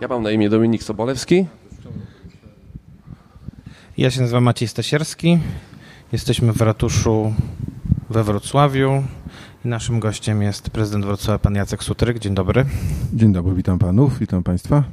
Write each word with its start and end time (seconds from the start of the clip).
Ja 0.00 0.08
mam 0.08 0.22
na 0.22 0.30
imię 0.30 0.50
Dominik 0.50 0.82
Sobolewski. 0.82 1.46
Ja 3.96 4.10
się 4.10 4.20
nazywam 4.20 4.44
Maciej 4.44 4.68
Stasierski. 4.68 5.38
Jesteśmy 6.12 6.52
w 6.52 6.60
ratuszu 6.60 7.34
we 8.10 8.24
Wrocławiu. 8.24 9.02
Naszym 9.64 10.00
gościem 10.00 10.42
jest 10.42 10.70
prezydent 10.70 11.04
Wrocławia, 11.04 11.38
pan 11.38 11.54
Jacek 11.54 11.84
Sutryk. 11.84 12.18
Dzień 12.18 12.34
dobry. 12.34 12.64
Dzień 13.14 13.32
dobry, 13.32 13.54
witam 13.54 13.78
panów, 13.78 14.18
witam 14.18 14.42
państwa. 14.42 14.84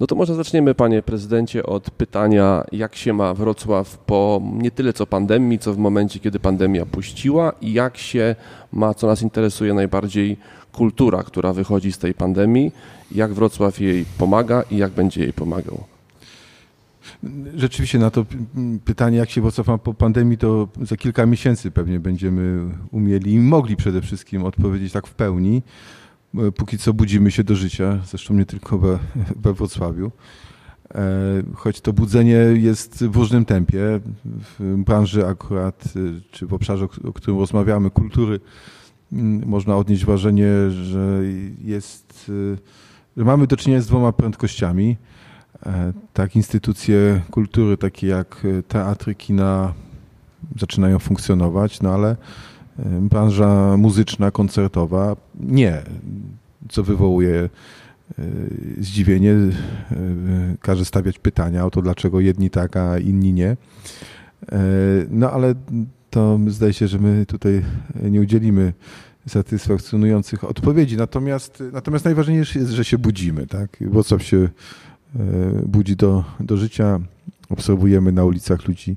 No 0.00 0.06
to 0.06 0.14
może 0.14 0.34
zaczniemy, 0.34 0.74
panie 0.74 1.02
prezydencie, 1.02 1.66
od 1.66 1.90
pytania, 1.90 2.64
jak 2.72 2.96
się 2.96 3.12
ma 3.12 3.34
Wrocław 3.34 3.98
po 3.98 4.42
nie 4.52 4.70
tyle 4.70 4.92
co 4.92 5.06
pandemii, 5.06 5.58
co 5.58 5.74
w 5.74 5.78
momencie, 5.78 6.20
kiedy 6.20 6.40
pandemia 6.40 6.86
puściła 6.86 7.52
i 7.60 7.72
jak 7.72 7.96
się 7.96 8.36
ma, 8.72 8.94
co 8.94 9.06
nas 9.06 9.22
interesuje 9.22 9.74
najbardziej, 9.74 10.36
kultura, 10.72 11.22
która 11.22 11.52
wychodzi 11.52 11.92
z 11.92 11.98
tej 11.98 12.14
pandemii, 12.14 12.72
jak 13.12 13.34
Wrocław 13.34 13.80
jej 13.80 14.04
pomaga 14.18 14.62
i 14.70 14.76
jak 14.76 14.92
będzie 14.92 15.20
jej 15.20 15.32
pomagał. 15.32 15.84
Rzeczywiście 17.56 17.98
na 17.98 18.10
to 18.10 18.26
pytanie, 18.84 19.18
jak 19.18 19.30
się 19.30 19.40
Wrocław 19.40 19.66
ma 19.66 19.78
po 19.78 19.94
pandemii, 19.94 20.38
to 20.38 20.68
za 20.82 20.96
kilka 20.96 21.26
miesięcy 21.26 21.70
pewnie 21.70 22.00
będziemy 22.00 22.74
umieli 22.90 23.32
i 23.32 23.38
mogli 23.38 23.76
przede 23.76 24.02
wszystkim 24.02 24.44
odpowiedzieć 24.44 24.92
tak 24.92 25.06
w 25.06 25.14
pełni. 25.14 25.62
Póki 26.56 26.78
co 26.78 26.92
budzimy 26.94 27.30
się 27.30 27.44
do 27.44 27.56
życia, 27.56 27.98
zresztą 28.06 28.34
nie 28.34 28.46
tylko 28.46 28.78
we, 28.78 28.98
we 29.42 29.52
Wrocławiu. 29.54 30.10
E, 30.94 31.02
choć 31.54 31.80
to 31.80 31.92
budzenie 31.92 32.36
jest 32.54 33.04
w 33.04 33.16
różnym 33.16 33.44
tempie. 33.44 34.00
W 34.24 34.76
branży 34.76 35.26
akurat, 35.26 35.84
czy 36.30 36.46
w 36.46 36.54
obszarze, 36.54 36.88
o 37.04 37.12
którym 37.12 37.38
rozmawiamy, 37.38 37.90
kultury, 37.90 38.40
można 39.46 39.76
odnieść 39.76 40.04
wrażenie, 40.04 40.70
że 40.70 41.20
jest, 41.64 42.30
że 43.16 43.24
mamy 43.24 43.46
do 43.46 43.56
czynienia 43.56 43.82
z 43.82 43.86
dwoma 43.86 44.12
prędkościami. 44.12 44.96
E, 45.66 45.92
tak, 46.12 46.36
instytucje 46.36 47.22
kultury, 47.30 47.76
takie 47.76 48.06
jak 48.06 48.46
teatry, 48.68 49.14
kina, 49.14 49.72
zaczynają 50.58 50.98
funkcjonować, 50.98 51.80
no 51.80 51.94
ale 51.94 52.10
e, 52.10 52.16
branża 53.00 53.76
muzyczna, 53.76 54.30
koncertowa 54.30 55.16
nie, 55.40 55.82
co 56.68 56.82
wywołuje 56.82 57.34
e, 58.18 58.22
zdziwienie, 58.78 59.34
każe 60.60 60.84
stawiać 60.84 61.18
pytania 61.18 61.66
o 61.66 61.70
to, 61.70 61.82
dlaczego 61.82 62.20
jedni 62.20 62.50
tak, 62.50 62.76
a 62.76 62.98
inni 62.98 63.32
nie. 63.32 63.56
No 65.10 65.30
ale 65.30 65.54
to 66.10 66.38
zdaje 66.46 66.72
się, 66.72 66.88
że 66.88 66.98
my 66.98 67.26
tutaj 67.26 67.62
nie 68.02 68.20
udzielimy 68.20 68.72
satysfakcjonujących 69.28 70.44
odpowiedzi. 70.44 70.96
Natomiast, 70.96 71.62
natomiast 71.72 72.04
najważniejsze 72.04 72.58
jest, 72.58 72.70
że 72.70 72.84
się 72.84 72.98
budzimy. 72.98 73.46
Tak? 73.46 73.76
Wrocław 73.80 74.22
się 74.22 74.48
E, 75.16 75.62
budzi 75.66 75.96
do, 75.96 76.24
do 76.40 76.56
życia. 76.56 77.00
Obserwujemy 77.48 78.12
na 78.12 78.24
ulicach 78.24 78.68
ludzi 78.68 78.96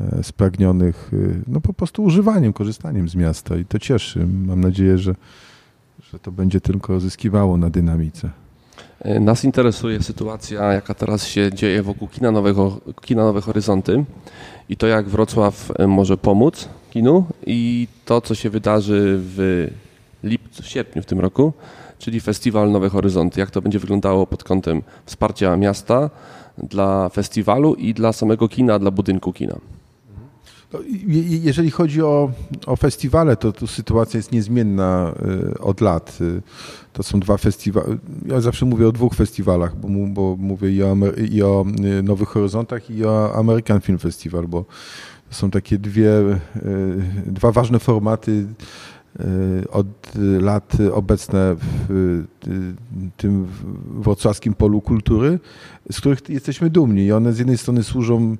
e, 0.00 0.22
spragnionych 0.22 1.10
e, 1.12 1.16
no 1.46 1.60
po 1.60 1.72
prostu 1.72 2.04
używaniem, 2.04 2.52
korzystaniem 2.52 3.08
z 3.08 3.14
miasta 3.14 3.56
i 3.56 3.64
to 3.64 3.78
cieszy. 3.78 4.26
Mam 4.26 4.60
nadzieję, 4.60 4.98
że, 4.98 5.14
że 6.00 6.18
to 6.18 6.32
będzie 6.32 6.60
tylko 6.60 7.00
zyskiwało 7.00 7.56
na 7.56 7.70
dynamice. 7.70 8.30
Nas 9.04 9.44
interesuje 9.44 10.02
sytuacja, 10.02 10.72
jaka 10.72 10.94
teraz 10.94 11.26
się 11.26 11.50
dzieje 11.54 11.82
wokół 11.82 12.08
kina, 12.08 12.30
Nowego, 12.30 12.80
kina 13.00 13.24
Nowe 13.24 13.40
Horyzonty 13.40 14.04
i 14.68 14.76
to, 14.76 14.86
jak 14.86 15.08
Wrocław 15.08 15.72
może 15.88 16.16
pomóc 16.16 16.68
kinu 16.90 17.24
i 17.46 17.88
to, 18.04 18.20
co 18.20 18.34
się 18.34 18.50
wydarzy 18.50 19.18
w 19.18 19.68
lipcu, 20.24 20.62
sierpniu 20.62 21.02
w 21.02 21.06
tym 21.06 21.20
roku, 21.20 21.52
czyli 21.98 22.20
Festiwal 22.20 22.70
Nowe 22.70 22.88
Horyzonty. 22.88 23.40
Jak 23.40 23.50
to 23.50 23.62
będzie 23.62 23.78
wyglądało 23.78 24.26
pod 24.26 24.44
kątem 24.44 24.82
wsparcia 25.06 25.56
miasta 25.56 26.10
dla 26.58 27.08
festiwalu 27.08 27.74
i 27.74 27.94
dla 27.94 28.12
samego 28.12 28.48
kina, 28.48 28.78
dla 28.78 28.90
budynku 28.90 29.32
kina? 29.32 29.56
No, 30.72 30.78
jeżeli 31.42 31.70
chodzi 31.70 32.02
o, 32.02 32.32
o 32.66 32.76
festiwale, 32.76 33.36
to, 33.36 33.52
to 33.52 33.66
sytuacja 33.66 34.18
jest 34.18 34.32
niezmienna 34.32 35.14
y, 35.54 35.58
od 35.58 35.80
lat. 35.80 36.18
Y, 36.20 36.42
to 36.92 37.02
są 37.02 37.20
dwa 37.20 37.36
festiwale. 37.36 37.86
Ja 38.26 38.40
zawsze 38.40 38.66
mówię 38.66 38.88
o 38.88 38.92
dwóch 38.92 39.14
festiwalach, 39.14 39.76
bo, 39.76 39.88
bo 40.08 40.36
mówię 40.38 40.70
i 40.70 40.82
o, 40.82 40.96
i 41.30 41.42
o, 41.42 41.64
y, 41.98 42.02
Nowych 42.02 42.28
Horyzontach, 42.28 42.90
i 42.90 43.04
o 43.04 43.34
American 43.34 43.80
Film 43.80 43.98
Festival, 43.98 44.48
bo 44.48 44.64
to 45.28 45.34
są 45.36 45.50
takie 45.50 45.78
dwie, 45.78 46.10
dwa 47.26 47.52
ważne 47.52 47.78
formaty 47.78 48.46
od 49.70 49.86
lat 50.40 50.76
obecne 50.92 51.56
w 51.88 52.24
tym 53.16 53.46
wrocławskim 53.86 54.54
polu 54.54 54.80
kultury, 54.80 55.38
z 55.92 56.00
których 56.00 56.28
jesteśmy 56.28 56.70
dumni. 56.70 57.04
I 57.04 57.12
one 57.12 57.32
z 57.32 57.38
jednej 57.38 57.58
strony 57.58 57.82
służą 57.82 58.36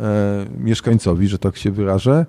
e, 0.00 0.46
mieszkańcowi, 0.58 1.28
że 1.28 1.38
tak 1.38 1.56
się 1.56 1.70
wyrażę. 1.70 2.26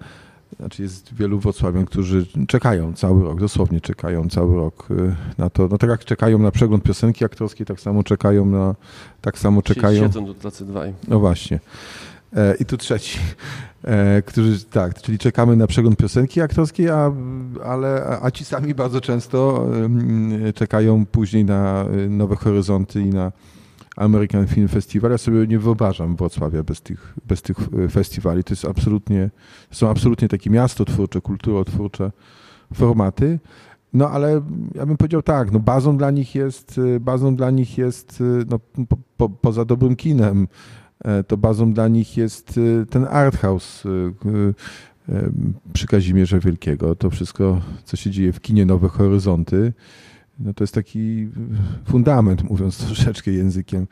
Znaczy 0.58 0.82
jest 0.82 1.14
wielu 1.14 1.40
wrocławian, 1.40 1.86
którzy 1.86 2.26
czekają 2.48 2.94
cały 2.94 3.24
rok, 3.24 3.40
dosłownie 3.40 3.82
czekają 3.82 4.30
cały 4.30 4.56
rok 4.56 4.88
y, 4.92 5.16
na 5.38 5.50
to. 5.50 5.68
No 5.68 5.78
tak 5.78 5.90
jak 5.90 6.06
czekają 6.06 6.40
na 6.40 6.52
przegląd 6.52 6.84
piosenki 6.84 7.26
aktorskiej, 7.26 7.66
tak 7.66 7.80
samo 7.80 8.04
czekają 8.04 8.46
na, 8.46 8.76
tak 9.22 9.38
samo 9.38 9.62
czekają. 9.62 10.04
Siedzą 10.04 10.26
tu 10.26 10.34
tacy 10.34 10.66
dwaj. 10.66 10.94
No 11.08 11.20
właśnie. 11.20 11.60
E, 12.36 12.56
I 12.60 12.66
tu 12.66 12.78
trzeci, 12.78 13.20
e, 13.84 14.22
którzy 14.22 14.66
tak, 14.66 15.02
czyli 15.02 15.18
czekamy 15.18 15.56
na 15.56 15.68
przegląd 15.68 15.98
piosenki 15.98 16.42
aktorskiej, 16.42 16.90
a, 16.90 17.12
ale, 17.66 18.20
a 18.22 18.32
ci 18.32 18.46
sami 18.46 18.74
bardzo 18.74 19.02
często 19.02 19.68
czekają 20.56 21.06
później 21.06 21.46
na 21.46 21.86
e, 21.86 22.10
Nowe 22.10 22.36
Horyzonty 22.36 23.02
i 23.02 23.10
na 23.10 23.32
American 23.96 24.48
Film 24.48 24.68
Festival. 24.68 25.12
Ja 25.12 25.18
sobie 25.18 25.48
nie 25.48 25.60
wyobrażam 25.60 26.16
Wrocławia 26.16 26.64
bez 26.64 26.82
tych, 26.82 27.14
bez 27.26 27.42
tych 27.42 27.58
festiwali. 27.92 28.44
To 28.44 28.54
jest 28.54 28.66
absolutnie, 28.66 29.30
są 29.72 29.90
absolutnie 29.90 30.28
takie 30.28 30.50
miasto 30.50 30.86
twórcze, 30.86 31.22
kulturotwórcze 31.22 32.12
formaty. 32.74 33.40
No 33.94 34.10
ale 34.10 34.42
ja 34.76 34.86
bym 34.86 34.98
powiedział 34.98 35.22
tak, 35.22 35.52
no 35.52 35.60
bazą 35.60 35.98
dla 35.98 36.12
nich 36.12 36.36
jest, 36.36 36.82
bazą 37.00 37.36
dla 37.36 37.52
nich 37.52 37.78
jest 37.78 38.24
no, 38.50 38.60
po, 38.60 38.98
po, 39.18 39.30
poza 39.30 39.66
dobrym 39.66 39.96
kinem, 39.96 40.48
to 41.28 41.38
bazą 41.38 41.74
dla 41.74 41.88
nich 41.88 42.18
jest 42.18 42.60
e, 42.82 42.86
ten 42.86 43.08
art 43.10 43.38
house 43.38 43.84
e, 43.86 43.90
przy 45.74 45.88
Kazimierza 45.88 46.40
Wielkiego. 46.40 46.96
To 46.96 47.10
wszystko, 47.10 47.62
co 47.84 47.98
się 47.98 48.12
dzieje 48.12 48.34
w 48.34 48.42
kinie 48.42 48.66
Nowe 48.66 48.88
Horyzonty, 48.88 49.74
no 50.40 50.54
to 50.54 50.64
jest 50.64 50.74
taki 50.74 51.28
fundament, 51.86 52.44
mówiąc 52.44 52.78
troszeczkę 52.86 53.32
językiem, 53.32 53.88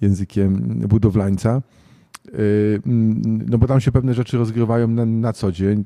językiem 0.00 0.78
budowlańca. 0.88 1.62
No 3.48 3.58
bo 3.58 3.66
tam 3.66 3.80
się 3.80 3.92
pewne 3.92 4.14
rzeczy 4.14 4.38
rozgrywają 4.38 4.88
na, 4.88 5.06
na 5.06 5.32
co 5.32 5.52
dzień, 5.52 5.84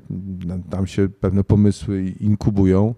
tam 0.69 0.87
się 0.87 1.09
pewne 1.09 1.43
pomysły 1.43 2.03
inkubują. 2.09 2.95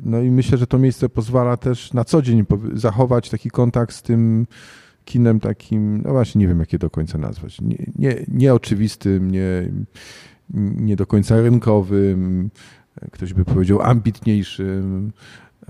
No 0.00 0.20
i 0.20 0.30
myślę, 0.30 0.58
że 0.58 0.66
to 0.66 0.78
miejsce 0.78 1.08
pozwala 1.08 1.56
też 1.56 1.92
na 1.92 2.04
co 2.04 2.22
dzień 2.22 2.44
zachować 2.74 3.30
taki 3.30 3.50
kontakt 3.50 3.94
z 3.94 4.02
tym, 4.02 4.46
kinem 5.06 5.40
takim, 5.40 6.02
no 6.02 6.10
właśnie 6.10 6.38
nie 6.38 6.48
wiem 6.48 6.60
jak 6.60 6.72
je 6.72 6.78
do 6.78 6.90
końca 6.90 7.18
nazwać, 7.18 7.60
nie, 7.60 7.86
nie, 7.98 8.24
nieoczywistym, 8.28 9.30
nie, 9.30 9.70
nie 10.54 10.96
do 10.96 11.06
końca 11.06 11.40
rynkowym, 11.40 12.50
ktoś 13.12 13.34
by 13.34 13.44
powiedział 13.44 13.82
ambitniejszym, 13.82 15.12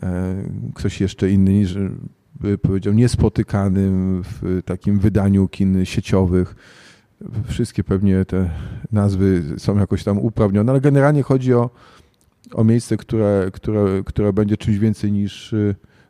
e, 0.02 0.36
ktoś 0.74 1.00
jeszcze 1.00 1.30
inny 1.30 1.64
by 2.40 2.58
powiedział 2.58 2.94
niespotykanym 2.94 4.22
w 4.24 4.62
takim 4.64 4.98
wydaniu 4.98 5.48
kin 5.48 5.84
sieciowych. 5.84 6.54
Wszystkie 7.46 7.84
pewnie 7.84 8.24
te 8.24 8.50
nazwy 8.92 9.42
są 9.58 9.78
jakoś 9.78 10.04
tam 10.04 10.18
uprawnione, 10.18 10.72
ale 10.72 10.80
generalnie 10.80 11.22
chodzi 11.22 11.54
o, 11.54 11.70
o 12.52 12.64
miejsce, 12.64 12.96
które, 12.96 13.50
które, 13.52 14.02
które 14.04 14.32
będzie 14.32 14.56
czymś 14.56 14.78
więcej 14.78 15.12
niż 15.12 15.54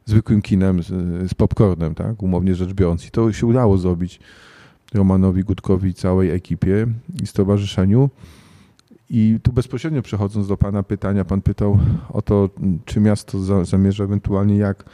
zwykłym 0.06 0.42
kinem 0.42 0.82
z, 0.82 0.86
z 1.30 1.34
popcornem, 1.34 1.94
tak, 1.94 2.22
umownie 2.22 2.54
rzecz 2.54 2.72
biorąc. 2.72 3.06
I 3.06 3.10
to 3.10 3.32
się 3.32 3.46
udało 3.46 3.78
zrobić 3.78 4.20
Romanowi 4.94 5.44
Gutkowi 5.44 5.90
i 5.90 5.94
całej 5.94 6.30
ekipie 6.30 6.86
i 7.22 7.26
stowarzyszeniu. 7.26 8.10
I 9.10 9.38
tu 9.42 9.52
bezpośrednio 9.52 10.02
przechodząc 10.02 10.48
do 10.48 10.56
Pana 10.56 10.82
pytania, 10.82 11.24
Pan 11.24 11.42
pytał 11.42 11.78
o 12.08 12.22
to, 12.22 12.50
czy 12.84 13.00
miasto 13.00 13.38
za, 13.38 13.64
zamierza 13.64 14.04
ewentualnie 14.04 14.56
jak 14.56 14.84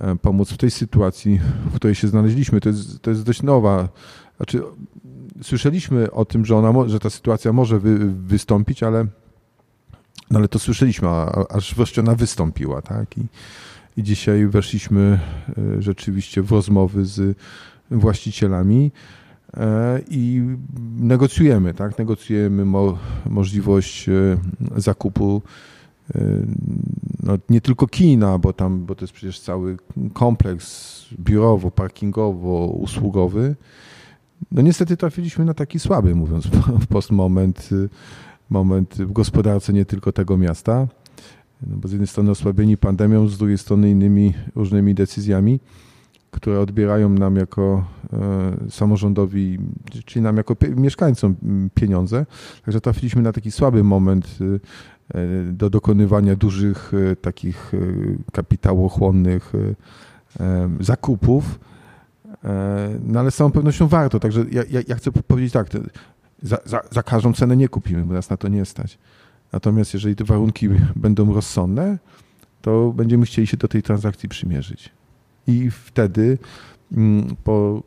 e, 0.00 0.16
pomóc 0.16 0.50
w 0.50 0.56
tej 0.56 0.70
sytuacji, 0.70 1.40
w 1.72 1.74
której 1.74 1.94
się 1.94 2.08
znaleźliśmy. 2.08 2.60
To 2.60 2.68
jest, 2.68 3.02
to 3.02 3.10
jest 3.10 3.22
dość 3.22 3.42
nowa. 3.42 3.88
Znaczy, 4.36 4.62
słyszeliśmy 5.42 6.10
o 6.10 6.24
tym, 6.24 6.46
że, 6.46 6.56
ona, 6.56 6.88
że 6.88 6.98
ta 6.98 7.10
sytuacja 7.10 7.52
może 7.52 7.78
wy, 7.78 7.98
wystąpić, 8.12 8.82
ale, 8.82 9.06
no 10.30 10.38
ale 10.38 10.48
to 10.48 10.58
słyszeliśmy, 10.58 11.08
a, 11.08 11.46
aż 11.48 11.74
wreszcie 11.74 12.00
ona 12.00 12.14
wystąpiła. 12.14 12.82
Tak? 12.82 13.18
I, 13.18 13.26
i 14.00 14.02
dzisiaj 14.02 14.46
weszliśmy 14.46 15.20
e, 15.78 15.82
rzeczywiście 15.82 16.42
w 16.42 16.52
rozmowy 16.52 17.04
z 17.04 17.38
właścicielami 17.90 18.90
e, 19.56 20.00
i 20.10 20.42
negocjujemy, 20.96 21.74
tak? 21.74 21.98
Negocjujemy 21.98 22.64
mo 22.64 22.98
możliwość 23.26 24.08
e, 24.08 24.12
zakupu 24.76 25.42
no, 27.22 27.38
nie 27.48 27.60
tylko 27.60 27.86
kina, 27.86 28.38
bo 28.38 28.52
tam, 28.52 28.84
bo 28.84 28.94
to 28.94 29.04
jest 29.04 29.12
przecież 29.12 29.40
cały 29.40 29.76
kompleks 30.12 31.04
biurowo, 31.20 31.70
parkingowo, 31.70 32.66
usługowy. 32.66 33.56
No 34.52 34.62
niestety 34.62 34.96
trafiliśmy 34.96 35.44
na 35.44 35.54
taki 35.54 35.78
słaby, 35.78 36.14
mówiąc 36.14 36.48
wprost, 36.84 37.10
moment, 37.10 37.68
moment 38.50 38.94
w 38.94 39.12
gospodarce 39.12 39.72
nie 39.72 39.84
tylko 39.84 40.12
tego 40.12 40.36
miasta. 40.38 40.88
No 41.66 41.76
bo 41.76 41.88
z 41.88 41.92
jednej 41.92 42.06
strony 42.06 42.30
osłabieni 42.30 42.76
pandemią, 42.76 43.28
z 43.28 43.38
drugiej 43.38 43.58
strony 43.58 43.90
innymi 43.90 44.34
różnymi 44.54 44.94
decyzjami, 44.94 45.60
które 46.30 46.60
odbierają 46.60 47.08
nam 47.08 47.36
jako 47.36 47.84
e, 48.12 48.70
samorządowi, 48.70 49.58
czyli 50.04 50.22
nam 50.22 50.36
jako 50.36 50.56
mieszkańcom 50.76 51.34
pieniądze. 51.74 52.26
Także 52.64 52.80
trafiliśmy 52.80 53.22
na 53.22 53.32
taki 53.32 53.50
słaby 53.50 53.84
moment 53.84 54.38
e, 55.14 55.18
do 55.52 55.70
dokonywania 55.70 56.36
dużych 56.36 56.92
e, 56.94 57.16
takich 57.16 57.72
kapitałochłonnych 58.32 59.52
zakupów. 60.80 61.60
No 63.04 63.20
ale 63.20 63.30
z 63.30 63.36
całą 63.36 63.50
pewnością 63.50 63.88
warto. 63.88 64.20
Także 64.20 64.44
ja, 64.52 64.62
ja, 64.70 64.80
ja 64.88 64.96
chcę 64.96 65.12
powiedzieć 65.12 65.52
tak, 65.52 65.68
za, 66.42 66.58
za, 66.64 66.80
za 66.90 67.02
każdą 67.02 67.32
cenę 67.32 67.56
nie 67.56 67.68
kupimy, 67.68 68.04
bo 68.04 68.14
nas 68.14 68.30
na 68.30 68.36
to 68.36 68.48
nie 68.48 68.64
stać. 68.64 68.98
Natomiast 69.52 69.94
jeżeli 69.94 70.16
te 70.16 70.24
warunki 70.24 70.68
będą 70.96 71.34
rozsądne, 71.34 71.98
to 72.62 72.92
będziemy 72.96 73.26
chcieli 73.26 73.46
się 73.46 73.56
do 73.56 73.68
tej 73.68 73.82
transakcji 73.82 74.28
przymierzyć. 74.28 74.90
I 75.46 75.70
wtedy 75.70 76.38
mm, 76.92 77.36
po 77.44 77.82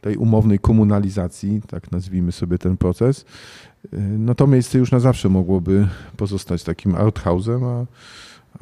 tej 0.00 0.16
umownej 0.16 0.58
komunalizacji, 0.58 1.62
tak 1.68 1.92
nazwijmy 1.92 2.32
sobie 2.32 2.58
ten 2.58 2.76
proces, 2.76 3.24
y, 3.94 3.98
no 3.98 4.34
to 4.34 4.46
miejsce 4.46 4.78
już 4.78 4.92
na 4.92 5.00
zawsze 5.00 5.28
mogłoby 5.28 5.88
pozostać 6.16 6.64
takim 6.64 6.92
arthouse'em, 6.92 7.64
a, 7.64 7.86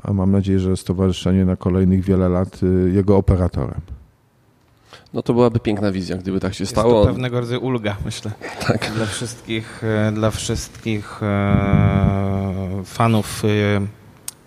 a 0.08 0.12
mam 0.12 0.32
nadzieję, 0.32 0.58
że 0.58 0.76
stowarzyszenie 0.76 1.44
na 1.44 1.56
kolejnych 1.56 2.05
wiele 2.05 2.29
lat 2.29 2.62
y, 2.62 2.93
jego 2.94 3.17
operatorem. 3.17 3.81
No 5.16 5.22
to 5.22 5.34
byłaby 5.34 5.60
piękna 5.60 5.92
wizja, 5.92 6.16
gdyby 6.16 6.40
tak 6.40 6.54
się 6.54 6.62
Jest 6.62 6.72
stało. 6.72 7.00
to 7.04 7.06
pewnego 7.06 7.40
rodzaju 7.40 7.60
ulga, 7.60 7.96
myślę. 8.04 8.30
Tak. 8.66 8.92
Dla 8.96 9.06
wszystkich, 9.06 9.84
e, 9.84 10.12
dla 10.12 10.30
wszystkich 10.30 11.22
e, 11.22 12.82
fanów 12.84 13.42
e, 13.44 13.50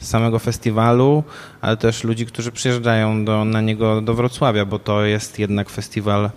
samego 0.06 0.40
festiwalu, 0.40 1.24
ale 1.62 1.78
też 1.78 2.04
ludzi, 2.04 2.26
którzy 2.26 2.52
przyjeżdżają 2.52 3.26
do, 3.26 3.46
na 3.46 3.62
niego 3.62 4.02
do 4.02 4.14
Wrocławia, 4.14 4.66
bo 4.66 4.80
to 4.80 5.06
jest 5.06 5.40
jednak 5.40 5.70
festiwal. 5.70 6.30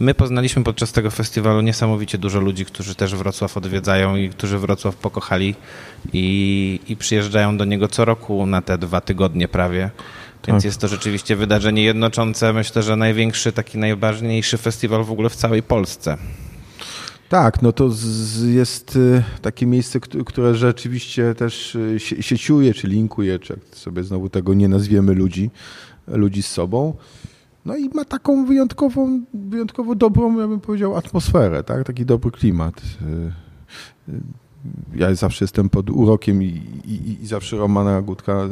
My 0.00 0.14
poznaliśmy 0.14 0.64
podczas 0.64 0.92
tego 0.92 1.10
festiwalu 1.10 1.60
niesamowicie 1.60 2.18
dużo 2.18 2.40
ludzi, 2.40 2.64
którzy 2.64 2.94
też 2.94 3.14
Wrocław 3.14 3.56
odwiedzają 3.56 4.16
i 4.16 4.28
którzy 4.28 4.58
Wrocław 4.58 4.96
pokochali 4.96 5.54
i, 6.12 6.80
i 6.88 6.96
przyjeżdżają 6.96 7.56
do 7.56 7.64
niego 7.64 7.88
co 7.88 8.04
roku 8.04 8.46
na 8.46 8.62
te 8.62 8.78
dwa 8.78 9.00
tygodnie 9.00 9.48
prawie. 9.48 9.90
Więc 10.48 10.62
tak. 10.62 10.64
jest 10.64 10.80
to 10.80 10.88
rzeczywiście 10.88 11.36
wydarzenie 11.36 11.82
jednoczące. 11.82 12.52
Myślę, 12.52 12.82
że 12.82 12.96
największy, 12.96 13.52
taki 13.52 13.78
najważniejszy 13.78 14.58
festiwal 14.58 15.04
w 15.04 15.10
ogóle 15.10 15.28
w 15.28 15.36
całej 15.36 15.62
Polsce. 15.62 16.16
Tak, 17.28 17.62
no 17.62 17.72
to 17.72 17.90
jest 18.46 18.96
y, 18.96 19.22
takie 19.42 19.66
miejsce, 19.66 20.00
które 20.00 20.54
rzeczywiście 20.54 21.34
też 21.34 21.74
y, 21.74 22.00
sieciuje, 22.00 22.74
czy 22.74 22.88
linkuje, 22.88 23.38
czy 23.38 23.52
jak 23.52 23.76
sobie 23.76 24.04
znowu 24.04 24.28
tego 24.28 24.54
nie 24.54 24.68
nazwiemy 24.68 25.14
ludzi, 25.14 25.50
ludzi 26.06 26.42
z 26.42 26.46
sobą. 26.46 26.94
No 27.64 27.76
i 27.76 27.88
ma 27.88 28.04
taką 28.04 28.46
wyjątkową, 28.46 29.24
wyjątkowo 29.34 29.94
dobrą, 29.94 30.40
ja 30.40 30.48
bym 30.48 30.60
powiedział, 30.60 30.96
atmosferę, 30.96 31.64
tak? 31.64 31.84
taki 31.86 32.04
dobry 32.06 32.30
klimat. 32.30 32.74
Ja 34.96 35.14
zawsze 35.14 35.44
jestem 35.44 35.68
pod 35.68 35.90
urokiem 35.90 36.42
i, 36.42 36.62
i, 36.84 37.22
i 37.22 37.26
zawsze 37.26 37.56
Romana 37.56 38.02
Gutka 38.02 38.48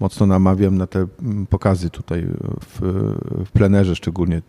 mocno 0.00 0.26
namawiam 0.26 0.78
na 0.78 0.86
te 0.86 1.06
pokazy 1.50 1.90
tutaj 1.90 2.26
w, 2.60 2.80
w 3.46 3.50
plenerze, 3.50 3.96
szczególnie 3.96 4.42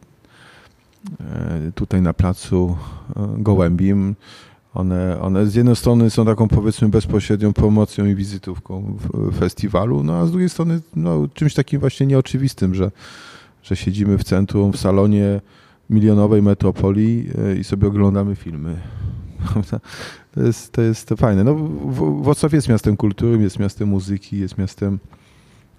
e, 1.19 1.71
tutaj 1.75 2.01
na 2.01 2.13
placu 2.13 2.77
e, 3.15 3.27
Gołębim. 3.37 4.15
One, 4.73 5.21
one 5.21 5.47
z 5.47 5.55
jednej 5.55 5.75
strony 5.75 6.09
są 6.09 6.25
taką 6.25 6.47
powiedzmy 6.47 6.89
bezpośrednią 6.89 7.53
promocją 7.53 8.05
i 8.05 8.15
wizytówką 8.15 8.97
festiwalu, 9.39 10.03
no 10.03 10.13
a 10.13 10.25
z 10.25 10.31
drugiej 10.31 10.49
strony 10.49 10.81
no, 10.95 11.27
czymś 11.33 11.53
takim 11.53 11.79
właśnie 11.79 12.07
nieoczywistym, 12.07 12.75
że, 12.75 12.91
że 13.63 13.75
siedzimy 13.75 14.17
w 14.17 14.23
centrum, 14.23 14.73
w 14.73 14.77
salonie 14.77 15.41
milionowej 15.89 16.41
metropolii 16.41 17.29
e, 17.37 17.55
i 17.55 17.63
sobie 17.63 17.87
oglądamy 17.87 18.35
filmy. 18.35 18.77
To 20.35 20.41
jest, 20.41 20.71
to 20.71 20.81
jest 20.81 21.09
fajne. 21.17 21.43
No, 21.43 21.55
Wrocław 22.21 22.53
jest 22.53 22.69
miastem 22.69 22.97
kultury, 22.97 23.43
jest 23.43 23.59
miastem 23.59 23.89
muzyki, 23.89 24.39
jest 24.39 24.57
miastem, 24.57 24.99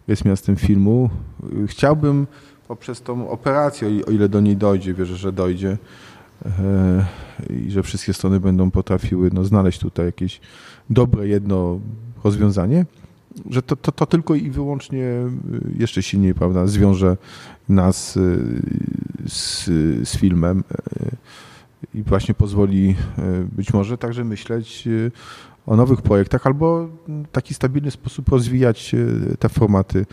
jest 0.08 0.24
miastem 0.24 0.56
filmu. 0.56 1.10
Chciałbym 1.66 2.26
poprzez 2.68 3.02
tą 3.02 3.30
operację, 3.30 3.88
o 4.06 4.10
ile 4.10 4.28
do 4.28 4.40
niej 4.40 4.56
dojdzie, 4.56 4.94
wierzę, 4.94 5.16
że 5.16 5.32
dojdzie, 5.32 5.78
e, 6.46 7.06
i 7.50 7.70
że 7.70 7.82
wszystkie 7.82 8.12
strony 8.12 8.40
będą 8.40 8.70
potrafiły 8.70 9.30
no, 9.32 9.44
znaleźć 9.44 9.78
tutaj 9.78 10.06
jakieś 10.06 10.40
dobre 10.90 11.28
jedno 11.28 11.80
rozwiązanie, 12.24 12.86
że 13.50 13.62
to, 13.62 13.76
to, 13.76 13.92
to 13.92 14.06
tylko 14.06 14.34
i 14.34 14.50
wyłącznie 14.50 15.04
e, 15.04 15.30
jeszcze 15.78 16.02
silniej 16.02 16.34
prawda, 16.34 16.66
zwiąże 16.66 17.16
nas 17.68 18.16
e, 18.16 18.20
z, 19.28 19.64
z 20.08 20.16
filmem 20.16 20.64
i 21.94 22.02
właśnie 22.02 22.34
pozwoli 22.34 22.94
e, 23.18 23.22
być 23.52 23.72
może 23.72 23.98
także 23.98 24.24
myśleć 24.24 24.86
e, 24.86 25.10
o 25.66 25.76
nowych 25.76 26.02
projektach 26.02 26.46
albo 26.46 26.88
w 27.08 27.28
taki 27.32 27.54
stabilny 27.54 27.90
sposób 27.90 28.28
rozwijać 28.28 28.94
e, 28.94 29.36
te 29.36 29.48
formaty, 29.48 30.06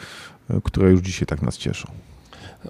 które 0.63 0.91
już 0.91 1.01
dzisiaj 1.01 1.25
tak 1.25 1.41
nas 1.41 1.57
cieszą. 1.57 1.91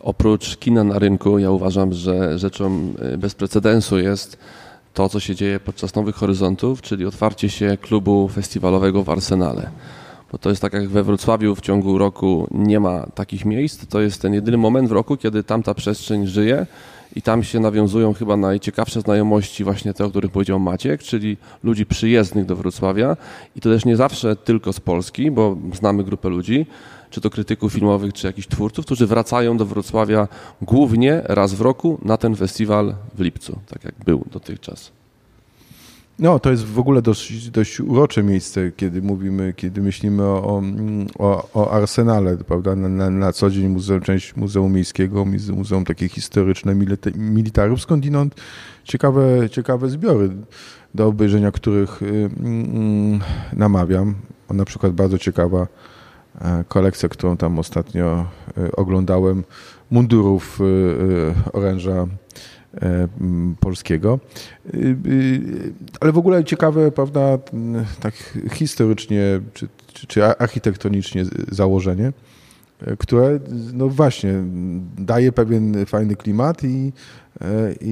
Oprócz 0.02 0.58
kina 0.58 0.84
na 0.84 1.00
rynku, 1.00 1.40
ja 1.40 1.52
uważam, 1.52 1.94
że 1.94 2.40
rzeczą 2.40 2.94
bez 3.18 3.36
precedensu 3.36 4.00
jest 4.00 4.38
to, 4.94 5.10
co 5.10 5.20
się 5.20 5.36
dzieje 5.36 5.60
podczas 5.60 5.96
Nowych 5.96 6.16
Horyzontów, 6.16 6.82
czyli 6.82 7.06
otwarcie 7.06 7.50
się 7.50 7.78
klubu 7.82 8.28
festiwalowego 8.28 9.04
w 9.04 9.10
Arsenale. 9.10 9.70
Bo 10.32 10.38
to 10.38 10.50
jest 10.50 10.62
tak 10.62 10.74
jak 10.74 10.90
we 10.90 11.04
Wrocławiu 11.04 11.56
w 11.56 11.62
ciągu 11.62 11.98
roku 11.98 12.48
nie 12.52 12.80
ma 12.80 13.06
takich 13.06 13.46
miejsc, 13.46 13.88
to 13.88 14.02
jest 14.02 14.22
ten 14.22 14.34
jedyny 14.34 14.58
moment 14.58 14.90
w 14.90 14.92
roku, 14.92 15.18
kiedy 15.18 15.44
tamta 15.44 15.74
przestrzeń 15.74 16.28
żyje 16.28 16.66
i 17.16 17.22
tam 17.22 17.44
się 17.44 17.60
nawiązują 17.60 18.14
chyba 18.14 18.38
najciekawsze 18.38 19.02
znajomości 19.02 19.64
właśnie 19.64 19.94
te, 19.94 20.06
o 20.06 20.10
których 20.10 20.32
powiedział 20.32 20.60
Maciek, 20.60 21.04
czyli 21.04 21.38
ludzi 21.64 21.86
przyjezdnych 21.86 22.46
do 22.46 22.56
Wrocławia 22.56 23.18
i 23.56 23.62
to 23.62 23.70
też 23.70 23.86
nie 23.86 23.96
zawsze 23.96 24.36
tylko 24.36 24.74
z 24.74 24.80
Polski, 24.80 25.32
bo 25.32 25.58
znamy 25.74 26.04
grupę 26.04 26.30
ludzi, 26.30 26.66
czy 27.10 27.22
to 27.22 27.30
krytyków 27.30 27.74
filmowych, 27.74 28.14
czy 28.14 28.28
jakichś 28.28 28.48
twórców, 28.48 28.86
którzy 28.86 29.08
wracają 29.08 29.58
do 29.58 29.66
Wrocławia 29.66 30.28
głównie 30.62 31.22
raz 31.26 31.54
w 31.54 31.62
roku 31.62 32.00
na 32.02 32.18
ten 32.18 32.36
festiwal 32.36 32.96
w 33.16 33.22
lipcu, 33.22 33.60
tak 33.68 33.84
jak 33.84 33.96
był 34.06 34.26
dotychczas. 34.32 34.99
No, 36.20 36.40
to 36.40 36.52
jest 36.52 36.66
w 36.66 36.80
ogóle 36.80 37.02
dość, 37.02 37.50
dość 37.50 37.80
urocze 37.80 38.24
miejsce, 38.24 38.72
kiedy 38.72 39.02
mówimy, 39.02 39.54
kiedy 39.58 39.82
myślimy 39.82 40.24
o, 40.24 40.64
o, 41.20 41.50
o 41.54 41.72
Arsenale, 41.72 42.38
prawda? 42.38 42.76
Na, 42.76 42.90
na, 42.90 43.10
na, 43.10 43.34
co 43.34 43.50
dzień 43.50 43.68
muzeum, 43.68 44.02
część 44.02 44.36
Muzeum 44.36 44.74
Miejskiego, 44.74 45.26
muzeum 45.56 45.86
takie 45.86 46.10
historyczne, 46.10 46.76
militarów, 47.16 47.82
skądinąd 47.82 48.36
ciekawe, 48.84 49.50
ciekawe 49.50 49.90
zbiory, 49.90 50.30
do 50.96 51.08
obejrzenia 51.08 51.52
których 51.52 52.02
y, 52.02 52.30
mm, 52.40 53.20
namawiam. 53.54 54.16
Na 54.50 54.66
przykład 54.66 54.94
bardzo 54.94 55.18
ciekawa 55.18 55.68
e, 56.42 56.64
kolekcja, 56.68 57.10
którą 57.10 57.38
tam 57.38 57.60
ostatnio 57.60 58.26
y, 58.58 58.76
oglądałem, 58.76 59.44
mundurów 59.92 60.60
y, 60.62 61.52
oręża 61.54 62.08
polskiego. 63.60 64.20
E, 64.66 64.78
e, 64.78 64.94
ale 66.00 66.12
w 66.12 66.18
ogóle 66.18 66.44
ciekawe, 66.44 66.92
prawda, 66.92 67.38
tak 68.00 68.14
historycznie 68.52 69.22
czy, 69.54 69.68
czy, 69.94 70.08
czy 70.08 70.26
architektonicznie 70.26 71.26
założenie, 71.52 72.14
które 73.00 73.40
no 73.74 73.90
właśnie 73.90 74.34
daje 74.98 75.32
pewien 75.32 75.86
fajny 75.86 76.16
klimat 76.16 76.64
i, 76.64 76.94
i, 77.82 77.90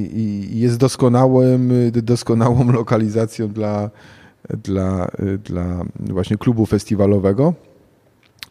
i 0.51 0.59
jest 0.59 0.77
doskonałym, 0.77 1.71
doskonałą 1.91 2.71
lokalizacją 2.81 3.47
dla, 3.47 3.89
dla, 4.63 5.07
dla 5.43 5.83
właśnie 5.99 6.37
klubu 6.37 6.65
festiwalowego. 6.65 7.53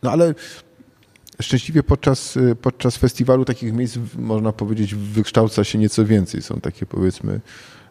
No 0.02 0.10
ale 0.10 0.34
Szczęśliwie 1.40 1.82
podczas, 1.82 2.36
y, 2.36 2.56
podczas 2.56 2.96
festiwalu 2.96 3.44
takich 3.44 3.72
miejsc, 3.72 3.98
można 4.18 4.52
powiedzieć, 4.52 4.94
wykształca 4.94 5.64
się 5.64 5.78
nieco 5.78 6.04
więcej. 6.04 6.42
Są 6.42 6.60
takie 6.60 6.86
powiedzmy 6.86 7.40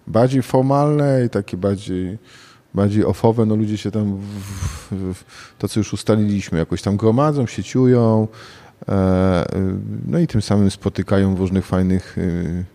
bardziej 0.07 0.41
formalne 0.41 1.25
i 1.25 1.29
takie 1.29 1.57
bardziej, 1.57 2.17
bardziej 2.73 3.05
ofowe. 3.05 3.45
No 3.45 3.55
ludzie 3.55 3.77
się 3.77 3.91
tam, 3.91 4.21
to 5.59 5.67
co 5.67 5.79
już 5.79 5.93
ustaliliśmy, 5.93 6.57
jakoś 6.57 6.81
tam 6.81 6.97
gromadzą, 6.97 7.47
sieciują, 7.47 8.27
e, 8.87 9.45
no 10.07 10.19
i 10.19 10.27
tym 10.27 10.41
samym 10.41 10.71
spotykają 10.71 11.35
w 11.35 11.39
różnych 11.39 11.65
fajnych 11.65 12.17
y, 12.17 12.65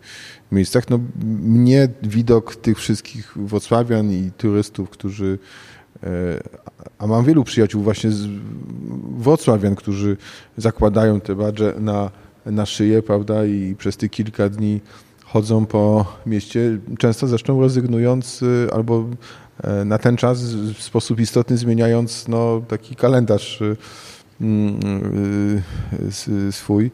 miejscach. 0.53 0.91
No, 0.91 1.01
mnie 1.43 1.89
widok 2.03 2.57
tych 2.57 2.79
wszystkich 2.79 3.33
Wrocławian 3.37 4.13
i 4.13 4.31
turystów, 4.39 4.91
którzy 4.91 5.39
a 6.99 7.07
mam 7.07 7.25
wielu 7.25 7.45
przyjaciół 7.45 7.83
właśnie 7.83 8.11
z 8.11 8.27
wrocławian, 9.19 9.75
którzy 9.75 10.17
zakładają 10.57 11.21
te 11.21 11.35
badże 11.35 11.75
na, 11.79 12.11
na 12.47 12.67
szyję, 12.67 13.03
prawda, 13.03 13.45
i 13.45 13.75
przez 13.79 13.97
te 13.97 14.09
kilka 14.09 14.49
dni 14.49 14.81
chodzą 15.25 15.67
po 15.67 16.07
mieście, 16.27 16.79
często 16.99 17.27
zresztą 17.27 17.61
rezygnując 17.61 18.45
albo 18.73 19.05
na 19.85 19.99
ten 19.99 20.17
czas 20.17 20.43
w 20.55 20.83
sposób 20.83 21.21
istotny 21.21 21.57
zmieniając 21.57 22.29
no, 22.29 22.63
taki 22.69 22.97
kalendarz 22.97 23.63
mm, 24.41 24.81
swój, 26.51 26.91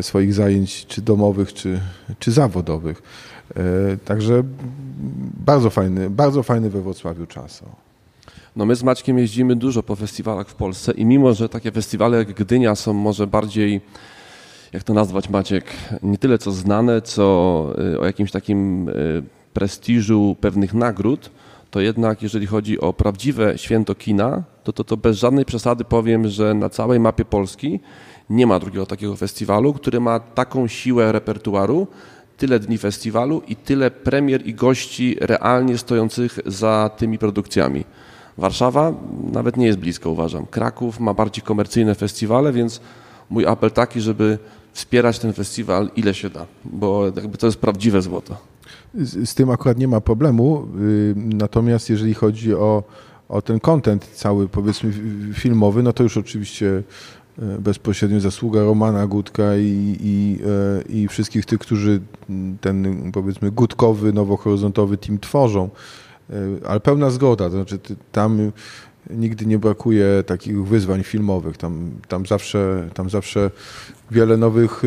swoich 0.00 0.34
zajęć 0.34 0.86
czy 0.86 1.02
domowych, 1.02 1.52
czy, 1.54 1.80
czy 2.18 2.32
zawodowych. 2.32 3.02
E, 3.56 3.96
także 4.04 4.42
bardzo 5.46 5.70
fajny, 5.70 6.10
bardzo 6.10 6.42
fajny 6.42 6.70
we 6.70 6.82
Wrocławiu 6.82 7.26
czas. 7.26 7.62
No 8.56 8.66
my 8.66 8.76
z 8.76 8.82
Maćkiem 8.82 9.18
jeździmy 9.18 9.56
dużo 9.56 9.82
po 9.82 9.96
festiwalach 9.96 10.48
w 10.48 10.54
Polsce 10.54 10.92
i 10.92 11.04
mimo, 11.04 11.34
że 11.34 11.48
takie 11.48 11.72
festiwale 11.72 12.18
jak 12.18 12.32
Gdynia 12.32 12.74
są 12.74 12.92
może 12.92 13.26
bardziej, 13.26 13.80
jak 14.72 14.82
to 14.82 14.94
nazwać 14.94 15.28
Maciek, 15.28 15.64
nie 16.02 16.18
tyle 16.18 16.38
co 16.38 16.52
znane, 16.52 17.02
co 17.02 17.22
y, 17.94 18.00
o 18.00 18.06
jakimś 18.06 18.30
takim 18.30 18.88
y, 18.88 19.22
prestiżu 19.54 20.36
pewnych 20.40 20.74
nagród, 20.74 21.30
to 21.70 21.80
jednak 21.80 22.22
jeżeli 22.22 22.46
chodzi 22.46 22.80
o 22.80 22.92
prawdziwe 22.92 23.58
święto 23.58 23.94
kina, 23.94 24.42
to, 24.64 24.72
to, 24.72 24.84
to 24.84 24.96
bez 24.96 25.16
żadnej 25.18 25.44
przesady 25.44 25.84
powiem, 25.84 26.28
że 26.28 26.54
na 26.54 26.68
całej 26.68 27.00
mapie 27.00 27.24
Polski 27.24 27.80
nie 28.30 28.46
ma 28.46 28.58
drugiego 28.58 28.86
takiego 28.86 29.16
festiwalu, 29.16 29.72
który 29.72 30.00
ma 30.00 30.20
taką 30.20 30.68
siłę 30.68 31.12
repertuaru, 31.12 31.86
tyle 32.36 32.58
dni 32.58 32.78
festiwalu 32.78 33.42
i 33.48 33.56
tyle 33.56 33.90
premier 33.90 34.46
i 34.46 34.54
gości 34.54 35.16
realnie 35.20 35.78
stojących 35.78 36.38
za 36.46 36.90
tymi 36.96 37.18
produkcjami. 37.18 37.84
Warszawa 38.40 38.92
nawet 39.32 39.56
nie 39.56 39.66
jest 39.66 39.78
blisko, 39.78 40.10
uważam. 40.10 40.46
Kraków 40.46 41.00
ma 41.00 41.14
bardziej 41.14 41.42
komercyjne 41.42 41.94
festiwale, 41.94 42.52
więc 42.52 42.80
mój 43.30 43.46
apel 43.46 43.70
taki, 43.70 44.00
żeby 44.00 44.38
wspierać 44.72 45.18
ten 45.18 45.32
festiwal 45.32 45.90
ile 45.96 46.14
się 46.14 46.30
da, 46.30 46.46
bo 46.64 47.04
jakby 47.06 47.38
to 47.38 47.46
jest 47.46 47.58
prawdziwe 47.58 48.02
złoto. 48.02 48.36
Z, 48.94 49.28
z 49.28 49.34
tym 49.34 49.50
akurat 49.50 49.78
nie 49.78 49.88
ma 49.88 50.00
problemu, 50.00 50.66
y, 50.80 51.14
natomiast 51.16 51.90
jeżeli 51.90 52.14
chodzi 52.14 52.54
o, 52.54 52.82
o 53.28 53.42
ten 53.42 53.60
content 53.60 54.06
cały, 54.14 54.48
powiedzmy 54.48 54.92
filmowy, 55.34 55.82
no 55.82 55.92
to 55.92 56.02
już 56.02 56.16
oczywiście 56.16 56.82
E, 57.42 57.58
bezpośrednio 57.58 58.20
zasługa 58.20 58.62
Romana 58.62 59.06
Gutka 59.06 59.56
i, 59.56 59.96
i, 60.00 60.38
e, 60.46 60.92
i 60.92 61.08
wszystkich 61.08 61.46
tych, 61.46 61.58
którzy 61.58 62.00
ten 62.60 63.12
powiedzmy 63.12 63.50
gutkowy, 63.50 64.12
nowohoryzontowy 64.12 64.96
team 64.96 65.18
tworzą. 65.18 65.68
E, 66.30 66.68
ale 66.68 66.80
pełna 66.80 67.10
zgoda, 67.10 67.44
to 67.44 67.50
znaczy 67.50 67.78
tam 68.12 68.52
nigdy 69.10 69.46
nie 69.46 69.58
brakuje 69.58 70.24
takich 70.26 70.66
wyzwań 70.66 71.02
filmowych. 71.02 71.56
Tam, 71.56 71.90
tam, 72.08 72.26
zawsze, 72.26 72.88
tam 72.94 73.10
zawsze 73.10 73.50
wiele 74.10 74.36
nowych, 74.36 74.82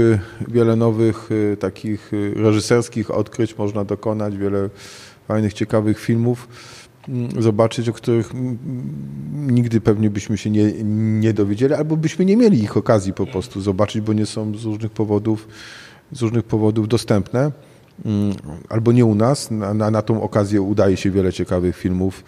wiele 0.48 0.76
nowych 0.76 1.30
takich 1.60 2.12
reżyserskich 2.36 3.12
odkryć 3.12 3.58
można 3.58 3.86
dokonać, 3.86 4.38
wiele 4.38 4.70
fajnych, 5.28 5.54
ciekawych 5.54 6.00
filmów. 6.00 6.48
Mm, 7.10 7.42
zobaczyć, 7.42 7.90
o 7.90 7.94
których 7.94 8.32
nigdy 9.34 9.82
pewnie 9.82 10.10
byśmy 10.10 10.38
się 10.38 10.50
nie, 10.50 10.74
nie 11.22 11.34
dowiedzieli, 11.34 11.74
albo 11.74 11.98
byśmy 11.98 12.26
nie 12.26 12.38
mieli 12.38 12.64
ich 12.64 12.78
okazji 12.78 13.14
po 13.14 13.26
prostu 13.26 13.62
zobaczyć, 13.62 14.02
bo 14.02 14.14
nie 14.14 14.26
są 14.26 14.58
z 14.58 14.64
różnych 14.64 14.92
powodów, 14.92 15.48
z 16.12 16.22
różnych 16.22 16.44
powodów 16.44 16.88
dostępne. 16.88 17.52
Mm, 18.06 18.36
albo 18.70 18.92
nie 18.92 19.06
u 19.06 19.16
nas. 19.16 19.52
Na, 19.52 19.74
na, 19.74 19.92
na 19.92 20.02
tą 20.02 20.22
okazję 20.22 20.62
udaje 20.62 20.98
się 20.98 21.12
wiele 21.12 21.34
ciekawych 21.34 21.78
filmów, 21.78 22.24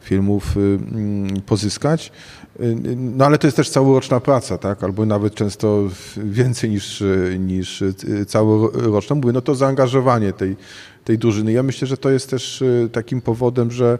filmów 0.00 0.56
y, 0.56 0.60
mm, 0.60 1.40
pozyskać. 1.40 2.12
Y, 2.60 2.76
no 2.96 3.26
ale 3.26 3.38
to 3.38 3.46
jest 3.46 3.56
też 3.56 3.70
całoroczna 3.70 4.20
praca, 4.20 4.58
tak? 4.58 4.84
albo 4.84 5.06
nawet 5.06 5.34
często 5.34 5.88
więcej 6.16 6.70
niż, 6.70 7.04
niż 7.38 7.82
y, 7.82 7.94
całoroczna. 8.26 9.16
Mówię, 9.16 9.32
no 9.32 9.40
to 9.40 9.54
zaangażowanie 9.54 10.32
tej, 10.32 10.56
tej 11.04 11.18
drużyny. 11.18 11.52
Ja 11.52 11.62
myślę, 11.62 11.88
że 11.88 11.96
to 11.96 12.10
jest 12.10 12.30
też 12.30 12.62
y, 12.62 12.88
takim 12.92 13.20
powodem, 13.20 13.70
że 13.70 13.98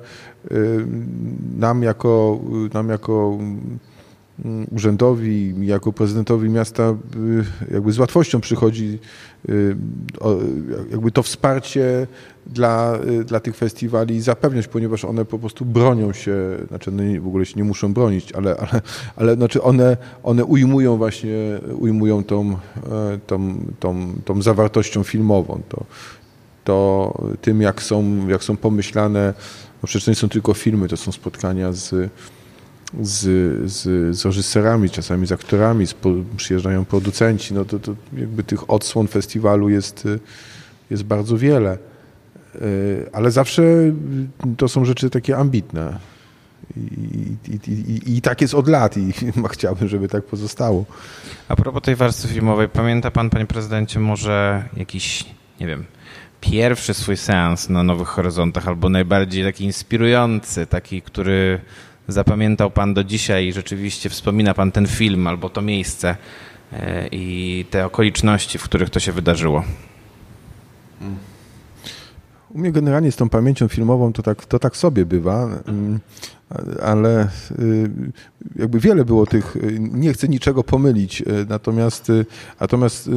y, 0.51 0.87
nam 1.59 1.83
jako, 1.83 2.41
nam 2.75 2.89
jako 2.89 3.39
urzędowi, 4.71 5.55
jako 5.61 5.93
prezydentowi 5.93 6.49
miasta 6.49 6.97
y, 7.71 7.75
jakby 7.75 7.93
z 7.93 7.99
łatwością 7.99 8.41
przychodzi 8.41 8.99
jakby 10.91 11.11
to 11.11 11.23
wsparcie 11.23 12.07
dla, 12.47 12.99
dla 13.25 13.41
tych 13.41 13.57
festiwali 13.57 14.21
zapewniać, 14.21 14.69
ponieważ 14.69 15.05
one 15.05 15.25
po 15.25 15.39
prostu 15.39 15.65
bronią 15.65 16.13
się, 16.13 16.35
znaczy 16.69 16.91
w 17.21 17.27
ogóle 17.27 17.47
się 17.47 17.55
nie 17.57 17.65
muszą 17.65 17.95
bronić, 17.95 18.33
ale, 18.33 18.57
ale, 18.57 18.83
ale 19.17 19.35
znaczy 19.35 19.63
one, 19.63 19.97
one 20.23 20.45
ujmują 20.45 20.97
właśnie, 20.97 21.61
ujmują 21.79 22.25
tą, 22.25 22.57
tą, 23.27 23.55
tą, 23.81 24.15
tą 24.25 24.43
zawartością 24.43 25.03
filmową. 25.03 25.61
To, 25.69 25.85
to 26.65 27.15
tym, 27.41 27.61
jak 27.61 27.83
są, 27.83 28.29
jak 28.29 28.45
są 28.45 28.57
pomyślane, 28.57 29.35
no 29.83 29.87
przecież 29.87 30.05
to 30.05 30.11
nie 30.11 30.15
są 30.15 30.29
tylko 30.29 30.55
filmy, 30.55 30.89
to 30.89 30.97
są 30.97 31.13
spotkania 31.13 31.73
z, 31.73 32.11
z, 33.01 33.21
z, 33.71 33.83
z 34.17 34.25
reżyserami, 34.25 34.91
czasami 34.91 35.27
z 35.27 35.33
aktorami, 35.33 35.87
z, 35.87 35.95
przyjeżdżają 36.37 36.85
producenci, 36.85 37.55
no 37.55 37.65
to, 37.65 37.79
to 37.79 37.95
jakby 38.17 38.45
tych 38.45 38.71
odsłon 38.71 39.09
festiwalu 39.09 39.69
jest, 39.69 40.09
jest 40.91 41.03
bardzo 41.03 41.39
wiele. 41.39 41.79
E, 42.55 42.59
ale 43.13 43.31
zawsze 43.31 43.63
to 44.57 44.69
są 44.69 44.85
rzeczy 44.85 45.11
takie 45.11 45.37
ambitne. 45.37 45.99
I, 46.77 46.81
i, 47.49 47.71
i, 47.71 48.17
I, 48.17 48.23
tak 48.23 48.41
jest 48.41 48.55
od 48.55 48.69
lat 48.69 48.97
i 48.97 49.13
chciałbym, 49.53 49.89
żeby 49.89 50.09
tak 50.09 50.25
pozostało. 50.25 50.85
A 51.49 51.57
propos 51.57 51.83
tej 51.83 51.97
warstwy 51.97 52.29
filmowej, 52.29 52.69
pamięta 52.69 53.11
pan, 53.11 53.31
panie 53.31 53.47
prezydencie, 53.47 54.01
może 54.01 54.65
jakiś, 54.77 55.25
nie 55.61 55.67
wiem, 55.67 55.85
pierwszy 56.41 56.95
swój 56.95 57.17
seans 57.17 57.69
na 57.69 57.83
Nowych 57.83 58.09
Horyzontach, 58.09 58.69
albo 58.69 58.89
najbardziej 58.89 59.45
taki 59.45 59.65
inspirujący, 59.65 60.67
taki, 60.67 61.03
który 61.03 61.61
zapamiętał 62.13 62.71
Pan 62.71 62.95
do 62.95 63.05
dzisiaj 63.05 63.47
i 63.47 63.53
rzeczywiście 63.53 64.09
wspomina 64.09 64.55
Pan 64.55 64.73
ten 64.73 64.87
film 64.87 65.27
albo 65.27 65.51
to 65.51 65.63
miejsce 65.63 66.17
e, 66.73 67.09
i 67.13 67.65
te 67.71 67.87
okoliczności, 67.87 68.59
w 68.59 68.65
których 68.65 68.91
to 68.91 69.01
się 69.01 69.13
wydarzyło? 69.13 69.65
U 72.51 72.59
mnie 72.59 72.73
generalnie 72.73 73.13
z 73.13 73.17
tą 73.17 73.29
pamięcią 73.29 73.69
filmową 73.69 74.13
to 74.13 74.23
tak, 74.23 74.47
to 74.47 74.59
tak 74.59 74.77
sobie 74.77 75.07
bywa. 75.07 75.49
Mm, 75.67 76.01
ale 76.83 77.29
y, 77.59 77.91
jakby 78.57 78.81
wiele 78.81 79.05
było 79.05 79.27
tych, 79.27 79.57
y, 79.57 79.79
nie 79.81 80.13
chcę 80.13 80.29
niczego 80.29 80.65
pomylić, 80.65 81.21
y, 81.21 81.47
natomiast, 81.49 82.13
natomiast 82.61 83.11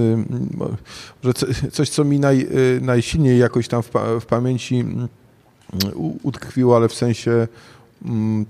że 1.23 1.33
coś, 1.71 1.89
co 1.89 2.03
mi 2.03 2.19
naj, 2.19 2.47
najsilniej 2.81 3.39
jakoś 3.39 3.67
tam 3.67 3.83
w, 3.83 3.91
w 4.21 4.25
pamięci 4.25 4.75
mm, 4.75 5.07
utkwiło, 6.23 6.75
ale 6.75 6.89
w 6.89 6.93
sensie 6.93 7.47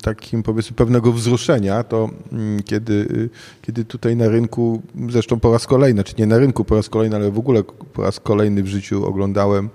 takim 0.02 0.44
powiedzmy 0.44 0.76
pewnego 0.76 1.12
wzruszenia, 1.12 1.84
to 1.84 2.10
mm, 2.32 2.64
kiedy, 2.64 3.30
kiedy 3.62 3.86
tutaj 3.86 4.16
na 4.16 4.28
rynku, 4.28 4.82
zresztą 5.10 5.40
po 5.40 5.52
raz 5.52 5.68
kolejny, 5.68 6.04
czy 6.04 6.14
nie 6.18 6.26
na 6.26 6.38
rynku 6.38 6.66
po 6.66 6.76
raz 6.76 6.90
kolejny, 6.90 7.16
ale 7.16 7.32
w 7.32 7.40
ogóle 7.40 7.64
po 7.94 8.02
raz 8.02 8.20
kolejny 8.20 8.64
w 8.64 8.68
życiu 8.68 9.06
oglądałem, 9.06 9.70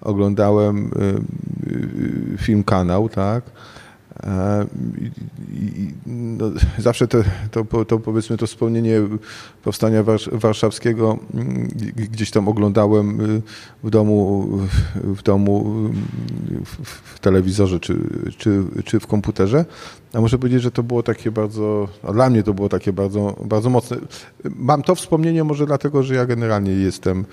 oglądałem 0.00 0.90
film 2.38 2.64
Kanał, 2.64 3.08
tak, 3.08 3.44
I, 5.54 5.92
no, 6.06 6.50
zawsze 6.78 7.08
to, 7.08 7.18
to, 7.50 7.84
to, 7.84 7.98
powiedzmy 7.98 8.36
to 8.36 8.46
wspomnienie 8.46 9.00
powstania 9.62 10.04
warszawskiego 10.32 11.18
gdzieś 11.94 12.30
tam 12.30 12.48
oglądałem 12.48 13.20
y, 13.20 13.42
w 13.84 13.90
domu, 13.90 14.48
w 14.94 15.22
domu 15.22 15.74
w 17.04 17.20
telewizorze 17.20 17.80
czy, 17.80 17.96
czy, 18.38 18.64
czy 18.84 19.00
w 19.00 19.06
komputerze. 19.06 19.64
A 20.12 20.20
muszę 20.20 20.38
powiedzieć, 20.38 20.62
że 20.62 20.70
to 20.70 20.82
było 20.82 21.02
takie 21.02 21.30
bardzo, 21.30 21.88
dla 22.12 22.30
mnie 22.30 22.42
to 22.42 22.54
było 22.54 22.68
takie 22.68 22.92
bardzo, 22.92 23.36
bardzo 23.44 23.70
mocne. 23.70 23.96
Mam 24.44 24.82
to 24.82 24.94
wspomnienie 24.94 25.44
może 25.44 25.66
dlatego, 25.66 26.02
że 26.02 26.14
ja 26.14 26.26
generalnie 26.26 26.72
jestem, 26.72 27.24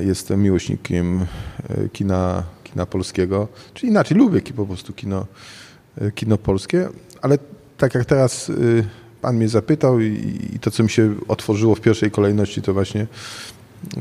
jestem 0.00 0.42
miłośnikiem 0.42 1.26
e, 1.68 1.88
kina, 1.88 2.42
kina 2.64 2.86
polskiego, 2.86 3.48
czy 3.74 3.86
inaczej 3.86 4.16
lubię 4.16 4.40
po 4.40 4.66
prostu 4.66 4.92
kino 4.92 5.26
E, 5.67 5.67
kino 6.14 6.38
polskie, 6.38 6.88
ale 7.22 7.38
tak 7.78 7.94
jak 7.94 8.04
teraz 8.04 8.48
y, 8.48 8.84
pan 9.22 9.36
mnie 9.36 9.48
zapytał 9.48 10.00
i, 10.00 10.58
to, 10.60 10.70
co 10.70 10.82
mi 10.82 10.90
się 10.90 11.14
otworzyło 11.28 11.74
w 11.74 11.80
pierwszej 11.80 12.10
kolejności, 12.10 12.62
to 12.62 12.72
właśnie 12.72 13.06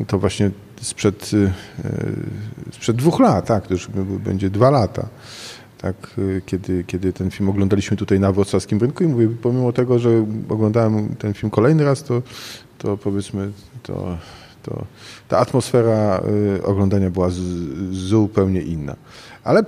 to 0.07 0.19
właśnie 0.19 0.51
sprzed, 0.81 1.31
y, 1.33 1.51
sprzed 2.71 2.95
dwóch 2.95 3.19
lat, 3.19 3.45
tak, 3.45 3.67
to 3.67 3.73
już 3.73 3.87
będzie 4.23 4.49
dwa 4.49 4.69
lata, 4.69 5.07
tak, 5.77 5.95
kiedy, 6.45 6.83
kiedy 6.83 7.13
ten 7.13 7.31
film 7.31 7.49
oglądaliśmy 7.49 7.97
tutaj 7.97 8.19
na 8.19 8.31
wrocławskim 8.31 8.79
rynku 8.79 9.03
i 9.03 9.07
mówię, 9.07 9.29
pomimo 9.41 9.73
tego, 9.73 9.99
że 9.99 10.25
oglądałem 10.49 11.15
ten 11.15 11.33
film 11.33 11.49
kolejny 11.49 11.83
raz, 11.83 12.03
to, 12.03 12.21
to 12.77 12.97
powiedzmy, 12.97 13.51
to, 13.83 14.17
to 14.63 14.85
ta 15.27 15.37
atmosfera 15.37 16.21
oglądania 16.63 17.09
była 17.09 17.29
z, 17.29 17.39
zupełnie 17.91 18.61
inna. 18.61 18.95
Ale, 19.47 19.63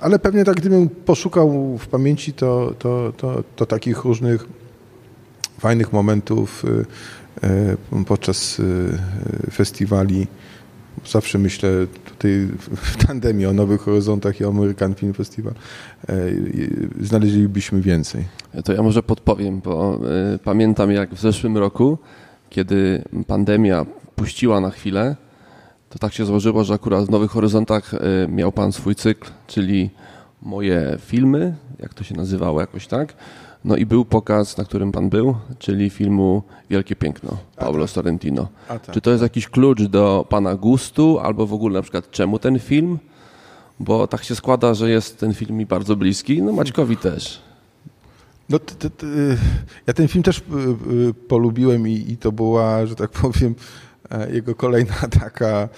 ale 0.00 0.18
pewnie 0.18 0.44
tak, 0.44 0.56
gdybym 0.56 0.88
poszukał 0.88 1.78
w 1.78 1.88
pamięci, 1.88 2.32
to, 2.32 2.74
to, 2.78 3.12
to, 3.16 3.42
to 3.56 3.66
takich 3.66 4.04
różnych 4.04 4.46
fajnych 5.60 5.92
momentów 5.92 6.64
podczas 8.06 8.62
festiwali. 9.50 10.26
Zawsze 11.06 11.38
myślę 11.38 11.70
tutaj 12.04 12.48
w 12.70 13.06
tandemie 13.06 13.48
o 13.48 13.52
Nowych 13.52 13.80
Horyzontach 13.80 14.40
i 14.40 14.44
o 14.44 14.48
American 14.48 14.94
Film 14.94 15.14
Festival. 15.14 15.54
Znaleźlibyśmy 17.00 17.80
więcej. 17.80 18.24
To 18.64 18.72
ja 18.72 18.82
może 18.82 19.02
podpowiem, 19.02 19.60
bo 19.60 20.00
pamiętam 20.44 20.92
jak 20.92 21.14
w 21.14 21.20
zeszłym 21.20 21.56
roku, 21.56 21.98
kiedy 22.50 23.02
pandemia 23.26 23.86
puściła 24.16 24.60
na 24.60 24.70
chwilę, 24.70 25.16
to 25.88 25.98
tak 25.98 26.12
się 26.12 26.24
złożyło, 26.24 26.64
że 26.64 26.74
akurat 26.74 27.06
w 27.06 27.10
Nowych 27.10 27.30
Horyzontach 27.30 27.94
miał 28.28 28.52
Pan 28.52 28.72
swój 28.72 28.94
cykl, 28.94 29.30
czyli 29.46 29.90
moje 30.42 30.98
filmy, 31.00 31.56
jak 31.78 31.94
to 31.94 32.04
się 32.04 32.14
nazywało 32.14 32.60
jakoś 32.60 32.86
tak. 32.86 33.14
No 33.64 33.76
i 33.76 33.86
był 33.86 34.04
pokaz, 34.04 34.56
na 34.56 34.64
którym 34.64 34.92
pan 34.92 35.08
był, 35.08 35.36
czyli 35.58 35.90
filmu 35.90 36.42
Wielkie 36.70 36.96
Piękno, 36.96 37.36
Paulo 37.56 37.84
tak. 37.84 37.90
Sorrentino. 37.90 38.48
Tak. 38.68 38.90
Czy 38.92 39.00
to 39.00 39.10
jest 39.10 39.22
jakiś 39.22 39.48
klucz 39.48 39.82
do 39.82 40.26
pana 40.28 40.54
gustu, 40.54 41.18
albo 41.18 41.46
w 41.46 41.52
ogóle 41.52 41.74
na 41.74 41.82
przykład 41.82 42.10
czemu 42.10 42.38
ten 42.38 42.58
film? 42.58 42.98
Bo 43.80 44.06
tak 44.06 44.24
się 44.24 44.34
składa, 44.34 44.74
że 44.74 44.90
jest 44.90 45.18
ten 45.18 45.34
film 45.34 45.56
mi 45.56 45.66
bardzo 45.66 45.96
bliski, 45.96 46.42
no 46.42 46.52
Maćkowi 46.52 46.96
też. 46.96 47.42
No, 48.48 48.58
t, 48.58 48.90
t, 48.90 49.06
ja 49.86 49.94
ten 49.94 50.08
film 50.08 50.22
też 50.22 50.38
y, 50.38 50.42
y, 50.92 51.14
polubiłem 51.14 51.88
i, 51.88 51.92
i, 51.92 52.16
to 52.16 52.32
była, 52.32 52.86
że 52.86 52.94
tak 52.94 53.10
powiem, 53.10 53.54
jego 54.32 54.54
kolejna 54.54 54.94
taka 55.20 55.68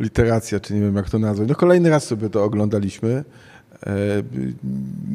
literacja, 0.00 0.60
czy 0.60 0.74
nie 0.74 0.80
wiem 0.80 0.96
jak 0.96 1.10
to 1.10 1.18
nazwać. 1.18 1.48
No 1.48 1.54
kolejny 1.54 1.90
raz 1.90 2.04
sobie 2.04 2.30
to 2.30 2.44
oglądaliśmy. 2.44 3.24
E, 3.86 4.22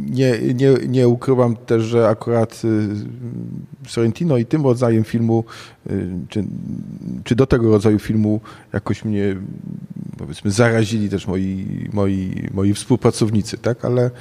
nie, 0.10 0.40
nie, 0.54 0.74
nie 0.88 1.08
ukrywam 1.08 1.56
też, 1.56 1.84
że 1.84 2.08
akurat 2.08 2.62
y, 2.66 2.90
Sorrentino 3.88 4.38
i 4.38 4.46
tym 4.46 4.64
rodzajem 4.64 5.04
filmu, 5.04 5.44
y, 5.90 6.10
czy, 6.30 6.44
czy 7.24 7.36
do 7.36 7.48
tego 7.48 7.70
rodzaju 7.70 8.00
filmu 8.00 8.42
jakoś 8.74 9.06
mnie 9.06 9.36
powiedzmy 10.18 10.52
zarazili 10.52 11.10
też 11.10 11.28
moi, 11.28 11.66
moi, 11.94 12.48
moi 12.54 12.74
współpracownicy, 12.74 13.58
tak, 13.58 13.86
ale 13.86 14.04
e, 14.04 14.12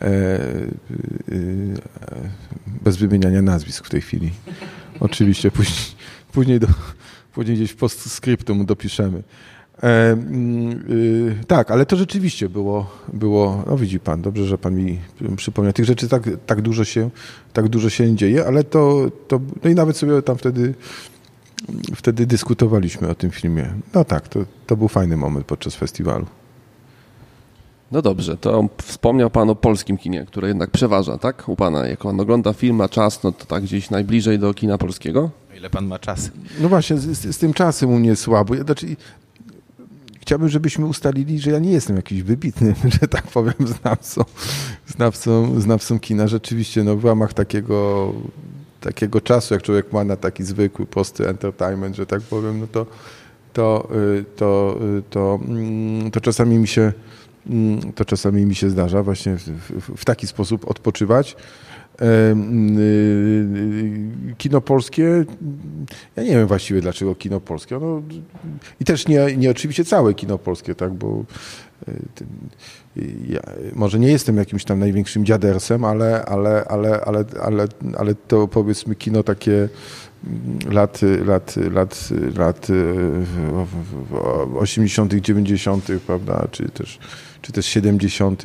e, 0.00 0.50
bez 2.84 2.96
wymieniania 2.96 3.42
nazwisk 3.42 3.86
w 3.86 3.90
tej 3.90 4.00
chwili. 4.00 4.30
Oczywiście 5.00 5.50
później, 5.50 5.96
później, 6.32 6.60
do, 6.60 6.66
później 7.34 7.56
gdzieś 7.56 7.70
w 7.70 7.76
postscriptum 7.76 8.66
dopiszemy. 8.66 9.22
E, 9.82 10.12
mm, 10.12 10.70
y, 10.90 11.44
tak, 11.46 11.70
ale 11.70 11.86
to 11.86 11.96
rzeczywiście 11.96 12.48
było, 12.48 12.90
było, 13.12 13.64
no 13.66 13.76
widzi 13.76 14.00
pan, 14.00 14.22
dobrze, 14.22 14.44
że 14.44 14.58
pan 14.58 14.74
mi 14.74 14.98
przypomniał. 15.36 15.72
Tych 15.72 15.84
rzeczy 15.84 16.08
tak, 16.08 16.22
tak, 16.46 16.60
dużo, 16.60 16.84
się, 16.84 17.10
tak 17.52 17.68
dużo 17.68 17.90
się 17.90 18.16
dzieje, 18.16 18.46
ale 18.46 18.64
to, 18.64 19.10
to, 19.28 19.40
no 19.64 19.70
i 19.70 19.74
nawet 19.74 19.96
sobie 19.96 20.22
tam 20.22 20.36
wtedy, 20.36 20.74
wtedy 21.94 22.26
dyskutowaliśmy 22.26 23.08
o 23.08 23.14
tym 23.14 23.30
filmie. 23.30 23.72
No 23.94 24.04
tak, 24.04 24.28
to, 24.28 24.40
to 24.66 24.76
był 24.76 24.88
fajny 24.88 25.16
moment 25.16 25.46
podczas 25.46 25.74
festiwalu. 25.74 26.26
No 27.92 28.02
dobrze, 28.02 28.36
to 28.36 28.68
wspomniał 28.82 29.30
Pan 29.30 29.50
o 29.50 29.54
polskim 29.54 29.98
kinie, 29.98 30.26
które 30.26 30.48
jednak 30.48 30.70
przeważa, 30.70 31.18
tak? 31.18 31.48
U 31.48 31.56
Pana, 31.56 31.86
jak 31.86 32.00
Pan 32.00 32.20
ogląda 32.20 32.52
film, 32.52 32.76
ma 32.76 32.88
czas, 32.88 33.22
no 33.22 33.32
to 33.32 33.44
tak 33.44 33.62
gdzieś 33.62 33.90
najbliżej 33.90 34.38
do 34.38 34.54
kina 34.54 34.78
polskiego? 34.78 35.30
Ile 35.56 35.70
Pan 35.70 35.86
ma 35.86 35.98
czas? 35.98 36.30
No 36.60 36.68
właśnie, 36.68 36.98
z, 36.98 37.34
z, 37.34 37.38
tym 37.38 37.54
czasem 37.54 37.90
u 37.90 37.98
mnie 37.98 38.16
słabo. 38.16 38.54
Znaczy, 38.56 38.96
chciałbym, 40.20 40.48
żebyśmy 40.48 40.86
ustalili, 40.86 41.38
że 41.38 41.50
ja 41.50 41.58
nie 41.58 41.72
jestem 41.72 41.96
jakiś 41.96 42.22
wybitny, 42.22 42.74
że 43.00 43.08
tak 43.08 43.22
powiem, 43.22 43.54
znawcą, 43.60 44.24
znawcą, 44.86 45.60
znawcą 45.60 46.00
kina. 46.00 46.28
Rzeczywiście 46.28 46.84
no, 46.84 46.96
w 46.96 47.04
ramach 47.04 47.34
takiego, 47.34 48.12
takiego 48.80 49.20
czasu, 49.20 49.54
jak 49.54 49.62
człowiek 49.62 49.92
ma 49.92 50.04
na 50.04 50.16
taki 50.16 50.44
zwykły, 50.44 50.86
prosty 50.86 51.28
entertainment, 51.28 51.96
że 51.96 52.06
tak 52.06 52.22
powiem, 52.22 52.60
no 52.60 52.66
to, 52.66 52.86
to, 53.52 53.88
y, 54.18 54.24
to, 54.36 54.78
y, 54.98 55.02
to, 55.10 55.38
mm, 55.48 56.10
to 56.10 56.20
czasami 56.20 56.58
mi 56.58 56.68
się 56.68 56.92
mm, 57.46 57.92
to 57.92 58.04
czasami 58.04 58.46
mi 58.46 58.54
się 58.54 58.70
zdarza 58.70 59.02
właśnie 59.02 59.36
w, 59.36 59.42
w, 59.42 59.96
w 59.96 60.04
taki 60.04 60.26
sposób 60.26 60.70
odpoczywać. 60.70 61.36
Y, 62.02 62.36
kino 64.38 64.60
polskie, 64.60 65.24
ja 66.16 66.22
nie 66.22 66.30
wiem 66.30 66.46
właściwie 66.46 66.80
dlaczego 66.80 67.14
kino 67.14 67.40
polskie. 67.40 67.76
Ono, 67.76 68.02
I 68.80 68.84
też 68.84 69.08
nie, 69.08 69.36
nie 69.36 69.50
oczywiście 69.50 69.84
całe 69.84 70.14
kino 70.14 70.38
polskie, 70.38 70.74
tak, 70.74 70.92
bo 70.92 71.24
ja, 73.28 73.40
może 73.72 73.98
nie 73.98 74.08
jestem 74.08 74.36
jakimś 74.36 74.64
tam 74.64 74.78
największym 74.78 75.24
dziadersem, 75.24 75.84
ale, 75.84 76.24
ale, 76.24 76.64
ale, 76.64 77.00
ale, 77.00 77.24
ale, 77.42 77.66
ale 77.98 78.14
to 78.14 78.48
powiedzmy 78.48 78.94
kino 78.94 79.22
takie 79.22 79.68
lat, 80.70 81.00
lat, 81.24 81.56
lat, 81.56 82.08
lat 82.36 82.68
80., 84.56 85.14
90., 85.14 85.88
prawda, 86.06 86.48
czy 86.50 86.68
też, 86.68 86.98
czy 87.42 87.52
też 87.52 87.66
70. 87.66 88.42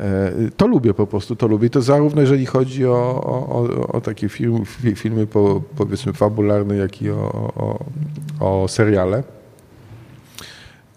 E, 0.00 0.32
to 0.56 0.66
lubię 0.66 0.94
po 0.94 1.06
prostu, 1.06 1.36
to 1.36 1.46
lubię. 1.46 1.70
To 1.70 1.82
zarówno 1.82 2.20
jeżeli 2.20 2.46
chodzi 2.46 2.86
o, 2.86 3.24
o, 3.24 3.86
o 3.88 4.00
takie 4.00 4.28
film, 4.28 4.64
filmy 4.96 5.26
po, 5.26 5.62
powiedzmy 5.76 6.12
fabularne, 6.12 6.76
jak 6.76 7.02
i 7.02 7.10
o, 7.10 7.52
o, 7.56 7.84
o 8.40 8.68
seriale. 8.68 9.22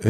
E, 0.06 0.10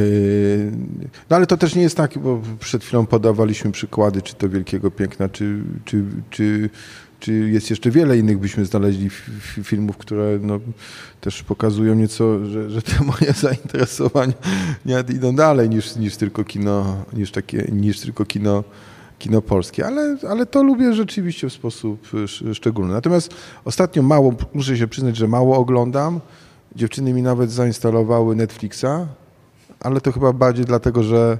no 1.29 1.35
ale 1.35 1.47
to 1.47 1.57
też 1.57 1.75
nie 1.75 1.81
jest 1.81 1.97
tak, 1.97 2.17
bo 2.17 2.41
przed 2.59 2.83
chwilą 2.83 3.05
podawaliśmy 3.05 3.71
przykłady, 3.71 4.21
czy 4.21 4.35
to 4.35 4.49
Wielkiego 4.49 4.91
Piękna, 4.91 5.29
czy, 5.29 5.59
czy, 5.85 6.03
czy, 6.29 6.69
czy 7.25 7.33
jest 7.33 7.69
jeszcze 7.69 7.91
wiele 7.91 8.17
innych, 8.17 8.39
byśmy 8.39 8.65
znaleźli 8.65 9.09
filmów, 9.63 9.97
które 9.97 10.39
no, 10.41 10.59
też 11.21 11.43
pokazują 11.43 11.95
nieco, 11.95 12.45
że, 12.45 12.69
że 12.69 12.81
te 12.81 13.03
moje 13.11 13.33
zainteresowania 13.33 14.33
idą 15.15 15.35
dalej 15.35 15.69
niż, 15.69 15.95
niż 15.95 16.15
tylko 16.17 16.43
kino, 16.43 17.05
niż 17.13 17.31
takie, 17.31 17.67
niż 17.71 17.99
tylko 17.99 18.25
kino, 18.25 18.63
kino 19.19 19.41
polskie, 19.41 19.85
ale, 19.85 20.17
ale 20.29 20.45
to 20.45 20.63
lubię 20.63 20.93
rzeczywiście 20.93 21.49
w 21.49 21.53
sposób 21.53 22.07
szczególny. 22.53 22.93
Natomiast 22.93 23.33
ostatnio 23.65 24.03
mało, 24.03 24.33
muszę 24.53 24.77
się 24.77 24.87
przyznać, 24.87 25.17
że 25.17 25.27
mało 25.27 25.57
oglądam. 25.57 26.19
Dziewczyny 26.75 27.13
mi 27.13 27.21
nawet 27.21 27.51
zainstalowały 27.51 28.35
Netflixa, 28.35 29.07
ale 29.79 30.01
to 30.01 30.11
chyba 30.11 30.33
bardziej 30.33 30.65
dlatego, 30.65 31.03
że 31.03 31.39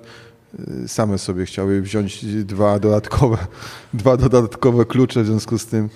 same 0.87 1.17
sobie 1.17 1.45
chciały 1.45 1.81
wziąć 1.81 2.25
dwa 2.25 2.79
dodatkowe, 2.79 3.37
dwa 3.93 4.17
dodatkowe 4.17 4.85
klucze, 4.85 5.23
w 5.23 5.25
związku 5.25 5.57
z 5.57 5.65
tym 5.65 5.89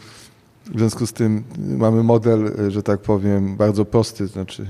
w 0.65 0.79
związku 0.79 1.07
z 1.07 1.13
tym 1.13 1.43
mamy 1.57 2.03
model, 2.03 2.51
że 2.67 2.83
tak 2.83 2.99
powiem, 2.99 3.55
bardzo 3.55 3.85
prosty, 3.85 4.27
znaczy 4.27 4.65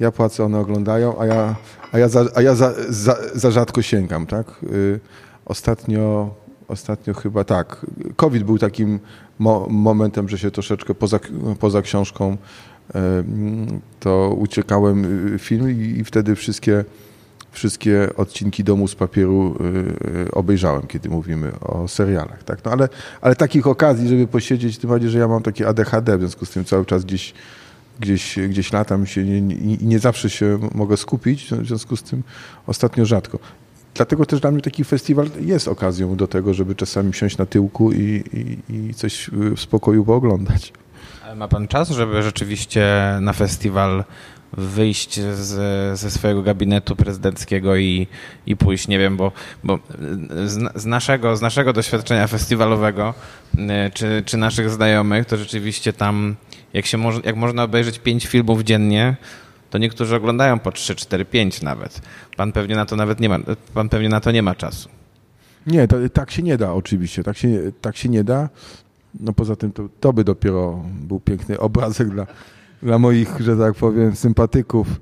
ja 0.00 0.12
płacę, 0.12 0.44
one 0.44 0.58
oglądają, 0.58 1.20
a 1.20 1.26
ja, 1.26 1.56
a 1.92 1.98
ja, 1.98 2.08
za, 2.08 2.24
a 2.34 2.42
ja 2.42 2.54
za, 2.54 2.74
za, 2.88 3.16
za 3.34 3.50
rzadko 3.50 3.82
sięgam, 3.82 4.26
tak? 4.26 4.46
Y, 4.72 5.00
ostatnio, 5.44 6.34
ostatnio 6.68 7.14
chyba 7.14 7.44
tak. 7.44 7.86
COVID 8.16 8.42
był 8.42 8.58
takim 8.58 9.00
mo 9.38 9.66
momentem, 9.70 10.28
że 10.28 10.38
się 10.38 10.50
troszeczkę 10.50 10.94
poza, 10.94 11.20
poza 11.60 11.82
książką 11.82 12.32
y, 12.32 12.98
to 14.00 14.36
uciekałem 14.38 15.04
y, 15.34 15.38
film 15.38 15.70
i, 15.70 15.98
i 15.98 16.04
wtedy 16.04 16.34
wszystkie 16.34 16.84
wszystkie 17.52 18.08
odcinki 18.16 18.64
Domu 18.64 18.88
z 18.88 18.94
Papieru 18.94 19.56
y, 19.60 20.26
y, 20.26 20.30
obejrzałem, 20.32 20.86
kiedy 20.86 21.08
mówimy 21.08 21.60
o 21.60 21.88
serialach. 21.88 22.44
Tak? 22.44 22.64
No 22.64 22.70
ale, 22.70 22.88
ale 23.20 23.36
takich 23.36 23.66
okazji, 23.66 24.08
żeby 24.08 24.26
posiedzieć, 24.26 24.78
tym 24.78 24.90
bardziej, 24.90 25.10
że 25.10 25.18
ja 25.18 25.28
mam 25.28 25.42
takie 25.42 25.68
ADHD, 25.68 26.16
w 26.16 26.20
związku 26.20 26.46
z 26.46 26.50
tym 26.50 26.64
cały 26.64 26.86
czas 26.86 27.04
gdzieś, 27.04 27.34
gdzieś, 28.00 28.38
gdzieś 28.48 28.72
latam 28.72 29.06
się 29.06 29.20
i 29.20 29.42
nie, 29.42 29.76
nie, 29.76 29.98
zawsze 29.98 30.30
się 30.30 30.58
mogę 30.74 30.96
skupić, 30.96 31.44
w 31.50 31.66
związku 31.66 31.96
z 31.96 32.02
tym 32.02 32.22
ostatnio 32.66 33.06
rzadko. 33.06 33.38
Dlatego 33.94 34.26
też 34.26 34.40
dla 34.40 34.50
mnie 34.50 34.62
taki 34.62 34.84
festiwal 34.84 35.26
jest 35.40 35.68
okazją 35.68 36.16
do 36.16 36.26
tego, 36.26 36.54
żeby 36.54 36.74
czasami 36.74 37.14
siąść 37.14 37.38
na 37.38 37.46
tyłku 37.46 37.92
i, 37.92 38.24
i, 38.68 38.74
i 38.74 38.94
coś 38.94 39.30
w 39.32 39.60
spokoju 39.60 40.04
pooglądać. 40.04 40.72
Ale 41.24 41.36
ma 41.36 41.48
pan 41.48 41.68
czas, 41.68 41.90
żeby 41.90 42.22
rzeczywiście 42.22 42.86
na 43.20 43.32
festiwal 43.32 44.04
wyjść 44.52 45.20
z, 45.20 45.98
ze 45.98 46.10
swojego 46.10 46.42
gabinetu 46.42 46.96
prezydenckiego 46.96 47.76
i, 47.76 48.06
i 48.46 48.56
pójść, 48.56 48.88
nie 48.88 48.98
wiem, 48.98 49.16
bo, 49.16 49.32
bo 49.64 49.78
z, 50.44 50.82
z, 50.82 50.86
naszego, 50.86 51.36
z 51.36 51.40
naszego 51.40 51.72
doświadczenia 51.72 52.26
festiwalowego 52.26 53.14
e, 53.58 53.90
czy, 53.90 54.22
czy 54.26 54.36
naszych 54.36 54.70
znajomych, 54.70 55.26
to 55.26 55.36
rzeczywiście 55.36 55.92
tam, 55.92 56.36
jak, 56.72 56.86
się 56.86 56.98
jak 57.24 57.36
można 57.36 57.62
obejrzeć 57.62 57.98
pięć 57.98 58.26
filmów 58.26 58.62
dziennie, 58.62 59.16
to 59.70 59.78
niektórzy 59.78 60.16
oglądają 60.16 60.58
po 60.58 60.72
3, 60.72 60.94
4, 60.94 61.24
5 61.24 61.62
nawet. 61.62 62.00
Pan 62.36 62.52
pewnie 62.52 62.76
na 62.76 62.86
to 62.86 62.96
nawet 62.96 63.20
nie 63.20 63.28
ma, 63.28 63.38
pan 63.74 63.88
pewnie 63.88 64.08
na 64.08 64.20
to 64.20 64.30
nie 64.30 64.42
ma 64.42 64.54
czasu. 64.54 64.88
Nie, 65.66 65.88
to, 65.88 65.96
tak 66.12 66.30
się 66.30 66.42
nie 66.42 66.56
da 66.56 66.72
oczywiście, 66.72 67.22
tak 67.22 67.38
się, 67.38 67.72
tak 67.80 67.96
się 67.96 68.08
nie 68.08 68.24
da. 68.24 68.48
No 69.20 69.32
poza 69.32 69.56
tym 69.56 69.72
to, 69.72 69.88
to 70.00 70.12
by 70.12 70.24
dopiero 70.24 70.84
był 71.00 71.20
piękny 71.20 71.58
obrazek 71.58 72.08
dla, 72.08 72.26
dla 72.82 72.98
moich, 72.98 73.40
że 73.40 73.56
tak 73.56 73.74
powiem, 73.74 74.16
sympatyków. 74.16 75.00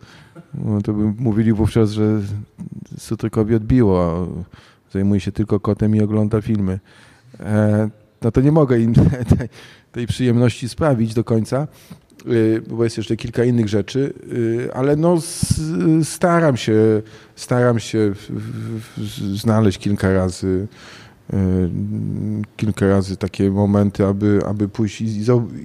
No, 0.55 0.83
to 0.83 0.93
by 0.93 1.23
mówili 1.23 1.53
wówczas, 1.53 1.91
że 1.91 2.21
Sutrykowi 2.99 3.55
odbiło, 3.55 4.29
zajmuje 4.93 5.21
się 5.21 5.33
tylko 5.33 5.61
kotem 5.61 5.97
i 5.97 6.01
ogląda 6.01 6.41
filmy. 6.41 6.81
E, 7.41 7.89
no 8.23 8.31
to 8.31 8.41
nie 8.41 8.53
mogę 8.53 8.79
im 8.79 8.95
tej, 9.39 9.49
tej 9.93 10.07
przyjemności 10.07 10.69
sprawić 10.69 11.15
do 11.15 11.25
końca, 11.25 11.69
bo 12.71 12.85
jest 12.85 12.97
jeszcze 12.97 13.17
kilka 13.17 13.45
innych 13.45 13.69
rzeczy, 13.69 14.13
ale 14.75 14.97
no 14.97 15.17
staram 16.03 16.57
się, 16.57 17.03
staram 17.37 17.79
się 17.79 18.13
znaleźć 19.35 19.79
kilka 19.79 20.13
razy 20.13 20.69
kilka 22.57 22.89
razy 22.89 23.17
takie 23.17 23.51
momenty, 23.51 24.07
aby, 24.07 24.41
aby 24.47 24.69
pójść 24.69 25.01
i, 25.01 25.05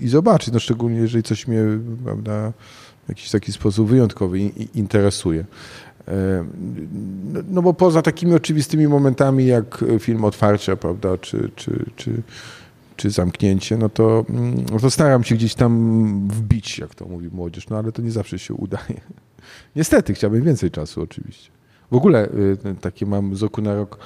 i 0.01 0.07
zobaczyć, 0.07 0.53
no 0.53 0.59
szczególnie 0.59 0.97
jeżeli 0.97 1.23
coś 1.23 1.47
mnie 1.47 1.63
prawda, 2.03 2.53
w 3.05 3.09
jakiś 3.09 3.31
taki 3.31 3.51
sposób 3.51 3.89
wyjątkowy 3.89 4.39
interesuje. 4.75 5.45
No, 7.33 7.39
no 7.49 7.61
bo 7.61 7.73
poza 7.73 8.01
takimi 8.01 8.33
oczywistymi 8.33 8.87
momentami 8.87 9.45
jak 9.45 9.83
film 9.99 10.25
otwarcia, 10.25 10.75
prawda, 10.75 11.17
czy, 11.17 11.51
czy, 11.55 11.85
czy, 11.95 12.21
czy 12.95 13.09
zamknięcie, 13.09 13.77
no 13.77 13.89
to, 13.89 14.25
no 14.71 14.79
to 14.79 14.91
staram 14.91 15.23
się 15.23 15.35
gdzieś 15.35 15.55
tam 15.55 16.27
wbić, 16.27 16.79
jak 16.79 16.95
to 16.95 17.05
mówi 17.05 17.29
młodzież, 17.31 17.69
no 17.69 17.77
ale 17.77 17.91
to 17.91 18.01
nie 18.01 18.11
zawsze 18.11 18.39
się 18.39 18.53
udaje. 18.53 19.01
Niestety, 19.75 20.13
chciałbym 20.13 20.43
więcej 20.43 20.71
czasu 20.71 21.01
oczywiście. 21.01 21.51
W 21.91 21.95
ogóle 21.95 22.29
y, 22.29 22.57
takie 22.81 23.05
mam 23.05 23.35
z 23.35 23.41
roku 23.41 23.61
na 23.61 23.75
rok 23.75 23.97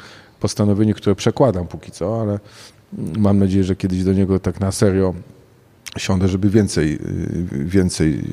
postanowienie, 0.45 0.93
które 0.93 1.15
przekładam 1.15 1.67
póki 1.67 1.91
co, 1.91 2.21
ale 2.21 2.39
mam 3.17 3.39
nadzieję, 3.39 3.63
że 3.63 3.75
kiedyś 3.75 4.03
do 4.03 4.13
niego 4.13 4.39
tak 4.39 4.59
na 4.59 4.71
serio 4.71 5.13
siądę, 5.97 6.27
żeby 6.27 6.49
więcej, 6.49 6.93
y, 6.93 7.65
więcej 7.65 8.23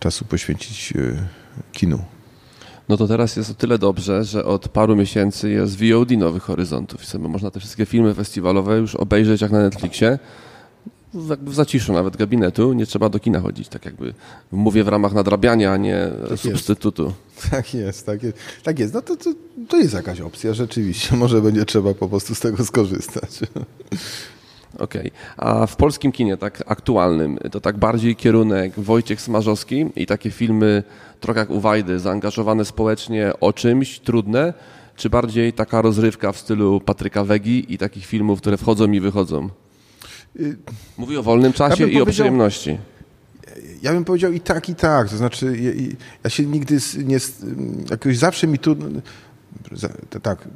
czasu 0.00 0.24
poświęcić 0.24 0.92
y, 0.96 1.16
kinu. 1.72 1.98
No 2.88 2.96
to 2.96 3.08
teraz 3.08 3.36
jest 3.36 3.50
o 3.50 3.54
tyle 3.54 3.78
dobrze, 3.78 4.24
że 4.24 4.44
od 4.44 4.68
paru 4.68 4.96
miesięcy 4.96 5.50
jest 5.50 5.76
VOD 5.78 6.10
Nowych 6.10 6.42
Horyzontów 6.42 7.00
można 7.18 7.50
te 7.50 7.60
wszystkie 7.60 7.86
filmy 7.86 8.14
festiwalowe 8.14 8.78
już 8.78 8.94
obejrzeć 8.94 9.40
jak 9.40 9.50
na 9.50 9.60
Netflixie. 9.62 10.18
W, 11.14 11.54
zaciszu 11.54 11.92
nawet 11.92 12.16
gabinetu, 12.16 12.72
nie 12.72 12.86
trzeba 12.86 13.08
do 13.08 13.18
kina 13.18 13.40
chodzić, 13.40 13.68
tak 13.68 13.84
jakby 13.84 14.14
mówię 14.52 14.84
w 14.84 14.88
ramach 14.88 15.12
nadrabiania, 15.12 15.72
a 15.72 15.76
nie 15.76 16.08
tak 16.28 16.38
substytutu. 16.38 17.04
Jest. 17.04 17.50
Tak 17.50 17.74
jest, 17.74 18.06
tak 18.06 18.22
jest. 18.22 18.38
Tak 18.62 18.78
jest. 18.78 18.94
No 18.94 19.02
to, 19.02 19.16
to, 19.16 19.30
to 19.68 19.76
jest 19.76 19.94
jakaś 19.94 20.20
opcja, 20.20 20.54
rzeczywiście. 20.54 21.16
Może 21.16 21.42
będzie 21.42 21.64
trzeba 21.64 21.94
po 21.94 22.08
prostu 22.08 22.34
z 22.34 22.40
tego 22.40 22.64
skorzystać. 22.64 23.40
Okej. 24.78 25.00
Okay. 25.00 25.10
A 25.36 25.66
w 25.66 25.76
polskim 25.76 26.12
kinie, 26.12 26.36
tak 26.36 26.62
aktualnym, 26.66 27.38
to 27.50 27.60
tak 27.60 27.78
bardziej 27.78 28.16
kierunek 28.16 28.80
Wojciech 28.80 29.20
Smarzowski 29.20 29.86
i 29.96 30.06
takie 30.06 30.30
filmy 30.30 30.82
trochę 31.20 31.40
jak 31.40 31.50
u 31.50 31.60
Wajdy, 31.60 31.98
zaangażowane 31.98 32.64
społecznie 32.64 33.32
o 33.40 33.52
czymś, 33.52 34.00
trudne, 34.00 34.54
czy 34.96 35.10
bardziej 35.10 35.52
taka 35.52 35.82
rozrywka 35.82 36.32
w 36.32 36.38
stylu 36.38 36.80
Patryka 36.80 37.24
Wegi 37.24 37.74
i 37.74 37.78
takich 37.78 38.06
filmów, 38.06 38.40
które 38.40 38.56
wchodzą 38.56 38.92
i 38.92 39.00
wychodzą? 39.00 39.48
Y, 40.36 40.56
Mówi 40.98 41.16
o 41.16 41.22
wolnym 41.22 41.52
czasie 41.52 41.88
ja 41.88 41.98
i 41.98 42.00
o 42.00 42.06
przyjemności. 42.06 42.78
Ja 43.82 43.92
bym 43.92 44.04
powiedział 44.04 44.32
i 44.32 44.40
tak, 44.40 44.68
i 44.68 44.74
tak. 44.74 45.08
To 45.08 45.16
znaczy, 45.16 45.58
ja, 45.60 45.70
ja 46.24 46.30
się 46.30 46.46
nigdy 46.46 46.78
nie. 47.04 47.18
Jakoś 47.90 48.18
zawsze 48.18 48.46
mi 48.46 48.58
tu. 48.58 48.76
Tak 50.22 50.48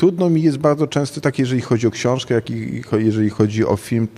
Trudno 0.00 0.30
mi 0.30 0.42
jest 0.42 0.58
bardzo 0.58 0.86
często 0.86 1.20
tak, 1.20 1.38
jeżeli 1.38 1.60
chodzi 1.60 1.86
o 1.86 1.90
książkę, 1.90 2.34
jak 2.34 2.50
i 2.50 2.82
jeżeli 2.98 3.30
chodzi 3.30 3.66
o 3.66 3.76
film, 3.76 4.08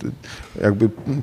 jakby 0.61 0.89
mm, 1.07 1.21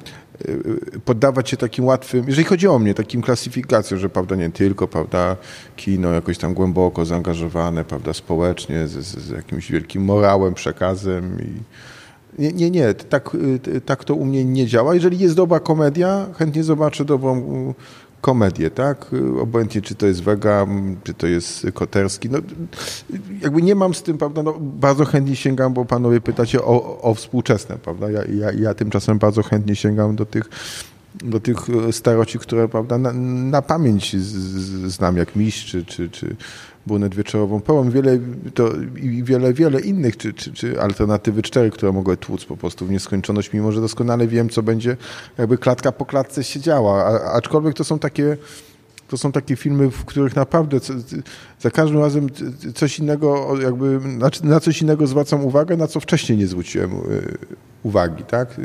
y, 0.96 1.00
poddawać 1.04 1.50
się 1.50 1.56
takim 1.56 1.84
łatwym, 1.84 2.24
jeżeli 2.26 2.44
chodzi 2.44 2.68
o 2.68 2.78
mnie, 2.78 2.94
takim 2.94 3.22
klasyfikacjom, 3.22 4.00
że 4.00 4.08
prawda, 4.08 4.36
nie 4.36 4.50
tylko, 4.50 4.88
prawda, 4.88 5.36
kino 5.76 6.12
jakoś 6.12 6.38
tam 6.38 6.54
głęboko 6.54 7.04
zaangażowane, 7.04 7.84
prawda, 7.84 8.12
społecznie, 8.12 8.88
z, 8.88 8.92
z 9.04 9.30
jakimś 9.30 9.70
wielkim 9.70 10.04
morałem, 10.04 10.54
przekazem 10.54 11.38
i 11.40 11.62
nie, 12.40 12.52
nie, 12.52 12.70
nie, 12.70 12.94
tak, 12.94 13.34
y, 13.68 13.80
tak 13.80 14.04
to 14.04 14.14
u 14.14 14.24
mnie 14.24 14.44
nie 14.44 14.66
działa. 14.66 14.94
Jeżeli 14.94 15.18
jest 15.18 15.34
dobra 15.34 15.60
komedia, 15.60 16.26
chętnie 16.38 16.64
zobaczę 16.64 17.04
dobrą 17.04 17.42
komedię, 18.20 18.70
tak? 18.70 19.10
Obojętnie, 19.40 19.82
czy 19.82 19.94
to 19.94 20.06
jest 20.06 20.22
Wega, 20.22 20.66
czy 21.04 21.14
to 21.14 21.26
jest 21.26 21.66
Koterski. 21.74 22.30
No, 22.30 22.38
jakby 23.42 23.62
nie 23.62 23.74
mam 23.74 23.94
z 23.94 24.02
tym, 24.02 24.18
prawda, 24.18 24.42
no, 24.42 24.54
bardzo 24.60 25.04
chętnie 25.04 25.36
sięgam, 25.36 25.74
bo 25.74 25.84
panowie 25.84 26.20
pytacie 26.20 26.62
o, 26.62 27.00
o 27.00 27.14
współczesne, 27.14 27.76
prawda? 27.76 28.10
Ja, 28.10 28.24
ja, 28.24 28.52
ja 28.52 28.74
tymczasem 28.74 29.18
bardzo 29.18 29.42
chętnie 29.42 29.76
sięgam 29.76 30.16
do 30.16 30.26
tych 30.26 30.48
do 31.14 31.40
tych 31.40 31.56
staroci, 31.90 32.38
które 32.38 32.68
prawda, 32.68 32.98
na, 32.98 33.12
na 33.12 33.62
pamięć 33.62 34.16
z, 34.16 34.26
z, 34.26 34.92
znam, 34.92 35.16
jak 35.16 35.36
Miś, 35.36 35.64
czy, 35.64 35.84
czy, 35.84 36.10
czy, 36.10 36.36
Brunet 36.86 37.14
Wieczorową 37.14 37.60
Połą, 37.60 37.90
wiele, 37.90 38.18
to, 38.54 38.70
i 39.02 39.24
wiele, 39.24 39.52
wiele 39.52 39.80
innych, 39.80 40.16
czy, 40.16 40.32
czy, 40.34 40.52
czy 40.52 40.80
alternatywy 40.80 41.42
cztery, 41.42 41.70
które 41.70 41.92
mogły 41.92 42.16
tłuc 42.16 42.44
po 42.44 42.56
prostu 42.56 42.86
w 42.86 42.90
nieskończoność, 42.90 43.52
mimo 43.52 43.72
że 43.72 43.80
doskonale 43.80 44.26
wiem, 44.26 44.48
co 44.48 44.62
będzie 44.62 44.96
jakby 45.38 45.58
klatka 45.58 45.92
po 45.92 46.06
klatce 46.06 46.44
się 46.44 46.60
działa. 46.60 47.04
A, 47.04 47.32
aczkolwiek 47.32 47.74
to 47.74 47.84
są 47.84 47.98
takie 47.98 48.36
to 49.08 49.18
są 49.18 49.32
takie 49.32 49.56
filmy, 49.56 49.90
w 49.90 50.04
których 50.04 50.36
naprawdę 50.36 50.80
za 51.60 51.70
każdym 51.70 52.00
razem 52.00 52.26
coś 52.74 52.98
innego, 52.98 53.56
jakby 53.62 54.00
na 54.42 54.60
coś 54.60 54.82
innego 54.82 55.06
zwracam 55.06 55.44
uwagę, 55.44 55.76
na 55.76 55.86
co 55.86 56.00
wcześniej 56.00 56.38
nie 56.38 56.46
zwróciłem 56.46 56.92
y, 56.92 57.38
uwagi, 57.82 58.24
tak? 58.24 58.60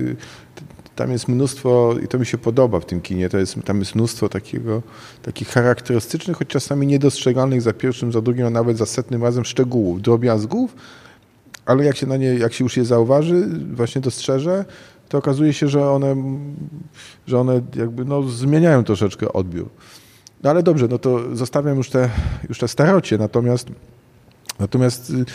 Tam 0.96 1.12
jest 1.12 1.28
mnóstwo, 1.28 1.96
i 2.04 2.08
to 2.08 2.20
mi 2.20 2.26
się 2.26 2.38
podoba 2.38 2.80
w 2.80 2.86
tym 2.86 3.02
kinie, 3.02 3.30
to 3.30 3.38
jest, 3.38 3.56
tam 3.66 3.80
jest 3.80 3.96
mnóstwo 3.96 4.30
takiego, 4.30 4.82
takich 5.22 5.48
charakterystycznych, 5.48 6.38
choć 6.38 6.48
czasami 6.48 6.88
niedostrzegalnych 6.88 7.62
za 7.62 7.74
pierwszym, 7.74 8.12
za 8.12 8.22
drugim, 8.22 8.46
a 8.46 8.50
nawet 8.50 8.78
za 8.78 8.86
setnym 8.86 9.24
razem 9.24 9.46
szczegółów, 9.46 10.02
drobiazgów, 10.02 10.76
ale 11.66 11.86
jak 11.86 11.98
się 11.98 12.08
na 12.08 12.18
nie, 12.18 12.28
jak 12.34 12.54
się 12.54 12.64
już 12.64 12.78
je 12.78 12.86
zauważy, 12.86 13.48
właśnie 13.74 14.02
dostrzeże, 14.02 14.66
to 15.10 15.18
okazuje 15.18 15.54
się, 15.54 15.68
że 15.68 15.90
one, 15.90 16.16
że 17.28 17.40
one 17.40 17.62
jakby 17.76 18.06
no, 18.06 18.24
zmieniają 18.24 18.84
troszeczkę 18.84 19.34
odbiór. 19.34 19.70
No 20.44 20.50
ale 20.50 20.64
dobrze, 20.64 20.88
no 20.88 20.98
to 20.98 21.36
zostawiam 21.36 21.78
już 21.78 21.90
te, 21.90 22.10
już 22.50 22.60
te 22.60 22.68
starocie, 22.68 23.18
natomiast 23.18 23.68
Natomiast 24.60 25.10
y, 25.10 25.26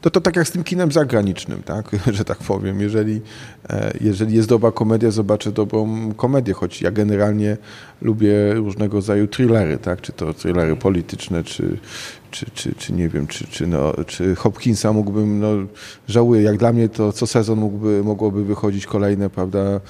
to, 0.00 0.10
to 0.10 0.20
tak 0.20 0.36
jak 0.36 0.48
z 0.48 0.50
tym 0.50 0.64
kinem 0.64 0.92
zagranicznym, 0.92 1.62
tak? 1.62 1.90
że 2.16 2.24
tak 2.24 2.38
powiem. 2.38 2.80
Jeżeli, 2.80 3.20
e, 3.70 3.92
jeżeli 4.00 4.36
jest 4.36 4.48
dobra 4.48 4.72
komedia, 4.72 5.10
zobaczę 5.10 5.52
dobrą 5.52 6.12
komedię, 6.16 6.54
choć 6.54 6.82
ja 6.82 6.90
generalnie 6.90 7.56
lubię 8.02 8.54
różnego 8.54 8.96
rodzaju 8.96 9.28
thrillery, 9.28 9.78
tak? 9.78 10.00
czy 10.00 10.12
to 10.12 10.34
thrillery 10.34 10.76
polityczne, 10.76 11.44
czy, 11.44 11.78
czy, 12.30 12.46
czy, 12.54 12.74
czy 12.74 12.92
nie 12.92 13.08
wiem, 13.08 13.26
czy, 13.26 13.46
czy, 13.46 13.66
no, 13.66 13.92
czy 14.06 14.34
Hopkinsa 14.34 14.92
mógłbym, 14.92 15.40
no, 15.40 15.48
żałuję, 16.08 16.42
jak 16.42 16.56
dla 16.56 16.72
mnie 16.72 16.88
to 16.88 17.12
co 17.12 17.26
sezon 17.26 17.58
mógłby, 17.58 18.04
mogłoby 18.04 18.44
wychodzić 18.44 18.86
kolejne, 18.86 19.30
prawda, 19.30 19.80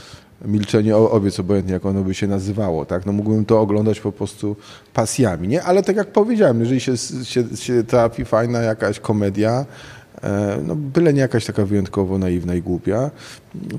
Milczenie 0.45 0.97
owiec, 0.97 1.41
obojętnie 1.41 1.73
jak 1.73 1.87
ono 1.87 2.03
by 2.03 2.15
się 2.15 2.27
nazywało, 2.27 2.85
tak? 2.85 3.07
No 3.07 3.13
mógłbym 3.13 3.45
to 3.45 3.61
oglądać 3.61 4.01
po 4.01 4.13
prostu 4.13 4.57
pasjami, 4.95 5.49
nie? 5.49 5.63
Ale 5.63 5.83
tak 5.83 5.97
jak 5.97 6.13
powiedziałem, 6.13 6.61
jeżeli 6.61 6.81
się, 6.81 6.97
się, 7.25 7.45
się 7.57 7.85
trafi 7.85 8.25
fajna 8.25 8.63
jakaś 8.63 9.01
komedia, 9.01 9.67
e, 10.23 10.59
no 10.67 10.77
byle 10.77 11.13
nie 11.13 11.21
jakaś 11.21 11.45
taka 11.45 11.65
wyjątkowo 11.65 12.19
naiwna 12.19 12.55
i 12.55 12.63
głupia, 12.63 13.11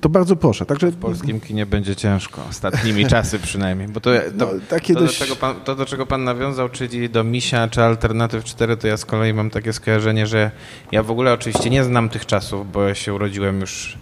to 0.01 0.09
bardzo 0.09 0.35
proszę. 0.35 0.65
Także... 0.65 0.91
W 0.91 0.95
polskim 0.95 1.39
kinie 1.39 1.65
będzie 1.65 1.95
ciężko, 1.95 2.41
ostatnimi 2.49 3.05
czasy 3.15 3.39
przynajmniej, 3.39 3.87
bo 3.87 3.99
to, 3.99 4.09
to, 4.13 4.21
no, 4.37 4.47
takie 4.69 4.93
to, 4.93 4.99
dość... 4.99 5.19
do 5.19 5.25
czego 5.25 5.35
pan, 5.35 5.55
to, 5.55 5.75
do 5.75 5.85
czego 5.85 6.05
pan 6.05 6.23
nawiązał, 6.23 6.69
czyli 6.69 7.09
do 7.09 7.23
Misia 7.23 7.67
czy 7.67 7.83
Alternatyw 7.83 8.43
4, 8.43 8.77
to 8.77 8.87
ja 8.87 8.97
z 8.97 9.05
kolei 9.05 9.33
mam 9.33 9.49
takie 9.49 9.73
skojarzenie, 9.73 10.27
że 10.27 10.51
ja 10.91 11.03
w 11.03 11.11
ogóle 11.11 11.33
oczywiście 11.33 11.69
nie 11.69 11.83
znam 11.83 12.09
tych 12.09 12.25
czasów, 12.25 12.71
bo 12.71 12.83
ja 12.83 12.95
się 12.95 13.13
urodziłem 13.13 13.61
już 13.61 13.97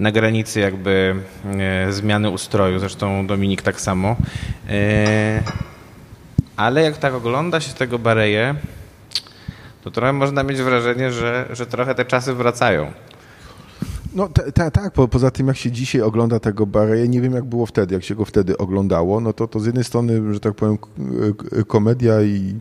na 0.00 0.12
granicy 0.12 0.60
jakby 0.60 1.14
e, 1.44 1.92
zmiany 1.92 2.30
ustroju, 2.30 2.78
zresztą 2.78 3.26
Dominik 3.26 3.62
tak 3.62 3.80
samo. 3.80 4.16
E, 4.68 5.42
ale 6.56 6.82
jak 6.82 6.96
tak 6.96 7.14
ogląda 7.14 7.60
się 7.60 7.74
tego 7.74 7.98
Bareje, 7.98 8.54
to 9.82 9.90
trochę 9.90 10.12
można 10.12 10.42
mieć 10.42 10.62
wrażenie, 10.62 11.12
że, 11.12 11.48
że 11.50 11.66
trochę 11.66 11.94
te 11.94 12.04
czasy 12.04 12.34
wracają. 12.34 12.92
No 14.14 14.28
tak, 14.28 14.72
ta, 14.72 14.90
po, 14.90 15.08
poza 15.08 15.30
tym 15.30 15.46
jak 15.46 15.56
się 15.56 15.70
dzisiaj 15.70 16.02
ogląda 16.02 16.40
tego 16.40 16.66
Bareje, 16.66 17.08
nie 17.08 17.20
wiem 17.20 17.32
jak 17.32 17.44
było 17.44 17.66
wtedy, 17.66 17.94
jak 17.94 18.04
się 18.04 18.14
go 18.14 18.24
wtedy 18.24 18.58
oglądało, 18.58 19.20
no 19.20 19.32
to, 19.32 19.48
to 19.48 19.60
z 19.60 19.66
jednej 19.66 19.84
strony, 19.84 20.34
że 20.34 20.40
tak 20.40 20.54
powiem, 20.54 20.78
komedia 21.66 22.22
i 22.22 22.54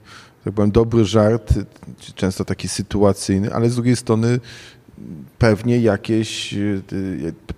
tak 0.43 0.53
powiem, 0.53 0.71
dobry 0.71 1.05
żart, 1.05 1.53
często 2.15 2.45
taki 2.45 2.67
sytuacyjny, 2.67 3.53
ale 3.53 3.69
z 3.69 3.75
drugiej 3.75 3.95
strony 3.95 4.39
pewnie 5.37 5.79
jakieś, 5.79 6.53
y, 6.53 6.81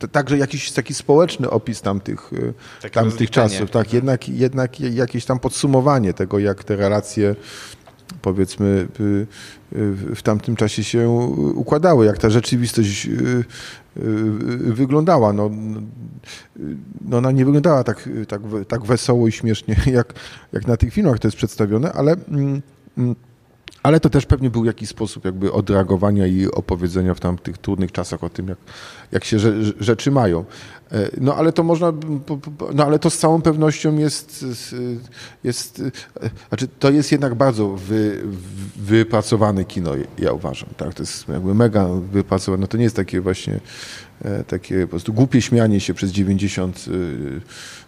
y, 0.03 0.07
także 0.11 0.37
jakiś 0.37 0.71
taki 0.71 0.93
społeczny 0.93 1.49
opis 1.49 1.81
tamtych, 1.81 2.33
y, 2.83 2.89
tamtych 2.89 3.29
czasów. 3.31 3.71
Tak, 3.71 3.93
jednak, 3.93 4.29
jednak 4.29 4.79
jakieś 4.79 5.25
tam 5.25 5.39
podsumowanie 5.39 6.13
tego, 6.13 6.39
jak 6.39 6.63
te 6.63 6.75
relacje 6.75 7.35
powiedzmy 8.21 8.87
w 10.15 10.19
tamtym 10.23 10.55
czasie 10.55 10.83
się 10.83 11.09
układały, 11.55 12.05
jak 12.05 12.17
ta 12.17 12.29
rzeczywistość 12.29 13.09
wyglądała. 14.59 15.33
No, 15.33 15.51
no 17.01 17.17
ona 17.17 17.31
nie 17.31 17.45
wyglądała 17.45 17.83
tak, 17.83 18.09
tak, 18.27 18.41
tak 18.67 18.85
wesoło 18.85 19.27
i 19.27 19.31
śmiesznie, 19.31 19.75
jak, 19.91 20.13
jak 20.53 20.67
na 20.67 20.77
tych 20.77 20.93
filmach 20.93 21.19
to 21.19 21.27
jest 21.27 21.37
przedstawione, 21.37 21.93
ale 21.93 22.11
mm, 22.11 22.61
mm, 22.97 23.15
ale 23.83 23.99
to 23.99 24.09
też 24.09 24.25
pewnie 24.25 24.49
był 24.49 24.65
jakiś 24.65 24.89
sposób 24.89 25.25
jakby 25.25 25.51
odreagowania 25.51 26.27
i 26.27 26.45
opowiedzenia 26.45 27.13
w 27.13 27.19
tamtych 27.19 27.57
trudnych 27.57 27.91
czasach 27.91 28.23
o 28.23 28.29
tym, 28.29 28.47
jak, 28.47 28.57
jak 29.11 29.25
się 29.25 29.37
rzeczy 29.79 30.11
mają. 30.11 30.45
E, 30.91 31.09
no 31.21 31.35
ale 31.35 31.51
to 31.51 31.63
można, 31.63 31.93
no 32.73 32.85
ale 32.85 32.99
to 32.99 33.09
z 33.09 33.17
całą 33.17 33.41
pewnością 33.41 33.97
jest, 33.97 34.45
jest 35.43 35.81
znaczy 36.49 36.67
to 36.79 36.89
jest 36.89 37.11
jednak 37.11 37.35
bardzo 37.35 37.69
wy, 37.69 38.23
wypracowane 38.75 39.65
kino, 39.65 39.91
ja 40.19 40.31
uważam, 40.31 40.69
tak, 40.77 40.93
to 40.93 41.03
jest 41.03 41.27
jakby 41.27 41.55
mega 41.55 41.87
wypracowane, 42.11 42.61
no 42.61 42.67
to 42.67 42.77
nie 42.77 42.83
jest 42.83 42.95
takie 42.95 43.21
właśnie 43.21 43.53
e, 43.53 43.59
takie 44.47 44.81
po 44.81 44.87
prostu 44.87 45.13
głupie 45.13 45.41
śmianie 45.41 45.79
się 45.79 45.93
przez 45.93 46.11
90 46.11 46.85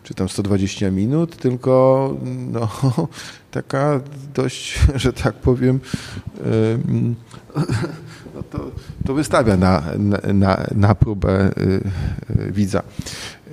czy 0.04 0.14
tam 0.14 0.30
120 0.30 0.92
minut, 0.92 1.38
tylko 1.38 2.16
no, 2.52 2.70
taka 3.52 4.02
dość, 4.34 4.80
że 4.96 5.14
tak 5.14 5.36
powiem, 5.36 5.80
no 8.36 8.44
to, 8.44 8.72
to 9.06 9.14
wystawia 9.14 9.58
na, 9.58 9.84
na, 10.34 10.66
na 10.76 10.96
próbę 10.96 11.52
y, 11.58 11.82
y, 12.40 12.52
widza. 12.52 12.84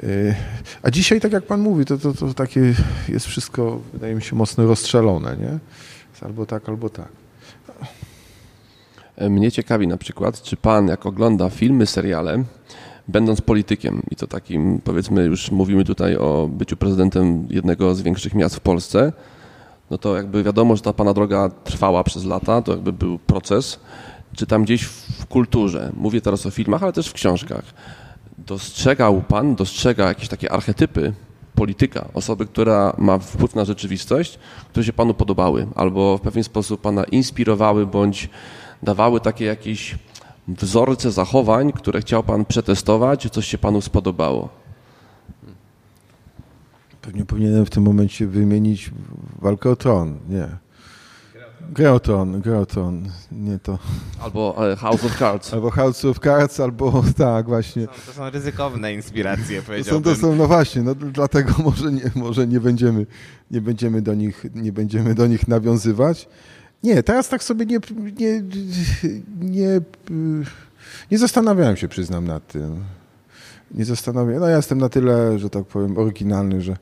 Y, 0.02 0.34
a 0.82 0.90
dzisiaj, 0.90 1.20
tak 1.20 1.32
jak 1.32 1.46
pan 1.46 1.60
mówi, 1.60 1.84
to, 1.84 1.98
to, 1.98 2.12
to 2.12 2.34
takie 2.34 2.74
jest 3.08 3.26
wszystko, 3.26 3.80
wydaje 3.92 4.14
mi 4.14 4.22
się, 4.22 4.36
mocno 4.36 4.66
rozstrzelone, 4.66 5.36
nie? 5.36 5.58
albo 6.22 6.46
tak, 6.46 6.68
albo 6.68 6.88
tak. 6.88 7.08
Mnie 9.20 9.52
ciekawi 9.52 9.88
na 9.88 9.96
przykład, 9.96 10.42
czy 10.42 10.56
pan, 10.56 10.88
jak 10.88 11.06
ogląda 11.06 11.50
filmy, 11.50 11.86
seriale, 11.86 12.44
będąc 13.08 13.40
politykiem 13.40 14.02
i 14.10 14.16
to 14.16 14.26
takim, 14.26 14.80
powiedzmy, 14.84 15.24
już 15.24 15.50
mówimy 15.50 15.84
tutaj 15.84 16.16
o 16.16 16.48
byciu 16.52 16.76
prezydentem 16.76 17.46
jednego 17.50 17.94
z 17.94 18.02
większych 18.02 18.34
miast 18.34 18.56
w 18.56 18.60
Polsce, 18.60 19.12
no 19.90 19.98
to 19.98 20.16
jakby 20.16 20.42
wiadomo, 20.42 20.76
że 20.76 20.82
ta 20.82 20.92
pana 20.92 21.14
droga 21.14 21.50
trwała 21.64 22.04
przez 22.04 22.24
lata, 22.24 22.62
to 22.62 22.72
jakby 22.72 22.92
był 22.92 23.18
proces, 23.18 23.80
czy 24.34 24.46
tam 24.46 24.64
gdzieś 24.64 24.84
w 24.84 25.26
kulturze, 25.26 25.92
mówię 25.96 26.20
teraz 26.20 26.46
o 26.46 26.50
filmach, 26.50 26.82
ale 26.82 26.92
też 26.92 27.08
w 27.08 27.12
książkach, 27.12 27.64
dostrzegał 28.38 29.22
pan, 29.28 29.54
dostrzega 29.54 30.08
jakieś 30.08 30.28
takie 30.28 30.52
archetypy 30.52 31.12
polityka, 31.54 32.08
osoby, 32.14 32.46
która 32.46 32.94
ma 32.98 33.18
wpływ 33.18 33.54
na 33.54 33.64
rzeczywistość, 33.64 34.38
które 34.70 34.84
się 34.84 34.92
panu 34.92 35.14
podobały, 35.14 35.66
albo 35.74 36.18
w 36.18 36.20
pewien 36.20 36.44
sposób 36.44 36.80
pana 36.80 37.04
inspirowały, 37.04 37.86
bądź 37.86 38.28
dawały 38.82 39.20
takie 39.20 39.44
jakieś 39.44 39.98
wzorce 40.48 41.12
zachowań, 41.12 41.72
które 41.72 42.00
chciał 42.00 42.22
pan 42.22 42.44
przetestować, 42.44 43.28
coś 43.30 43.46
się 43.46 43.58
panu 43.58 43.80
spodobało? 43.80 44.48
Pewnie 47.02 47.24
powinienem 47.24 47.66
w 47.66 47.70
tym 47.70 47.82
momencie 47.82 48.26
wymienić 48.26 48.90
walkę 49.38 49.70
o 49.70 49.76
tron. 49.76 50.18
Nie. 50.28 50.48
Grę 51.70 51.92
o 51.92 52.00
tron, 52.00 52.40
grę 52.40 52.58
o 52.58 52.66
tron. 52.66 53.10
Nie 53.32 53.58
to. 53.58 53.78
Albo 54.20 54.72
e, 54.72 54.76
House 54.76 55.04
of 55.04 55.18
Cards. 55.18 55.54
Albo 55.54 55.70
House 55.70 56.04
of 56.04 56.18
Cards, 56.18 56.60
albo 56.60 57.04
tak, 57.18 57.46
właśnie. 57.46 57.86
To 57.86 57.94
są, 57.94 58.00
to 58.06 58.12
są 58.12 58.30
ryzykowne 58.30 58.94
inspiracje, 58.94 59.62
powiedziałbym. 59.62 60.02
To 60.02 60.10
są, 60.10 60.16
to 60.16 60.26
są, 60.26 60.36
no 60.36 60.46
właśnie, 60.46 60.82
no 60.82 60.94
dlatego 60.94 61.54
może 61.64 61.92
nie, 61.92 62.10
może 62.14 62.46
nie 62.46 62.60
będziemy, 62.60 63.06
nie 63.50 63.60
będziemy 63.60 64.02
do 64.02 64.14
nich, 64.14 64.46
nie 64.54 64.72
będziemy 64.72 65.14
do 65.14 65.26
nich 65.26 65.48
nawiązywać. 65.48 66.28
Nie, 66.82 67.02
teraz 67.02 67.28
tak 67.28 67.44
sobie 67.44 67.66
nie, 67.66 67.78
nie, 68.20 68.42
nie, 69.40 69.80
nie 71.10 71.18
zastanawiałem 71.18 71.76
się, 71.76 71.88
przyznam, 71.88 72.26
nad 72.26 72.46
tym. 72.46 72.84
Nie 73.70 73.84
zastanawiałem. 73.84 74.40
No 74.40 74.48
ja 74.48 74.56
jestem 74.56 74.78
na 74.78 74.88
tyle, 74.88 75.38
że 75.38 75.50
tak 75.50 75.64
powiem, 75.64 75.98
oryginalny, 75.98 76.62
że, 76.62 76.76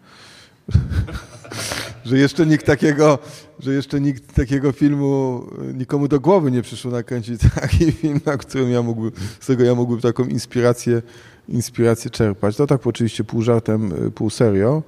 że 2.04 2.18
jeszcze 2.18 2.46
nikt 2.46 2.66
takiego, 2.66 3.18
że 3.60 3.74
jeszcze 3.74 4.00
nikt 4.00 4.34
takiego 4.34 4.72
filmu, 4.72 5.46
nikomu 5.74 6.08
do 6.08 6.20
głowy 6.20 6.50
nie 6.50 6.62
przyszło 6.62 6.90
nakręcić 6.90 7.40
taki 7.60 7.92
film, 7.92 8.20
na 8.26 8.36
którym 8.36 8.70
ja 8.70 8.82
mógłbym, 8.82 9.12
z 9.40 9.44
którego 9.44 9.64
ja 9.64 9.74
mógłbym 9.74 10.00
taką 10.00 10.24
inspirację, 10.24 11.02
inspirację 11.48 12.10
czerpać. 12.10 12.56
To 12.56 12.66
tak 12.66 12.86
oczywiście 12.86 13.24
pół 13.24 13.42
żartem, 13.42 13.92
pół 14.14 14.30
serio. 14.30 14.82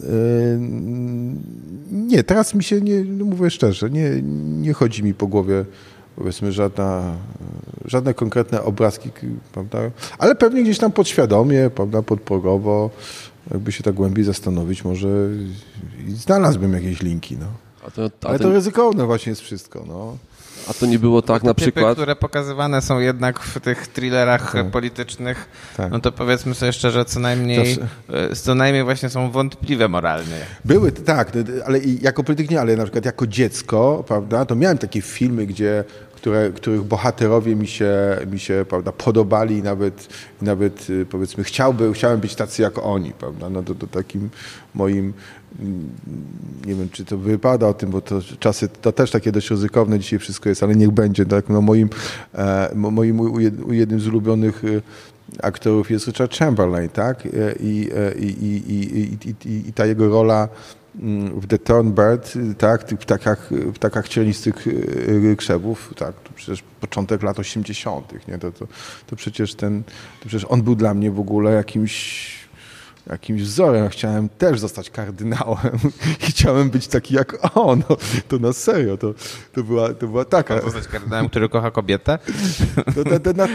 Yy, 0.00 0.06
nie, 1.92 2.24
teraz 2.24 2.54
mi 2.54 2.64
się, 2.64 2.80
nie, 2.80 3.04
no 3.04 3.24
mówię 3.24 3.50
szczerze, 3.50 3.90
nie, 3.90 4.22
nie 4.62 4.72
chodzi 4.72 5.02
mi 5.02 5.14
po 5.14 5.26
głowie 5.26 5.64
powiedzmy 6.16 6.52
żadna, 6.52 7.16
żadne 7.84 8.14
konkretne 8.14 8.62
obrazki, 8.62 9.10
prawda? 9.52 9.78
ale 10.18 10.34
pewnie 10.34 10.62
gdzieś 10.62 10.78
tam 10.78 10.92
podświadomie, 10.92 11.70
prawda, 11.74 12.02
podprogowo, 12.02 12.90
jakby 13.50 13.72
się 13.72 13.82
tak 13.82 13.94
głębiej 13.94 14.24
zastanowić, 14.24 14.84
może 14.84 15.08
znalazłbym 16.08 16.72
jakieś 16.72 17.02
linki. 17.02 17.36
No. 17.36 17.46
A 17.86 17.90
to, 17.90 18.10
a 18.24 18.28
ale 18.28 18.38
to 18.38 18.52
ryzykowne 18.52 19.06
właśnie 19.06 19.30
jest 19.30 19.42
wszystko. 19.42 19.84
No. 19.88 20.16
A 20.68 20.74
to 20.74 20.86
nie 20.86 20.98
było 20.98 21.22
tak 21.22 21.42
na 21.42 21.54
typy, 21.54 21.72
przykład... 21.72 21.94
które 21.94 22.16
pokazywane 22.16 22.82
są 22.82 22.98
jednak 22.98 23.40
w 23.40 23.60
tych 23.60 23.86
thrillerach 23.86 24.52
tak. 24.52 24.70
politycznych, 24.70 25.48
tak. 25.76 25.92
no 25.92 26.00
to 26.00 26.12
powiedzmy 26.12 26.54
sobie 26.54 26.72
szczerze, 26.72 27.04
co 27.04 27.20
najmniej, 27.20 27.78
e, 28.08 28.36
co 28.36 28.54
najmniej 28.54 28.84
właśnie 28.84 29.08
są 29.08 29.30
wątpliwe 29.30 29.88
moralnie. 29.88 30.36
Były, 30.64 30.92
tak, 30.92 31.32
ale 31.66 31.78
jako 31.78 32.24
polityk 32.24 32.50
nie, 32.50 32.60
ale 32.60 32.76
na 32.76 32.82
przykład 32.82 33.04
jako 33.04 33.26
dziecko, 33.26 34.04
prawda, 34.06 34.44
to 34.44 34.54
miałem 34.54 34.78
takie 34.78 35.02
filmy, 35.02 35.46
gdzie 35.46 35.84
które, 36.18 36.50
których 36.50 36.82
bohaterowie 36.82 37.56
mi 37.56 37.66
się, 37.66 37.92
mi 38.30 38.38
się 38.38 38.64
prawda, 38.68 38.92
podobali 38.92 39.56
i 39.56 39.62
nawet, 39.62 40.08
nawet 40.42 40.90
y, 40.90 41.06
powiedzmy 41.06 41.44
chciałby, 41.44 41.92
chciałem 41.92 42.20
być 42.20 42.34
tacy 42.34 42.62
jak 42.62 42.78
oni, 42.78 43.12
prawda? 43.12 43.50
No 43.50 43.62
to, 43.62 43.74
to 43.74 43.86
takim 43.86 44.30
moim 44.74 45.12
nie 46.66 46.74
wiem, 46.74 46.88
czy 46.92 47.04
to 47.04 47.18
wypada 47.18 47.66
o 47.66 47.74
tym, 47.74 47.90
bo 47.90 48.00
to 48.00 48.20
czasy 48.38 48.68
to 48.68 48.92
też 48.92 49.10
takie 49.10 49.32
dość 49.32 49.50
ryzykowne 49.50 49.98
dzisiaj 49.98 50.18
wszystko 50.18 50.48
jest, 50.48 50.62
ale 50.62 50.74
niech 50.74 50.90
będzie. 50.90 51.26
Tak? 51.26 51.48
No 51.48 51.60
moim, 51.60 51.88
e, 52.34 52.70
moim 52.74 53.20
jednym 53.70 54.00
z 54.00 54.06
ulubionych 54.06 54.64
y, 54.64 54.82
aktorów 55.42 55.90
jest 55.90 56.06
Richard 56.06 56.36
Chamberlain, 56.36 56.88
tak? 56.88 57.26
E, 57.26 57.30
I, 57.60 57.88
i, 58.18 58.26
i, 58.26 59.18
i, 59.48 59.68
i 59.68 59.72
ta 59.72 59.86
jego 59.86 60.08
rola 60.08 60.42
mm, 60.42 60.48
w 61.34 61.46
The 61.46 61.58
Thornbird, 61.58 62.34
tak, 62.58 62.84
tych 62.84 62.98
ptakach, 62.98 63.50
ptakach 63.74 64.08
cielistych 64.08 64.66
y, 64.66 65.36
krzewów, 65.38 65.94
tak, 65.96 66.14
to 66.14 66.30
przecież 66.34 66.62
początek 66.80 67.22
lat 67.22 67.38
80., 67.38 68.28
nie, 68.28 68.38
to, 68.38 68.52
to, 68.52 68.66
to 69.06 69.16
przecież 69.16 69.54
ten, 69.54 69.82
to 70.20 70.28
przecież 70.28 70.46
on 70.48 70.62
był 70.62 70.74
dla 70.74 70.94
mnie 70.94 71.10
w 71.10 71.20
ogóle 71.20 71.52
jakimś 71.52 72.37
jakimś 73.08 73.42
wzorem. 73.42 73.88
Chciałem 73.88 74.28
też 74.28 74.60
zostać 74.60 74.90
kardynałem 74.90 75.78
i 76.28 76.30
chciałem 76.30 76.70
być 76.70 76.88
taki 76.88 77.14
jak 77.14 77.56
on. 77.56 77.82
No, 77.90 77.96
to 78.28 78.38
na 78.38 78.52
serio, 78.52 78.96
to, 78.96 79.14
to, 79.52 79.62
była, 79.62 79.94
to 79.94 80.08
była 80.08 80.24
taka... 80.24 80.60
Zostać 80.60 80.88
kardynałem, 80.88 81.28
który 81.28 81.48
kocha 81.48 81.70
kobietę? 81.70 82.18
To, 82.94 83.04
to, 83.04 83.20
to, 83.20 83.32
na, 83.32 83.48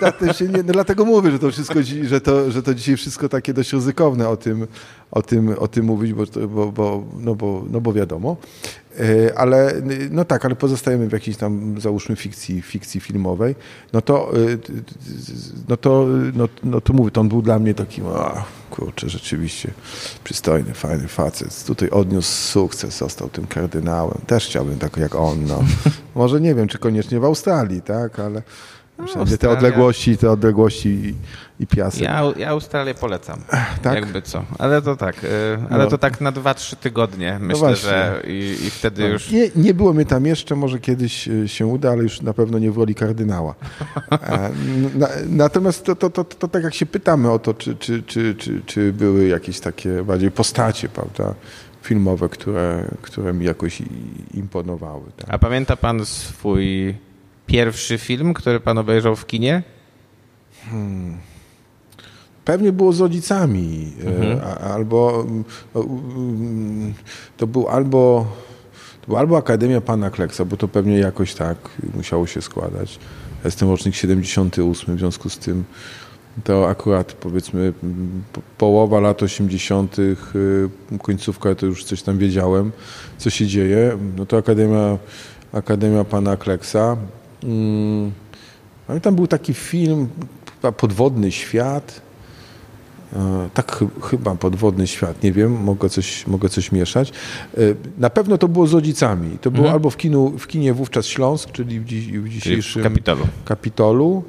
tak, 0.00 0.18
to 0.18 0.32
się 0.32 0.48
nie, 0.48 0.62
no 0.62 0.72
dlatego 0.72 1.04
mówię, 1.04 1.30
że 1.30 1.38
to 1.38 1.50
wszystko, 1.50 1.78
że 2.02 2.20
to, 2.20 2.50
że 2.50 2.62
to 2.62 2.74
dzisiaj 2.74 2.96
wszystko 2.96 3.28
takie 3.28 3.54
dość 3.54 3.72
ryzykowne 3.72 4.28
o 4.28 4.36
tym, 4.36 4.66
o 5.10 5.22
tym, 5.22 5.58
o 5.58 5.68
tym 5.68 5.84
mówić, 5.84 6.12
bo, 6.12 6.24
bo, 6.48 6.72
bo, 6.72 7.04
no, 7.18 7.34
bo, 7.34 7.64
no 7.70 7.80
bo 7.80 7.92
wiadomo. 7.92 8.36
E, 9.00 9.38
ale 9.38 9.72
no 10.10 10.24
tak, 10.24 10.44
ale 10.44 10.56
pozostajemy 10.56 11.08
w 11.08 11.12
jakiejś 11.12 11.36
tam 11.36 11.80
załóżmy 11.80 12.16
fikcji, 12.16 12.62
fikcji 12.62 13.00
filmowej, 13.00 13.54
no 13.92 14.00
to 14.00 14.32
e, 14.36 14.58
no 15.68 15.76
to, 15.76 16.06
no, 16.34 16.48
no 16.64 16.80
to 16.80 16.92
mówię, 16.92 17.10
to 17.10 17.20
on 17.20 17.28
był 17.28 17.42
dla 17.42 17.58
mnie 17.58 17.74
taki, 17.74 18.02
kurczę, 18.74 19.08
rzeczywiście 19.08 19.70
przystojny, 20.24 20.74
fajny 20.74 21.08
facet. 21.08 21.64
Tutaj 21.64 21.90
odniósł 21.90 22.32
sukces, 22.32 22.98
został 22.98 23.28
tym 23.28 23.46
kardynałem. 23.46 24.18
Też 24.26 24.46
chciałbym 24.46 24.78
tak 24.78 24.96
jak 24.96 25.14
on, 25.14 25.46
no. 25.46 25.62
Może 26.14 26.40
nie 26.40 26.54
wiem, 26.54 26.68
czy 26.68 26.78
koniecznie 26.78 27.20
w 27.20 27.24
Australii, 27.24 27.82
tak, 27.82 28.18
ale 28.18 28.42
Wszędzie 29.06 29.38
te 29.38 29.50
odległości, 29.50 30.16
te 30.16 30.30
odległości 30.30 30.88
i, 30.88 31.14
i 31.60 31.66
piasek. 31.66 32.02
Ja, 32.02 32.22
ja 32.36 32.48
Australię 32.48 32.94
polecam. 32.94 33.40
Tak? 33.82 33.94
Jakby 33.94 34.22
co. 34.22 34.44
Ale 34.58 34.82
to 34.82 34.96
tak, 34.96 35.24
y, 35.24 35.28
ale 35.70 35.84
no. 35.84 35.90
to 35.90 35.98
tak 35.98 36.20
na 36.20 36.32
2-3 36.32 36.76
tygodnie 36.76 37.38
no 37.40 37.46
myślę, 37.46 37.76
że 37.76 38.22
i, 38.26 38.56
i 38.66 38.70
wtedy 38.70 39.02
no. 39.02 39.08
już. 39.08 39.30
Nie, 39.30 39.50
nie 39.56 39.74
było 39.74 39.92
mnie 39.92 40.06
tam 40.06 40.26
jeszcze, 40.26 40.56
może 40.56 40.78
kiedyś 40.78 41.28
y, 41.28 41.48
się 41.48 41.66
uda, 41.66 41.90
ale 41.90 42.02
już 42.02 42.22
na 42.22 42.32
pewno 42.32 42.58
nie 42.58 42.70
w 42.70 42.76
roli 42.76 42.94
kardynała. 42.94 43.54
E, 44.24 44.50
na, 44.94 45.08
natomiast 45.28 45.84
to, 45.84 45.96
to, 45.96 46.10
to, 46.10 46.24
to, 46.24 46.48
tak 46.48 46.64
jak 46.64 46.74
się 46.74 46.86
pytamy 46.86 47.30
o 47.30 47.38
to, 47.38 47.54
czy, 47.54 47.76
czy, 47.76 48.02
czy, 48.02 48.34
czy, 48.34 48.62
czy 48.66 48.92
były 48.92 49.28
jakieś 49.28 49.60
takie 49.60 50.02
bardziej 50.02 50.30
postacie, 50.30 50.88
prawda? 50.88 51.34
filmowe, 51.82 52.28
które, 52.28 52.84
które 53.02 53.32
mi 53.32 53.46
jakoś 53.46 53.82
imponowały. 54.34 55.02
Tak? 55.16 55.26
A 55.34 55.38
pamięta 55.38 55.76
pan 55.76 56.06
swój 56.06 56.94
pierwszy 57.46 57.98
film, 57.98 58.34
który 58.34 58.60
pan 58.60 58.78
obejrzał 58.78 59.16
w 59.16 59.26
kinie? 59.26 59.62
Hmm. 60.70 61.16
Pewnie 62.44 62.72
było 62.72 62.92
z 62.92 63.00
rodzicami, 63.00 63.92
e, 64.04 64.06
mhm. 64.06 64.40
albo 64.72 65.26
no, 65.74 65.80
mm, 65.80 66.94
to 67.36 67.46
był 67.46 67.68
albo 67.68 68.26
to 69.00 69.06
była 69.06 69.20
albo 69.20 69.36
Akademia 69.36 69.80
Pana 69.80 70.10
Kleksa, 70.10 70.44
bo 70.44 70.56
to 70.56 70.68
pewnie 70.68 70.98
jakoś 70.98 71.34
tak 71.34 71.56
musiało 71.94 72.26
się 72.26 72.42
składać. 72.42 72.98
Ja 73.30 73.48
jestem 73.48 73.68
rocznik 73.68 73.94
78, 73.94 74.96
w 74.96 74.98
związku 74.98 75.30
z 75.30 75.38
tym 75.38 75.64
to 76.44 76.68
akurat 76.68 77.12
powiedzmy 77.12 77.72
połowa 78.58 79.00
lat 79.00 79.22
80., 79.22 79.98
y, 79.98 80.16
końcówka 81.02 81.54
to 81.54 81.66
już 81.66 81.84
coś 81.84 82.02
tam 82.02 82.18
wiedziałem, 82.18 82.72
co 83.18 83.30
się 83.30 83.46
dzieje. 83.46 83.98
No 84.16 84.26
to 84.26 84.36
Akademia 84.36 84.98
Akademia 85.52 86.04
Pana 86.04 86.36
Kleksa. 86.36 86.96
Mm, 87.44 88.12
Tam 89.02 89.14
był 89.14 89.26
taki 89.26 89.54
film, 89.54 90.08
Podwodny 90.76 91.32
Świat. 91.32 92.00
E, 93.12 93.48
tak 93.54 93.84
chyba 94.02 94.34
Podwodny 94.34 94.86
Świat, 94.86 95.22
nie 95.22 95.32
wiem, 95.32 95.52
mogę 95.52 95.88
coś, 95.88 96.26
mogę 96.26 96.48
coś 96.48 96.72
mieszać. 96.72 97.12
E, 97.56 97.60
na 97.98 98.10
pewno 98.10 98.38
to 98.38 98.48
było 98.48 98.66
z 98.66 98.72
rodzicami. 98.72 99.38
To 99.38 99.50
było 99.50 99.64
mhm. 99.64 99.74
albo 99.74 99.90
w, 99.90 99.96
kinu, 99.96 100.38
w 100.38 100.46
kinie 100.46 100.74
wówczas 100.74 101.06
Śląsk, 101.06 101.50
czyli 101.52 101.80
w, 101.80 101.84
dziś, 101.84 102.06
w 102.06 102.28
dzisiejszym 102.28 102.72
czyli 102.72 102.84
w 102.84 102.88
Kapitolu. 102.88 103.26
Kapitolu. 103.44 104.22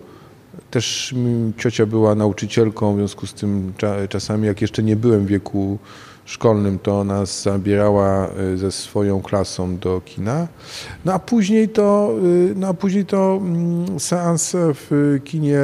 Też 0.71 1.15
ciocia 1.57 1.85
była 1.85 2.15
nauczycielką, 2.15 2.93
w 2.93 2.97
związku 2.97 3.27
z 3.27 3.33
tym 3.33 3.73
czasami, 4.09 4.47
jak 4.47 4.61
jeszcze 4.61 4.83
nie 4.83 4.95
byłem 4.95 5.25
w 5.25 5.27
wieku 5.27 5.79
szkolnym, 6.25 6.79
to 6.79 7.03
nas 7.03 7.43
zabierała 7.43 8.29
y, 8.53 8.57
ze 8.57 8.71
swoją 8.71 9.21
klasą 9.21 9.77
do 9.77 10.01
kina. 10.05 10.47
No 11.05 11.13
a 11.13 11.19
później 11.19 11.69
to, 11.69 12.15
y, 12.23 12.53
no 12.55 12.67
a 12.67 12.73
później 12.73 13.05
to 13.05 13.39
mm, 13.41 13.99
seanse 13.99 14.73
w 14.73 15.19
kinie, 15.23 15.59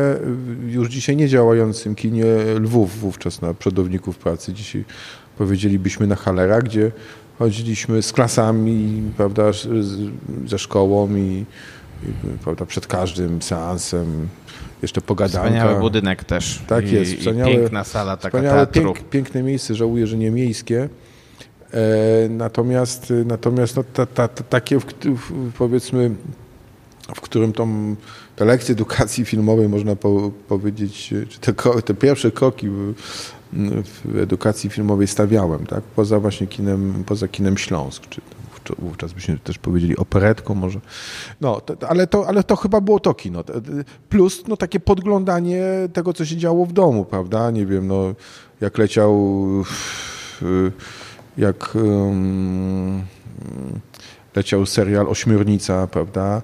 już 0.67 0.89
dzisiaj 0.89 1.15
nie 1.15 1.28
działającym 1.28 1.95
kinie 1.95 2.26
Lwów, 2.60 3.00
wówczas 3.00 3.41
na 3.41 3.54
przodowników 3.54 4.17
pracy. 4.17 4.54
Dzisiaj 4.54 4.86
powiedzielibyśmy 5.38 6.08
na 6.08 6.15
Halera, 6.15 6.62
gdzie 6.62 6.91
chodziliśmy 7.39 8.02
z 8.02 8.13
klasami, 8.13 9.04
prawda, 9.17 9.43
ze 10.45 10.60
szkołą 10.60 11.15
i, 11.15 11.45
i 12.04 12.38
prawda, 12.43 12.65
przed 12.65 12.88
każdym 12.88 13.41
seansem 13.41 14.28
jeszcze 14.82 15.02
pogadanka. 15.02 15.48
Wspaniały 15.50 15.80
budynek 15.80 16.24
też. 16.24 16.62
Tak 16.67 16.91
I, 16.91 16.96
jest. 16.96 17.13
Wspaniały, 17.13 17.56
piękna 17.56 17.84
sala 17.84 18.17
taka 18.17 18.38
wspaniałe, 18.38 18.67
pięk, 18.67 19.00
piękne 19.10 19.44
miejsce, 19.44 19.76
żałuję, 19.76 20.08
że 20.08 20.17
nie 20.17 20.32
miejskie. 20.32 20.89
E, 21.74 22.30
natomiast 22.30 23.13
natomiast 23.26 23.76
no, 23.76 23.84
ta, 23.94 24.06
ta, 24.06 24.28
ta, 24.28 24.44
takie, 24.44 24.80
w, 24.80 24.86
w, 25.04 25.54
powiedzmy, 25.58 26.12
w 27.15 27.22
którym 27.22 27.54
tą, 27.54 27.96
te 28.36 28.46
lekcje 28.46 28.74
edukacji 28.74 29.26
filmowej, 29.26 29.70
można 29.70 29.96
po, 29.96 30.32
powiedzieć, 30.48 31.13
czy 31.30 31.39
te, 31.39 31.54
te 31.82 31.94
pierwsze 31.94 32.32
kroki 32.32 32.70
w, 32.70 32.94
w, 33.54 34.17
edukacji 34.17 34.70
filmowej 34.70 35.08
stawiałem, 35.08 35.65
tak? 35.65 35.82
poza 35.82 36.20
właśnie 36.20 36.48
kinem, 36.48 37.04
poza 37.06 37.28
kinem 37.28 37.58
Śląsk, 37.58 38.04
czy 38.10 38.22
wówczas 38.80 39.13
byśmy 39.13 39.38
też 39.38 39.58
powiedzieli 39.58 39.97
operetką 39.97 40.56
może. 40.56 40.80
No, 41.41 41.62
to, 41.62 41.89
ale, 41.89 42.08
to, 42.08 42.28
ale 42.28 42.43
to 42.43 42.56
chyba 42.56 42.82
było 42.82 43.00
to 43.00 43.13
kino. 43.13 43.43
Plus 44.10 44.43
no, 44.47 44.58
takie 44.58 44.80
podglądanie 44.80 45.63
tego, 45.93 46.13
co 46.13 46.26
się 46.26 46.38
działo 46.38 46.65
w 46.65 46.74
domu, 46.74 47.06
prawda? 47.06 47.52
Nie 47.52 47.65
wiem, 47.65 47.88
no, 47.88 48.13
jak 48.62 48.78
leciał 48.78 49.38
jak 51.38 51.76
um, 51.76 53.02
leciał 54.36 54.65
serial 54.65 55.08
Ośmiornica, 55.08 55.88
prawda? 55.88 56.41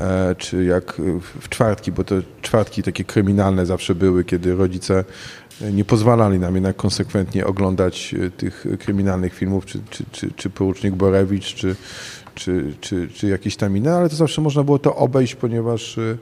E, 0.00 0.34
czy 0.34 0.64
jak 0.64 0.94
w 1.40 1.48
czwartki, 1.48 1.92
bo 1.92 2.04
te 2.04 2.22
czwartki 2.42 2.82
takie 2.82 3.04
kryminalne 3.04 3.66
zawsze 3.66 3.94
były, 3.94 4.24
kiedy 4.24 4.54
rodzice 4.54 5.04
nie 5.60 5.84
pozwalali 5.84 6.38
nam 6.38 6.54
jednak 6.54 6.76
konsekwentnie 6.76 7.46
oglądać 7.46 8.14
e, 8.14 8.30
tych 8.30 8.66
kryminalnych 8.78 9.34
filmów, 9.34 9.66
czy, 9.66 9.80
czy, 9.90 10.04
czy, 10.12 10.30
czy 10.30 10.50
Porucznik 10.50 10.94
Borewicz, 10.94 11.54
czy, 11.54 11.76
czy, 12.34 12.74
czy, 12.80 13.08
czy 13.08 13.28
jakieś 13.28 13.56
tam 13.56 13.76
inne, 13.76 13.94
ale 13.94 14.08
to 14.08 14.16
zawsze 14.16 14.40
można 14.40 14.62
było 14.64 14.78
to 14.78 14.96
obejść, 14.96 15.34
ponieważ 15.34 15.98
e, 15.98 16.18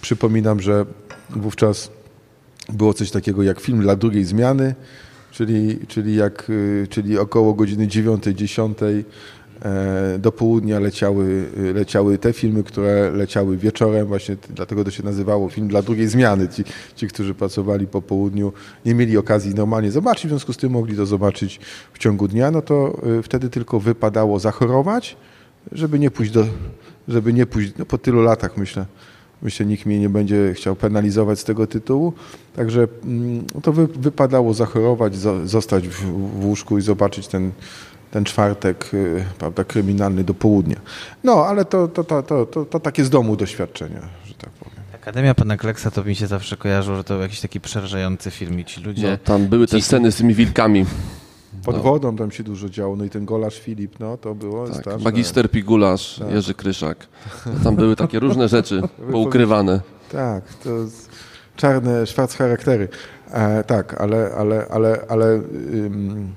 przypominam, 0.00 0.60
że 0.60 0.86
wówczas 1.30 1.90
było 2.68 2.94
coś 2.94 3.10
takiego 3.10 3.42
jak 3.42 3.60
film 3.60 3.80
dla 3.80 3.96
drugiej 3.96 4.24
zmiany, 4.24 4.74
czyli, 5.30 5.78
czyli, 5.88 6.16
jak, 6.16 6.50
e, 6.82 6.86
czyli 6.86 7.18
około 7.18 7.54
godziny 7.54 7.86
9-10 7.86 8.74
E, 8.84 9.02
do 10.18 10.32
południa 10.32 10.80
leciały, 10.80 11.46
leciały 11.74 12.18
te 12.18 12.32
filmy, 12.32 12.64
które 12.64 13.10
leciały 13.10 13.56
wieczorem, 13.56 14.06
właśnie 14.06 14.36
dlatego 14.50 14.84
to 14.84 14.90
się 14.90 15.02
nazywało 15.02 15.48
film 15.48 15.68
dla 15.68 15.82
drugiej 15.82 16.08
zmiany. 16.08 16.48
Ci, 16.48 16.64
ci, 16.96 17.08
którzy 17.08 17.34
pracowali 17.34 17.86
po 17.86 18.02
południu, 18.02 18.52
nie 18.84 18.94
mieli 18.94 19.16
okazji 19.16 19.54
normalnie 19.54 19.90
zobaczyć, 19.90 20.26
w 20.26 20.28
związku 20.28 20.52
z 20.52 20.56
tym 20.56 20.72
mogli 20.72 20.96
to 20.96 21.06
zobaczyć 21.06 21.60
w 21.92 21.98
ciągu 21.98 22.28
dnia, 22.28 22.50
no 22.50 22.62
to 22.62 22.98
e, 23.18 23.22
wtedy 23.22 23.50
tylko 23.50 23.80
wypadało 23.80 24.38
zachorować, 24.38 25.16
żeby 25.72 25.98
nie 25.98 26.10
pójść 26.10 26.32
do, 26.32 26.46
żeby 27.08 27.32
nie 27.32 27.46
pójść, 27.46 27.72
no 27.78 27.84
po 27.84 27.98
tylu 27.98 28.22
latach 28.22 28.56
myślę, 28.56 28.86
myślę, 29.42 29.66
nikt 29.66 29.86
mnie 29.86 30.00
nie 30.00 30.08
będzie 30.08 30.54
chciał 30.54 30.76
penalizować 30.76 31.38
z 31.38 31.44
tego 31.44 31.66
tytułu. 31.66 32.12
Także 32.56 32.88
mm, 33.04 33.44
to 33.62 33.72
wy, 33.72 33.86
wypadało 33.86 34.54
zachorować, 34.54 35.16
zostać 35.44 35.88
w, 35.88 36.04
w 36.40 36.44
łóżku 36.44 36.78
i 36.78 36.82
zobaczyć 36.82 37.28
ten 37.28 37.50
ten 38.10 38.24
czwartek 38.24 38.94
y, 38.94 39.24
prawda, 39.38 39.64
kryminalny 39.64 40.24
do 40.24 40.34
południa. 40.34 40.76
No, 41.24 41.46
ale 41.46 41.64
to, 41.64 41.88
to, 41.88 42.04
to, 42.04 42.22
to, 42.22 42.46
to, 42.46 42.64
to 42.64 42.80
takie 42.80 43.04
z 43.04 43.10
domu 43.10 43.36
doświadczenia, 43.36 44.00
że 44.24 44.34
tak 44.34 44.50
powiem. 44.50 44.78
Akademia 44.94 45.34
Pana 45.34 45.56
Kleksa 45.56 45.90
to 45.90 46.04
mi 46.04 46.14
się 46.14 46.26
zawsze 46.26 46.56
kojarzyło, 46.56 46.96
że 46.96 47.04
to 47.04 47.14
był 47.14 47.22
jakiś 47.22 47.40
taki 47.40 47.60
przerażający 47.60 48.30
film 48.30 48.60
i 48.60 48.64
ci 48.64 48.80
ludzie... 48.80 49.10
No, 49.10 49.16
tam 49.16 49.46
były 49.46 49.66
te 49.66 49.80
sceny 49.80 50.12
z 50.12 50.16
tymi 50.16 50.34
wilkami. 50.34 50.86
Pod 51.64 51.76
no. 51.76 51.82
wodą 51.82 52.16
tam 52.16 52.30
się 52.30 52.42
dużo 52.42 52.68
działo, 52.68 52.96
no 52.96 53.04
i 53.04 53.10
ten 53.10 53.24
golarz 53.24 53.60
Filip, 53.60 54.00
no 54.00 54.16
to 54.16 54.34
było 54.34 54.66
tak, 54.66 54.76
straszne. 54.76 55.04
Magister 55.04 55.50
Pigularz, 55.50 56.18
tak. 56.18 56.30
Jerzy 56.30 56.54
Kryszak. 56.54 57.06
Tam 57.64 57.76
były 57.76 57.96
takie 57.96 58.18
różne 58.18 58.48
rzeczy 58.48 58.82
poukrywane. 59.12 59.80
Tak, 60.12 60.44
to 60.64 60.70
czarne, 61.56 62.06
szwarc 62.06 62.36
charaktery. 62.36 62.88
E, 63.30 63.64
tak, 63.64 64.00
ale, 64.00 64.30
ale, 64.38 64.66
ale, 64.70 65.00
ale 65.08 65.26
ym, 65.34 66.34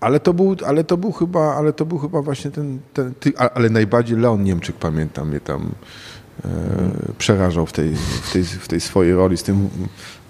ale 0.00 0.20
to 0.20 0.34
był, 0.34 0.56
ale 0.66 0.84
to 0.84 0.96
był 0.96 1.12
chyba, 1.12 1.54
ale 1.54 1.72
to 1.72 1.86
był 1.86 1.98
chyba 1.98 2.22
właśnie 2.22 2.50
ten, 2.50 2.78
ten 2.94 3.14
ty, 3.20 3.32
ale 3.38 3.70
najbardziej 3.70 4.18
Leon 4.18 4.44
Niemczyk 4.44 4.76
pamiętam 4.76 5.28
mnie 5.28 5.40
tam 5.40 5.70
e, 6.44 6.48
przerażał 7.18 7.66
w 7.66 7.72
tej, 7.72 7.94
w, 7.96 8.32
tej, 8.32 8.44
w 8.44 8.68
tej 8.68 8.80
swojej 8.80 9.14
roli 9.14 9.36
z 9.36 9.42
tym 9.42 9.68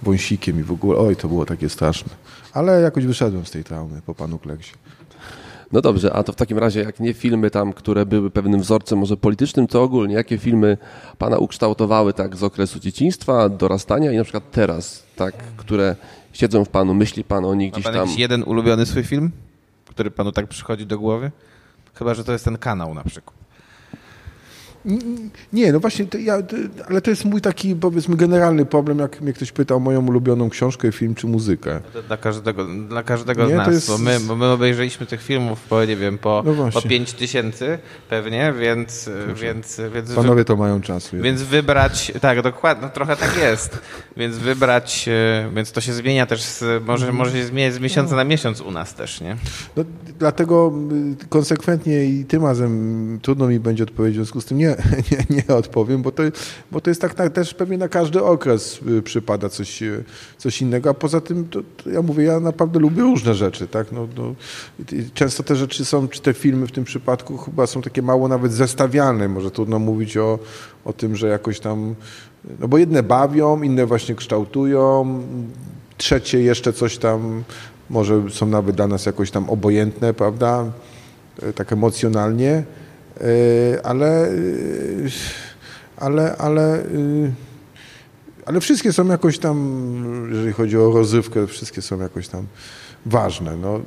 wąsikiem 0.02 0.60
i 0.60 0.62
w 0.62 0.72
ogóle, 0.72 0.98
oj 0.98 1.16
to 1.16 1.28
było 1.28 1.46
takie 1.46 1.68
straszne. 1.68 2.12
Ale 2.52 2.80
jakoś 2.80 3.06
wyszedłem 3.06 3.46
z 3.46 3.50
tej 3.50 3.64
traumy 3.64 4.02
po 4.06 4.14
panu 4.14 4.38
Kleksie. 4.38 4.72
No 5.72 5.80
dobrze, 5.80 6.12
a 6.12 6.22
to 6.22 6.32
w 6.32 6.36
takim 6.36 6.58
razie 6.58 6.80
jak 6.80 7.00
nie 7.00 7.14
filmy 7.14 7.50
tam, 7.50 7.72
które 7.72 8.06
były 8.06 8.30
pewnym 8.30 8.60
wzorcem 8.60 8.98
może 8.98 9.16
politycznym, 9.16 9.66
to 9.66 9.82
ogólnie 9.82 10.14
jakie 10.14 10.38
filmy 10.38 10.78
pana 11.18 11.38
ukształtowały 11.38 12.12
tak 12.12 12.36
z 12.36 12.42
okresu 12.42 12.80
dzieciństwa, 12.80 13.48
dorastania 13.48 14.12
i 14.12 14.16
na 14.16 14.22
przykład 14.22 14.50
teraz, 14.50 15.02
tak, 15.16 15.34
które 15.56 15.96
siedzą 16.32 16.64
w 16.64 16.68
panu, 16.68 16.94
myśli 16.94 17.24
pan 17.24 17.44
o 17.44 17.54
nich 17.54 17.72
gdzieś 17.72 17.84
tam. 17.84 17.94
Ma 17.94 18.00
pan 18.00 18.10
jeden 18.10 18.42
ulubiony 18.42 18.86
swój 18.86 19.04
film? 19.04 19.30
Który 19.98 20.10
panu 20.10 20.32
tak 20.32 20.46
przychodzi 20.46 20.86
do 20.86 20.98
głowy? 20.98 21.30
Chyba, 21.94 22.14
że 22.14 22.24
to 22.24 22.32
jest 22.32 22.44
ten 22.44 22.58
kanał 22.58 22.94
na 22.94 23.04
przykład. 23.04 23.37
Nie, 25.52 25.72
no 25.72 25.80
właśnie, 25.80 26.04
to 26.04 26.18
ja, 26.18 26.38
ale 26.88 27.00
to 27.00 27.10
jest 27.10 27.24
mój 27.24 27.40
taki, 27.40 27.76
powiedzmy, 27.76 28.16
generalny 28.16 28.64
problem, 28.66 28.98
jak 28.98 29.20
mnie 29.20 29.32
ktoś 29.32 29.52
pyta 29.52 29.74
o 29.74 29.78
moją 29.78 30.06
ulubioną 30.06 30.50
książkę, 30.50 30.92
film 30.92 31.14
czy 31.14 31.26
muzykę. 31.26 31.80
No 31.94 32.02
dla 32.02 32.16
każdego, 32.16 32.64
dla 32.88 33.02
każdego 33.02 33.46
nie, 33.46 33.54
z 33.54 33.56
nas, 33.56 33.68
jest... 33.68 33.88
bo, 33.88 33.98
my, 33.98 34.20
bo 34.20 34.36
my 34.36 34.46
obejrzeliśmy 34.46 35.06
tych 35.06 35.22
filmów, 35.22 35.60
po, 35.60 35.84
nie 35.84 35.96
wiem, 35.96 36.18
po, 36.18 36.42
no 36.46 36.70
po 36.70 36.82
5 36.82 37.12
tysięcy 37.12 37.78
pewnie, 38.10 38.54
więc, 38.60 39.10
więc, 39.34 39.80
więc... 39.94 40.12
Panowie 40.12 40.44
to 40.44 40.56
mają 40.56 40.80
czas. 40.80 41.10
Więc 41.12 41.42
wybrać, 41.42 42.12
tak, 42.20 42.42
dokładnie, 42.42 42.82
no, 42.82 42.90
trochę 42.90 43.16
tak 43.16 43.36
jest, 43.36 43.78
więc 44.16 44.36
wybrać, 44.36 45.08
e, 45.08 45.50
więc 45.54 45.72
to 45.72 45.80
się 45.80 45.92
zmienia 45.92 46.26
też, 46.26 46.42
z, 46.42 46.84
może, 46.84 47.06
mhm. 47.06 47.16
może 47.16 47.32
się 47.32 47.44
zmieniać 47.44 47.74
z 47.74 47.78
miesiąca 47.78 48.16
na 48.16 48.24
miesiąc 48.24 48.60
u 48.60 48.70
nas 48.70 48.94
też, 48.94 49.20
nie? 49.20 49.36
No, 49.76 49.84
dlatego 50.18 50.72
y, 51.22 51.28
konsekwentnie 51.28 52.04
i 52.04 52.24
tym 52.24 52.44
razem 52.44 53.18
trudno 53.22 53.48
mi 53.48 53.60
będzie 53.60 53.84
odpowiedzieć, 53.84 54.16
w 54.16 54.20
związku 54.20 54.40
z 54.40 54.44
tym 54.44 54.58
nie, 54.58 54.67
nie, 55.10 55.36
nie 55.36 55.56
odpowiem, 55.56 56.02
bo 56.02 56.12
to, 56.12 56.22
bo 56.72 56.80
to 56.80 56.90
jest 56.90 57.00
tak, 57.00 57.14
tak 57.14 57.32
też 57.32 57.54
pewnie 57.54 57.78
na 57.78 57.88
każdy 57.88 58.22
okres 58.22 58.80
y, 58.98 59.02
przypada 59.02 59.48
coś, 59.48 59.82
y, 59.82 60.04
coś 60.38 60.62
innego, 60.62 60.90
a 60.90 60.94
poza 60.94 61.20
tym 61.20 61.48
to, 61.48 61.60
to 61.76 61.90
ja 61.90 62.02
mówię, 62.02 62.24
ja 62.24 62.40
naprawdę 62.40 62.78
lubię 62.78 63.02
różne 63.02 63.34
rzeczy, 63.34 63.68
tak, 63.68 63.92
no, 63.92 64.08
no, 64.16 64.34
często 65.14 65.42
te 65.42 65.56
rzeczy 65.56 65.84
są, 65.84 66.08
czy 66.08 66.20
te 66.20 66.34
filmy 66.34 66.66
w 66.66 66.72
tym 66.72 66.84
przypadku 66.84 67.36
chyba 67.36 67.66
są 67.66 67.82
takie 67.82 68.02
mało 68.02 68.28
nawet 68.28 68.52
zestawiane, 68.52 69.28
może 69.28 69.50
trudno 69.50 69.78
mówić 69.78 70.16
o, 70.16 70.38
o 70.84 70.92
tym, 70.92 71.16
że 71.16 71.28
jakoś 71.28 71.60
tam, 71.60 71.94
no 72.60 72.68
bo 72.68 72.78
jedne 72.78 73.02
bawią, 73.02 73.62
inne 73.62 73.86
właśnie 73.86 74.14
kształtują, 74.14 75.20
trzecie 75.96 76.40
jeszcze 76.40 76.72
coś 76.72 76.98
tam, 76.98 77.44
może 77.90 78.30
są 78.30 78.46
nawet 78.46 78.76
dla 78.76 78.86
nas 78.86 79.06
jakoś 79.06 79.30
tam 79.30 79.50
obojętne, 79.50 80.14
prawda, 80.14 80.64
e, 81.42 81.52
tak 81.52 81.72
emocjonalnie, 81.72 82.64
ale, 83.82 84.28
e, 84.28 84.34
ale, 85.96 86.36
ale, 86.36 86.78
e, 86.78 87.32
ale 88.46 88.60
wszystkie 88.60 88.92
są 88.92 89.06
jakoś 89.06 89.38
tam, 89.38 90.28
jeżeli 90.30 90.52
chodzi 90.52 90.76
o 90.76 90.90
rozrywkę, 90.90 91.46
wszystkie 91.46 91.82
są 91.82 92.00
jakoś 92.00 92.28
tam 92.28 92.46
ważne. 93.06 93.56
No, 93.56 93.80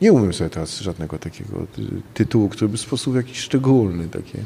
nie 0.00 0.12
umiem 0.12 0.32
sobie 0.32 0.50
teraz 0.50 0.80
żadnego 0.80 1.18
takiego 1.18 1.66
tytułu, 2.14 2.48
który 2.48 2.68
by 2.68 2.76
w 2.76 2.80
sposób 2.80 3.16
jakiś 3.16 3.38
szczególny, 3.38 4.08
takie, 4.08 4.38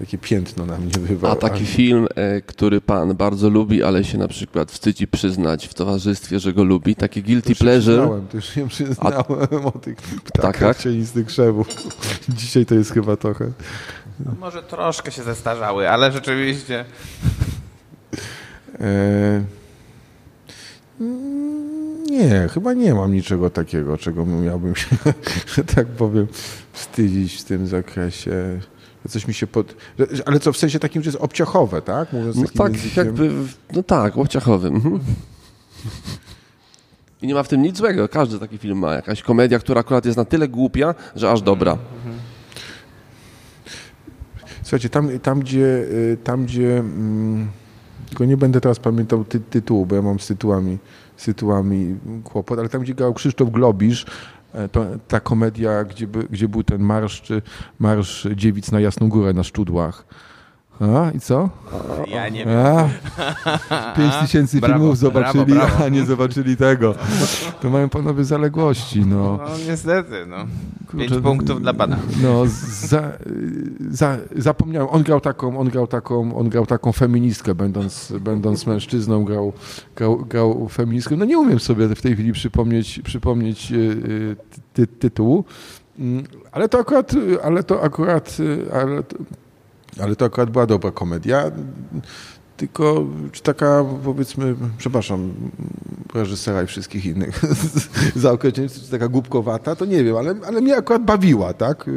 takie 0.00 0.18
piętno 0.18 0.66
na 0.66 0.78
mnie 0.78 0.92
bywa. 1.08 1.30
A 1.30 1.36
taki 1.36 1.66
film, 1.66 2.06
e, 2.14 2.40
który 2.40 2.80
pan 2.80 3.16
bardzo 3.16 3.48
lubi, 3.48 3.82
ale 3.82 4.04
się 4.04 4.18
na 4.18 4.28
przykład 4.28 4.72
wstydzi 4.72 5.08
przyznać 5.08 5.66
w 5.66 5.74
towarzystwie, 5.74 6.40
że 6.40 6.52
go 6.52 6.64
lubi, 6.64 6.96
takie 6.96 7.22
guilty 7.22 7.54
to 7.54 7.60
pleasure. 7.60 7.96
Przyznałem, 7.96 8.26
to 8.28 8.36
już 8.36 8.46
się 8.46 8.68
przyznałem 8.68 9.66
o 9.66 9.70
tych 9.70 9.96
ptakach 9.96 10.22
Ptakach? 10.22 10.78
cienistych 10.78 11.26
krzewów. 11.26 11.68
Dzisiaj 12.38 12.66
to 12.66 12.74
jest 12.74 12.92
chyba 12.92 13.16
trochę... 13.16 13.50
No, 14.26 14.32
może 14.40 14.62
troszkę 14.62 15.12
się 15.12 15.22
zestarzały, 15.22 15.90
ale 15.90 16.12
rzeczywiście... 16.12 16.84
E... 18.80 19.44
Nie, 22.10 22.48
chyba 22.54 22.72
nie 22.72 22.94
mam 22.94 23.12
niczego 23.12 23.50
takiego, 23.50 23.98
czego 23.98 24.26
miałbym 24.26 24.76
się, 24.76 24.96
że 25.54 25.64
tak 25.64 25.86
powiem, 25.86 26.26
wstydzić 26.72 27.40
w 27.40 27.44
tym 27.44 27.66
zakresie. 27.66 28.60
Coś 29.08 29.28
mi 29.28 29.34
się 29.34 29.46
pod... 29.46 29.74
Ale 30.26 30.40
co, 30.40 30.52
w 30.52 30.56
sensie 30.56 30.78
takim, 30.78 31.02
że 31.02 31.08
jest 31.08 31.22
obciachowe, 31.22 31.82
tak? 31.82 32.12
Mówiąc 32.12 32.36
no 32.36 32.44
tak, 32.56 32.72
językiem... 32.72 33.06
jakby, 33.06 33.30
no 33.72 33.82
tak, 33.82 34.18
obciachowym. 34.18 34.74
Mhm. 34.74 35.00
I 37.22 37.26
nie 37.26 37.34
ma 37.34 37.42
w 37.42 37.48
tym 37.48 37.62
nic 37.62 37.76
złego. 37.76 38.08
Każdy 38.08 38.38
taki 38.38 38.58
film 38.58 38.78
ma. 38.78 38.94
Jakaś 38.94 39.22
komedia, 39.22 39.58
która 39.58 39.80
akurat 39.80 40.04
jest 40.04 40.16
na 40.16 40.24
tyle 40.24 40.48
głupia, 40.48 40.94
że 41.16 41.30
aż 41.30 41.42
dobra. 41.42 41.78
Słuchajcie, 44.62 44.88
tam, 44.88 45.18
tam 45.18 45.40
gdzie, 45.40 45.64
y, 45.92 46.18
tam 46.24 46.44
gdzie 46.44 46.78
mm, 46.78 47.48
tylko 48.08 48.24
nie 48.24 48.36
będę 48.36 48.60
teraz 48.60 48.78
pamiętał 48.78 49.24
ty, 49.24 49.40
tytułu, 49.40 49.86
bo 49.86 49.96
ja 49.96 50.02
mam 50.02 50.20
z 50.20 50.26
tytułami, 50.26 50.78
z 51.16 51.24
tytułami 51.24 51.96
kłopot, 52.24 52.58
ale 52.58 52.68
tam 52.68 52.82
gdzie 52.82 52.94
grał 52.94 53.14
Krzysztof 53.14 53.50
Globisz, 53.50 54.06
to, 54.72 54.86
ta 55.08 55.20
komedia, 55.20 55.84
gdzie, 55.84 56.06
gdzie 56.06 56.48
był 56.48 56.64
ten 56.64 56.82
marsz, 56.82 57.22
marsz 57.78 58.28
dziewic 58.34 58.72
na 58.72 58.80
Jasną 58.80 59.08
Górę 59.08 59.32
na 59.32 59.42
Szczudłach. 59.42 60.04
A, 60.80 61.10
i 61.10 61.20
co? 61.20 61.48
Ja 62.06 62.28
nie 62.28 62.44
wiem. 62.44 62.58
Pięć 63.96 64.14
tysięcy 64.20 64.60
filmów 64.60 64.98
zobaczyli, 64.98 65.44
brawo, 65.44 65.66
brawo. 65.68 65.84
a 65.84 65.88
nie 65.88 66.04
zobaczyli 66.04 66.56
tego. 66.56 66.94
To 67.60 67.70
mają 67.70 67.88
panowie 67.88 68.24
zaległości, 68.24 69.00
no. 69.06 69.38
No 69.48 69.58
niestety, 69.68 70.26
no. 70.26 70.36
Pięć 70.98 71.08
Kurczę, 71.08 71.22
punktów 71.22 71.62
dla 71.62 71.74
pana. 71.74 71.96
No, 72.22 72.42
za, 72.86 73.12
za, 73.90 74.16
zapomniałem. 74.36 74.88
On 74.90 75.02
grał 75.02 75.20
taką, 75.20 75.58
on 75.58 75.68
grał 75.68 75.86
taką, 75.86 76.36
on 76.36 76.48
grał 76.48 76.66
taką 76.66 76.92
feministkę, 76.92 77.54
będąc, 77.54 78.12
będąc 78.20 78.66
mężczyzną, 78.66 79.24
grał, 79.24 79.52
grał, 79.96 80.16
grał 80.16 80.68
feministkę. 80.68 81.16
No 81.16 81.24
nie 81.24 81.38
umiem 81.38 81.60
sobie 81.60 81.88
w 81.88 82.02
tej 82.02 82.14
chwili 82.14 82.32
przypomnieć, 82.32 83.00
przypomnieć 83.04 83.72
y, 83.72 84.36
ty, 84.74 84.86
tytułu, 84.86 85.44
mm, 85.98 86.24
ale 86.52 86.68
to 86.68 86.78
akurat, 86.78 87.12
ale 87.42 87.62
to 87.62 87.82
akurat, 87.82 88.36
ale 88.72 89.02
to, 89.02 89.16
ale 90.02 90.16
to 90.16 90.24
akurat 90.24 90.50
była 90.50 90.66
dobra 90.66 90.90
komedia. 90.90 91.50
Tylko 92.56 93.06
taka, 93.42 93.84
powiedzmy, 94.04 94.54
przepraszam, 94.78 95.32
reżysera 96.14 96.62
i 96.62 96.66
wszystkich 96.66 97.06
innych 97.06 97.40
za 98.16 98.32
określenie, 98.32 98.68
czy 98.68 98.90
taka 98.90 99.08
głupkowata, 99.08 99.76
to 99.76 99.84
nie 99.84 100.04
wiem, 100.04 100.16
ale, 100.16 100.34
ale 100.46 100.60
mnie 100.60 100.76
akurat 100.76 101.02
bawiła, 101.02 101.52
tak? 101.52 101.90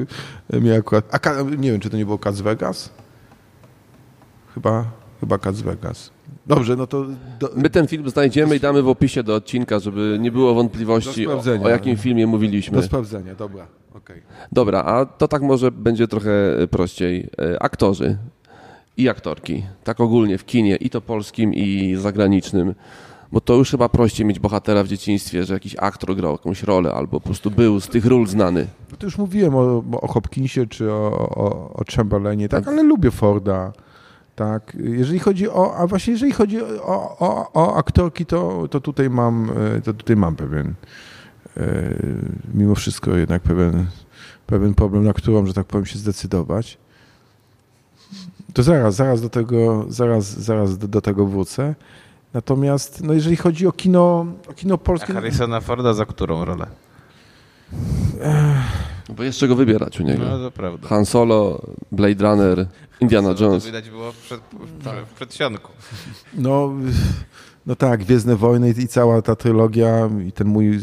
Mnie 0.54 0.76
akurat, 0.76 1.28
a 1.28 1.41
nie 1.41 1.72
wiem, 1.72 1.80
czy 1.80 1.89
to 1.89 1.98
nie 1.98 2.06
było 2.06 2.18
Cats 2.18 2.41
Vegas? 2.41 2.89
Chyba, 4.54 4.86
chyba 5.20 5.38
Cats 5.38 5.62
Vegas. 5.62 6.12
Dobrze, 6.48 6.76
no 6.76 6.88
to... 6.88 7.06
Do... 7.40 7.50
My 7.56 7.70
ten 7.70 7.88
film 7.88 8.10
znajdziemy 8.10 8.56
i 8.56 8.60
damy 8.60 8.82
w 8.82 8.90
opisie 8.90 9.24
do 9.24 9.36
odcinka, 9.36 9.80
żeby 9.80 10.18
nie 10.20 10.32
było 10.32 10.54
wątpliwości, 10.54 11.28
o, 11.28 11.42
o, 11.64 11.70
jakim 11.70 11.98
filmie 11.98 12.28
mówiliśmy. 12.28 12.78
Do 12.78 12.84
sprawdzenia, 12.84 13.36
dobra. 13.36 13.68
Okay. 13.94 14.22
Dobra, 14.52 14.84
a 14.84 15.06
to 15.06 15.28
tak 15.28 15.42
może 15.42 15.72
będzie 15.72 16.08
trochę 16.08 16.32
prościej. 16.72 17.30
E, 17.40 17.64
aktorzy 17.64 18.18
i 18.98 19.10
aktorki, 19.10 19.64
tak 19.84 20.00
ogólnie 20.00 20.38
w 20.38 20.46
kinie, 20.46 20.76
i 20.76 20.90
to 20.90 21.02
polskim, 21.02 21.54
i 21.54 21.96
zagranicznym, 21.96 22.76
bo 23.32 23.42
to 23.42 23.54
już 23.54 23.72
chyba 23.72 23.90
prościej 23.90 24.26
mieć 24.26 24.40
bohatera 24.40 24.84
w 24.84 24.88
dzieciństwie, 24.88 25.44
że 25.44 25.54
jakiś 25.54 25.76
aktor 25.80 26.16
grał 26.16 26.32
jakąś 26.32 26.64
rolę, 26.64 26.94
albo 26.94 27.20
po 27.20 27.26
prostu 27.26 27.52
był 27.52 27.80
z 27.80 27.88
tych 27.88 28.06
ról 28.06 28.28
znany. 28.28 28.68
No 28.92 28.98
to 28.98 29.06
już 29.06 29.18
mówiłem 29.18 29.56
o, 29.56 29.84
o 30.02 30.08
Hopkinsie 30.08 30.68
czy 30.68 30.92
o, 30.92 31.30
o, 31.36 31.74
o 31.74 31.84
Chamberlainie, 31.96 32.50
tak, 32.50 32.68
ale 32.68 32.84
lubię 32.84 33.12
Forda. 33.12 33.74
Tak, 34.36 34.78
jeżeli 34.80 35.20
chodzi 35.20 35.50
o, 35.50 35.78
a 35.78 35.88
właśnie 35.88 36.14
jeżeli 36.14 36.32
chodzi 36.32 36.62
o, 36.62 37.18
o, 37.20 37.52
o 37.54 37.76
aktorki, 37.76 38.26
to, 38.26 38.68
to 38.68 38.82
tutaj 38.82 39.10
mam, 39.10 39.52
e, 39.78 39.82
to 39.82 39.94
tutaj 39.94 40.16
mam 40.16 40.36
pewien, 40.36 40.74
e, 41.58 41.94
mimo 42.54 42.76
wszystko 42.76 43.12
jednak 43.12 43.42
pewien, 43.42 43.86
pewien 44.48 44.74
problem, 44.74 45.04
na 45.04 45.14
którą, 45.14 45.46
że 45.46 45.54
tak 45.54 45.68
powiem, 45.68 45.86
się 45.86 46.00
zdecydować. 46.00 46.78
To 48.54 48.64
zaraz, 48.64 48.96
zaraz 48.96 49.22
do 49.22 49.30
tego, 49.30 49.86
zaraz, 49.90 50.26
zaraz 50.26 50.78
do, 50.78 50.88
do 50.88 51.02
tego 51.02 51.26
wrócę. 51.26 51.76
Natomiast 52.34 53.04
no 53.04 53.14
jeżeli 53.14 53.36
chodzi 53.36 53.68
o 53.68 53.72
kino, 53.72 54.26
o 54.50 54.54
kino 54.54 54.78
polskie... 54.78 55.12
A 55.12 55.16
Harrisona 55.16 55.62
Forda 55.62 55.94
za 55.94 56.06
którą 56.06 56.46
rolę? 56.46 56.68
Bo 59.09 59.24
jest 59.24 59.39
czego 59.39 59.55
wybierać 59.55 59.99
u 59.99 60.03
niego. 60.03 60.24
No 60.24 60.38
to 60.38 60.51
prawda. 60.51 60.88
Han 60.88 61.05
Solo, 61.05 61.61
Blade 61.91 62.24
Runner, 62.24 62.68
Indiana 62.99 63.36
Jones. 63.39 63.64
To 63.64 63.68
widać 63.68 63.89
było 63.89 64.11
w, 64.11 64.18
przed, 64.18 64.41
w 65.11 65.14
przedsionku. 65.16 65.72
No, 66.34 66.74
no 67.66 67.76
tak, 67.76 67.99
Gwiezdne 67.99 68.36
Wojny 68.36 68.70
i 68.70 68.88
cała 68.88 69.22
ta 69.22 69.36
trylogia 69.36 70.09
i 70.28 70.32
ten 70.32 70.47
mój 70.47 70.80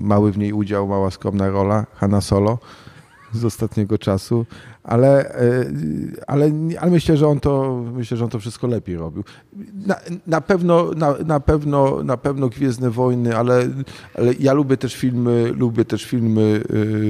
mały 0.00 0.32
w 0.32 0.38
niej 0.38 0.52
udział, 0.52 0.88
mała 0.88 1.10
skromna 1.10 1.48
rola 1.48 1.86
Hanna 1.94 2.20
Solo 2.20 2.58
z 3.32 3.44
ostatniego 3.44 3.98
czasu, 3.98 4.46
ale, 4.82 5.34
e, 5.34 5.64
ale, 6.26 6.50
ale 6.80 6.90
myślę, 6.90 7.16
że 7.16 7.28
on 7.28 7.40
to 7.40 7.82
myślę, 7.92 8.16
że 8.16 8.24
on 8.24 8.30
to 8.30 8.38
wszystko 8.38 8.66
lepiej 8.66 8.96
robił. 8.96 9.24
Na, 9.86 9.96
na 10.26 10.40
pewno, 10.40 10.90
na, 10.96 11.14
na, 11.26 11.40
pewno, 11.40 12.04
na 12.04 12.16
pewno 12.16 12.48
Gwiezdne 12.48 12.90
Wojny, 12.90 13.36
ale, 13.36 13.68
ale 14.14 14.34
ja 14.40 14.52
lubię 14.52 14.76
też 14.76 14.96
filmy, 14.96 15.52
lubię 15.56 15.84
też 15.84 16.04
filmy 16.04 16.62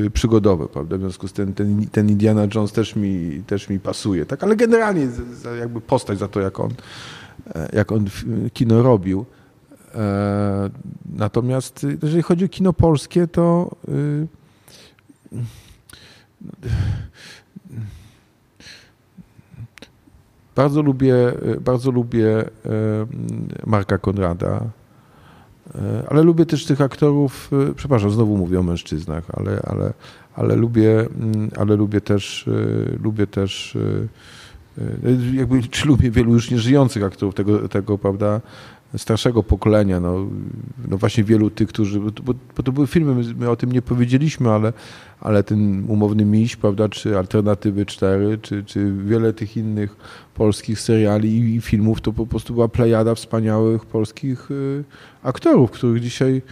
y, 0.06 0.10
przygodowe, 0.10 0.68
prawda? 0.68 0.96
W 0.96 1.00
związku 1.00 1.28
z 1.28 1.32
tym 1.32 1.54
ten, 1.54 1.86
ten 1.86 2.08
Indiana 2.08 2.46
Jones 2.54 2.72
też 2.72 2.96
mi, 2.96 3.42
też 3.46 3.68
mi 3.68 3.80
pasuje, 3.80 4.26
tak? 4.26 4.44
Ale 4.44 4.56
generalnie 4.56 5.08
jakby 5.58 5.80
postać 5.80 6.18
za 6.18 6.28
to, 6.28 6.40
jak 6.40 6.60
on, 6.60 6.70
e, 7.54 7.68
jak 7.72 7.92
on 7.92 8.04
kino 8.52 8.82
robił. 8.82 9.24
E, 9.94 10.70
natomiast 11.16 11.86
jeżeli 12.02 12.22
chodzi 12.22 12.44
o 12.44 12.48
kino 12.48 12.72
polskie, 12.72 13.26
to 13.26 13.70
bardzo 20.60 20.82
lubię, 20.82 21.14
bardzo 21.60 21.90
lubię 21.90 22.38
e, 22.38 22.46
Marka 23.66 23.98
Konrada, 23.98 24.60
e, 25.74 26.04
ale 26.08 26.22
lubię 26.22 26.46
też 26.46 26.64
tych 26.64 26.80
aktorów, 26.80 27.50
e, 27.70 27.74
przepraszam, 27.74 28.10
znowu 28.10 28.36
mówię 28.36 28.60
o 28.60 28.62
mężczyznach, 28.62 29.24
ale, 29.32 29.62
ale, 29.62 29.92
ale, 30.34 30.56
lubię, 30.56 31.00
mm, 31.00 31.50
ale 31.56 31.76
lubię 31.76 32.00
też, 32.00 32.50
lubię 33.02 33.26
też 33.26 33.78
jakby, 35.32 35.62
czy 35.62 35.88
lubię 35.88 36.10
wielu 36.10 36.32
już 36.32 36.50
nieżyjących 36.50 37.02
aktorów 37.02 37.34
tego, 37.34 37.68
tego 37.68 37.98
prawda, 37.98 38.40
starszego 38.98 39.42
pokolenia, 39.42 40.00
no, 40.00 40.26
no 40.88 40.98
właśnie 40.98 41.24
wielu 41.24 41.50
tych, 41.50 41.68
którzy, 41.68 42.00
bo, 42.00 42.34
bo 42.56 42.62
to 42.62 42.72
były 42.72 42.86
filmy, 42.86 43.34
my, 43.36 43.50
o 43.50 43.56
tym 43.56 43.72
nie 43.72 43.82
powiedzieliśmy, 43.82 44.50
ale, 44.50 44.72
ale 45.20 45.42
ten 45.42 45.84
Umowny 45.88 46.24
Miś, 46.24 46.56
prawda, 46.56 46.88
czy 46.88 47.18
Alternatywy 47.18 47.86
4, 47.86 48.38
czy, 48.42 48.64
czy 48.64 48.92
wiele 49.04 49.32
tych 49.32 49.56
innych 49.56 49.96
polskich 50.34 50.80
seriali 50.80 51.38
i, 51.38 51.54
i 51.54 51.60
filmów, 51.60 52.00
to 52.00 52.12
po 52.12 52.26
prostu 52.26 52.54
była 52.54 52.68
plejada 52.68 53.14
wspaniałych 53.14 53.86
polskich 53.86 54.50
y, 54.50 54.84
aktorów, 55.22 55.70
których 55.70 56.02
dzisiaj 56.02 56.42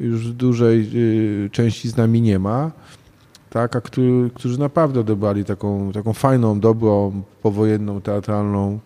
już 0.00 0.28
w 0.28 0.32
dużej 0.32 0.90
y, 0.94 1.50
części 1.52 1.88
z 1.88 1.96
nami 1.96 2.20
nie 2.22 2.38
ma, 2.38 2.70
tak, 3.50 3.76
a 3.76 3.80
który, 3.80 4.30
którzy 4.34 4.60
naprawdę 4.60 5.00
odebrali 5.00 5.44
taką, 5.44 5.92
taką 5.92 6.12
fajną, 6.12 6.60
dobrą, 6.60 7.22
powojenną, 7.42 8.00
teatralną 8.00 8.78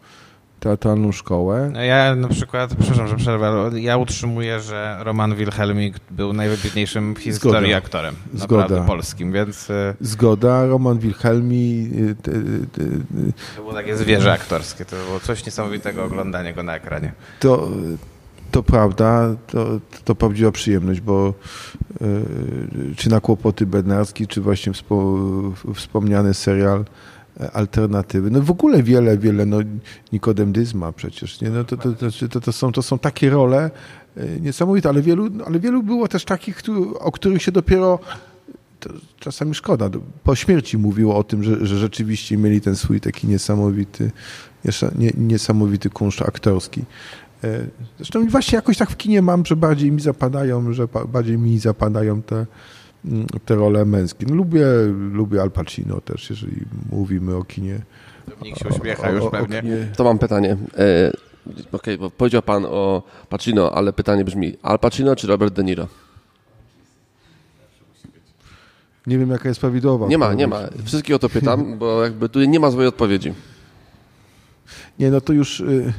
teatralną 0.63 1.13
szkołę. 1.13 1.73
Ja 1.87 2.15
na 2.15 2.29
przykład, 2.29 2.75
przepraszam, 2.75 3.09
że 3.09 3.17
przerwę, 3.17 3.47
ale 3.47 3.81
ja 3.81 3.97
utrzymuję, 3.97 4.61
że 4.61 4.97
Roman 5.01 5.35
Wilhelmik 5.35 5.97
był 6.11 6.33
najwybitniejszym 6.33 7.15
w 7.15 7.19
historii 7.19 7.71
Zgoda. 7.71 7.79
aktorem 7.79 8.15
Zgoda. 8.35 8.85
polskim, 8.85 9.33
więc... 9.33 9.71
E, 9.71 9.95
Zgoda, 10.01 10.67
Roman 10.67 10.99
Wilhelmi... 10.99 11.91
E, 12.11 12.15
to 13.57 13.63
było 13.63 13.73
takie 13.73 13.97
zwierzę 13.97 14.33
aktorskie, 14.33 14.85
to 14.85 14.97
było 15.07 15.21
coś 15.21 15.47
niesamowitego 15.47 16.05
oglądanie 16.05 16.55
go 16.55 16.63
na 16.63 16.77
ekranie. 16.77 17.13
To, 17.41 17.69
to 18.51 18.63
prawda, 18.63 19.35
to, 19.47 19.67
to 20.05 20.15
prawdziwa 20.15 20.53
przyjemność, 20.53 21.01
bo 21.01 21.35
czy 22.97 23.11
na 23.11 23.21
kłopoty 23.21 23.67
Bednarski, 23.67 24.27
czy 24.27 24.41
właśnie 24.41 24.73
wspo, 24.73 25.19
wspomniany 25.75 26.35
serial 26.35 26.85
alternatywy. 27.53 28.31
No 28.31 28.41
w 28.41 28.51
ogóle 28.51 28.83
wiele, 28.83 29.19
wiele, 29.19 29.47
no 29.47 29.59
Nikodem 30.13 30.53
Dyzma 30.53 30.93
przecież, 30.93 31.41
nie? 31.41 31.51
No 31.51 31.65
to, 31.65 31.77
to, 31.77 31.93
to, 32.31 32.41
to, 32.41 32.53
są, 32.53 32.73
to 32.73 32.83
są 32.83 32.99
takie 32.99 33.31
role 33.31 33.71
e, 34.17 34.41
niesamowite, 34.41 34.89
ale 34.89 35.03
wielu, 35.03 35.29
ale 35.47 35.61
wielu 35.61 35.83
było 35.83 36.09
też 36.09 36.25
takich, 36.25 36.63
o 36.99 37.13
których 37.13 37.43
się 37.43 37.53
dopiero 37.53 37.99
czasami 39.19 39.55
szkoda. 39.55 39.91
Po 40.25 40.35
śmierci 40.35 40.79
mówił 40.79 41.13
o 41.13 41.25
tym, 41.25 41.43
że, 41.43 41.67
że 41.67 41.79
rzeczywiście 41.79 42.37
mieli 42.37 42.61
ten 42.61 42.77
swój 42.77 43.01
taki 43.01 43.27
niesamowity, 43.27 44.11
niesamowity 45.17 45.91
kunszt 45.91 46.23
aktorski. 46.23 46.85
E, 47.45 47.67
zresztą 47.97 48.29
właśnie 48.29 48.57
jakoś 48.57 48.77
tak 48.77 48.91
w 48.91 48.97
kinie 48.97 49.23
mam, 49.23 49.47
że 49.47 49.57
bardziej 49.57 49.93
mi 49.93 50.01
zapadają, 50.01 50.73
że 50.73 50.89
bardziej 51.09 51.39
mi 51.39 51.59
zapadają 51.59 52.23
te, 52.23 52.47
te 53.45 53.55
role 53.55 53.85
męskie. 53.85 54.27
No, 54.29 54.35
lubię, 54.35 54.67
lubię 55.13 55.43
Al 55.43 55.51
Pacino 55.51 56.01
też, 56.01 56.31
jeżeli 56.31 56.57
mówimy 56.93 57.37
o 57.37 57.45
kinie. 57.45 57.81
Nikt 58.43 58.59
się 58.59 58.69
uśmiecha 58.69 59.11
już 59.11 59.25
pewnie. 59.31 59.63
To 59.97 60.05
mam 60.05 60.19
pytanie. 60.19 60.57
E, 60.79 61.13
Okej, 61.47 61.67
okay, 61.73 61.99
bo 61.99 62.11
powiedział 62.11 62.43
pan 62.43 62.65
o 62.65 63.03
Pacino, 63.29 63.73
ale 63.73 63.93
pytanie 63.93 64.25
brzmi, 64.25 64.57
Al 64.63 64.79
Pacino 64.79 65.17
czy 65.17 65.27
Robert 65.27 65.55
De 65.55 65.65
Niro? 65.65 65.89
Nie 69.07 69.19
wiem, 69.19 69.31
jaka 69.31 69.49
jest 69.49 69.61
prawidłowa. 69.61 70.07
Nie 70.07 70.19
ma, 70.19 70.35
nie 70.35 70.47
ma. 70.47 70.61
Wszystkich 70.85 71.17
o 71.17 71.19
to 71.19 71.29
pytam, 71.29 71.79
bo 71.79 72.05
jakby 72.05 72.29
tu 72.29 72.45
nie 72.45 72.61
ma 72.61 72.71
złej 72.71 72.87
odpowiedzi. 72.87 73.35
Nie, 74.99 75.11
no 75.11 75.21
to 75.21 75.33
już, 75.33 75.61
y, 75.61 75.93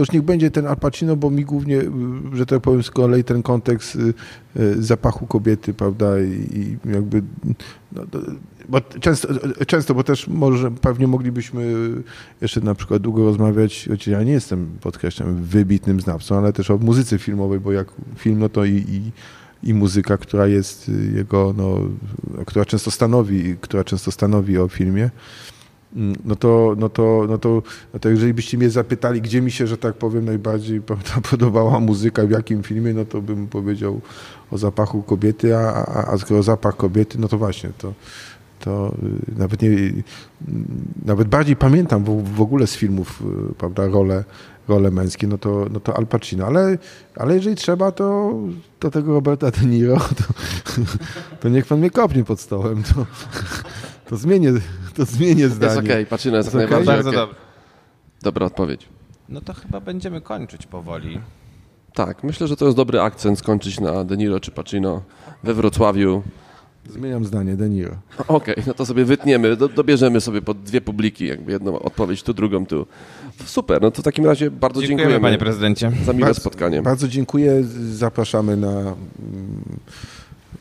już 0.00 0.12
niech 0.12 0.22
będzie 0.22 0.50
ten 0.50 0.66
Al 0.66 0.76
Pacino, 0.76 1.16
bo 1.16 1.30
mi 1.30 1.44
głównie, 1.44 1.76
y, 1.80 1.86
że 2.32 2.46
tak 2.46 2.60
powiem, 2.60 2.82
z 2.82 2.90
kolei 2.90 3.24
ten 3.24 3.42
kontekst 3.42 3.96
y, 3.96 4.82
zapachu 4.82 5.26
kobiety, 5.26 5.74
prawda, 5.74 6.20
i 6.20 6.78
jakby, 6.84 7.22
no, 7.92 8.02
bo 8.68 8.80
często, 8.80 9.28
często, 9.66 9.94
bo 9.94 10.04
też 10.04 10.28
może 10.28 10.70
pewnie 10.70 11.06
moglibyśmy 11.06 11.74
jeszcze 12.40 12.60
na 12.60 12.74
przykład 12.74 13.02
długo 13.02 13.24
rozmawiać, 13.24 13.86
choć 13.90 14.06
ja 14.06 14.22
nie 14.22 14.32
jestem, 14.32 14.68
podkreślam, 14.80 15.42
wybitnym 15.42 16.00
znawcą, 16.00 16.38
ale 16.38 16.52
też 16.52 16.70
o 16.70 16.78
muzyce 16.78 17.18
filmowej, 17.18 17.60
bo 17.60 17.72
jak 17.72 17.88
film, 18.16 18.38
no 18.38 18.48
to 18.48 18.64
i, 18.64 18.84
i 18.88 19.12
i 19.62 19.74
muzyka, 19.74 20.16
która 20.16 20.46
jest 20.46 20.90
jego, 21.14 21.54
no, 21.56 21.78
która 22.46 22.64
często 22.64 22.90
stanowi, 22.90 23.56
która 23.60 23.84
często 23.84 24.10
stanowi 24.10 24.58
o 24.58 24.68
filmie, 24.68 25.10
no 26.24 26.36
to, 26.36 26.74
no 26.78 26.88
to, 26.88 27.26
no 27.28 27.38
to, 27.38 27.62
no 27.94 28.00
to 28.00 28.08
jeżeli 28.08 28.34
byście 28.34 28.58
mnie 28.58 28.70
zapytali, 28.70 29.20
gdzie 29.20 29.40
mi 29.40 29.50
się, 29.50 29.66
że 29.66 29.78
tak 29.78 29.94
powiem, 29.94 30.24
najbardziej 30.24 30.80
podobała 31.30 31.80
muzyka, 31.80 32.26
w 32.26 32.30
jakim 32.30 32.62
filmie, 32.62 32.94
no 32.94 33.04
to 33.04 33.22
bym 33.22 33.46
powiedział 33.46 34.00
o 34.50 34.58
zapachu 34.58 35.02
kobiety, 35.02 35.56
a, 35.56 35.60
a, 35.60 36.12
a 36.12 36.18
skoro 36.18 36.42
zapach 36.42 36.76
kobiety, 36.76 37.18
no 37.18 37.28
to 37.28 37.38
właśnie, 37.38 37.70
to, 37.78 37.92
to 38.60 38.94
y, 39.32 39.38
nawet 39.38 39.62
nie, 39.62 39.70
nawet 41.04 41.28
bardziej 41.28 41.56
pamiętam 41.56 42.04
w, 42.04 42.34
w 42.34 42.40
ogóle 42.40 42.66
z 42.66 42.76
filmów, 42.76 43.22
y, 43.50 43.54
prawda, 43.54 43.86
rolę, 43.86 44.24
role 44.70 44.90
męskie, 44.90 45.26
no 45.26 45.38
to, 45.38 45.66
no 45.70 45.80
to 45.80 45.96
Al 45.96 46.06
Pacino. 46.06 46.46
Ale, 46.46 46.78
ale 47.16 47.34
jeżeli 47.34 47.56
trzeba, 47.56 47.92
to, 47.92 48.34
to 48.78 48.90
tego 48.90 49.12
Roberta 49.12 49.50
De 49.50 49.66
Niro, 49.66 49.96
to, 49.96 50.24
to 51.40 51.48
niech 51.48 51.66
pan 51.66 51.78
mnie 51.78 51.90
kopnie 51.90 52.24
pod 52.24 52.40
stołem. 52.40 52.82
To, 52.82 53.06
to, 54.08 54.16
zmienię, 54.16 54.52
to 54.96 55.04
zmienię 55.04 55.48
zdanie. 55.48 55.72
Jest 55.72 55.84
okej, 55.84 55.92
okay. 55.92 56.06
Pacino 56.06 56.36
jest, 56.36 56.54
jest 56.54 56.66
okay? 56.66 56.76
najbardziej 56.76 57.04
Bardzo 57.04 57.24
okay. 57.24 57.34
Dobra 58.22 58.46
odpowiedź. 58.46 58.88
No 59.28 59.40
to 59.40 59.54
chyba 59.54 59.80
będziemy 59.80 60.20
kończyć 60.20 60.66
powoli. 60.66 61.20
Tak, 61.94 62.24
myślę, 62.24 62.46
że 62.46 62.56
to 62.56 62.64
jest 62.64 62.76
dobry 62.76 63.00
akcent 63.00 63.38
skończyć 63.38 63.80
na 63.80 64.04
De 64.04 64.16
Niro 64.16 64.40
czy 64.40 64.50
Pacino 64.50 65.02
we 65.42 65.54
Wrocławiu. 65.54 66.22
Zmieniam 66.88 67.24
zdanie, 67.24 67.56
De 67.56 67.68
Niro. 67.68 67.96
Okej, 68.28 68.54
okay, 68.54 68.64
no 68.66 68.74
to 68.74 68.86
sobie 68.86 69.04
wytniemy, 69.04 69.56
do, 69.56 69.68
dobierzemy 69.68 70.20
sobie 70.20 70.42
pod 70.42 70.62
dwie 70.62 70.80
publiki, 70.80 71.26
jakby 71.26 71.52
jedną 71.52 71.78
odpowiedź 71.78 72.22
tu, 72.22 72.34
drugą 72.34 72.66
tu. 72.66 72.86
Super, 73.44 73.82
no 73.82 73.90
to 73.90 74.02
w 74.02 74.04
takim 74.04 74.26
razie 74.26 74.50
bardzo 74.50 74.80
dziękujemy. 74.80 74.98
dziękujemy 74.98 75.22
panie 75.22 75.38
prezydencie. 75.38 75.92
Za 76.04 76.12
miłe 76.12 76.26
bardzo, 76.26 76.40
spotkanie. 76.40 76.82
Bardzo 76.82 77.08
dziękuję, 77.08 77.64
zapraszamy 77.92 78.56
na 78.56 78.70
mm, 78.70 78.96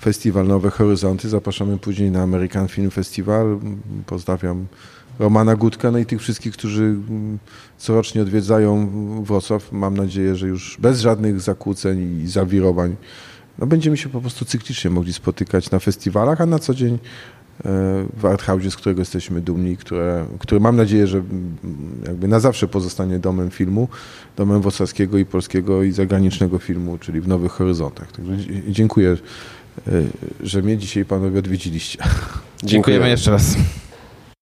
festiwal 0.01 0.47
Nowe 0.47 0.69
Horyzonty, 0.69 1.29
zapraszamy 1.29 1.77
później 1.77 2.11
na 2.11 2.21
American 2.21 2.67
Film 2.67 2.91
Festival. 2.91 3.59
Pozdrawiam 4.05 4.65
Romana 5.19 5.55
Gutka, 5.55 5.91
no 5.91 5.97
i 5.97 6.05
tych 6.05 6.21
wszystkich, 6.21 6.53
którzy 6.53 6.83
mm, 6.83 7.39
corocznie 7.77 8.21
odwiedzają 8.21 8.89
Wrocław. 9.23 9.71
Mam 9.71 9.97
nadzieję, 9.97 10.35
że 10.35 10.47
już 10.47 10.77
bez 10.79 10.99
żadnych 10.99 11.41
zakłóceń 11.41 12.21
i 12.23 12.27
zawirowań 12.27 12.95
no 13.59 13.67
będziemy 13.67 13.97
się 13.97 14.09
po 14.09 14.21
prostu 14.21 14.45
cyklicznie 14.45 14.89
mogli 14.91 15.13
spotykać 15.13 15.71
na 15.71 15.79
festiwalach, 15.79 16.41
a 16.41 16.45
na 16.45 16.59
co 16.59 16.73
dzień 16.73 16.93
e, 16.93 16.99
w 18.17 18.25
Arthouse, 18.25 18.69
z 18.69 18.75
którego 18.75 19.01
jesteśmy 19.01 19.41
dumni, 19.41 19.77
które, 19.77 20.25
które 20.39 20.61
mam 20.61 20.75
nadzieję, 20.75 21.07
że 21.07 21.23
jakby 22.07 22.27
na 22.27 22.39
zawsze 22.39 22.67
pozostanie 22.67 23.19
domem 23.19 23.51
filmu, 23.51 23.87
domem 24.35 24.61
włocławskiego 24.61 25.17
i 25.17 25.25
polskiego 25.25 25.83
i 25.83 25.91
zagranicznego 25.91 26.57
filmu, 26.59 26.97
czyli 26.97 27.21
w 27.21 27.27
Nowych 27.27 27.51
Horyzontach. 27.51 28.11
Także 28.11 28.33
dziękuję, 28.67 29.17
że 30.43 30.61
mnie 30.61 30.77
dzisiaj 30.77 31.05
panowie 31.05 31.39
odwiedziliście. 31.39 31.99
Dziękujemy 32.63 33.09
jeszcze 33.09 33.31
raz. 33.31 33.55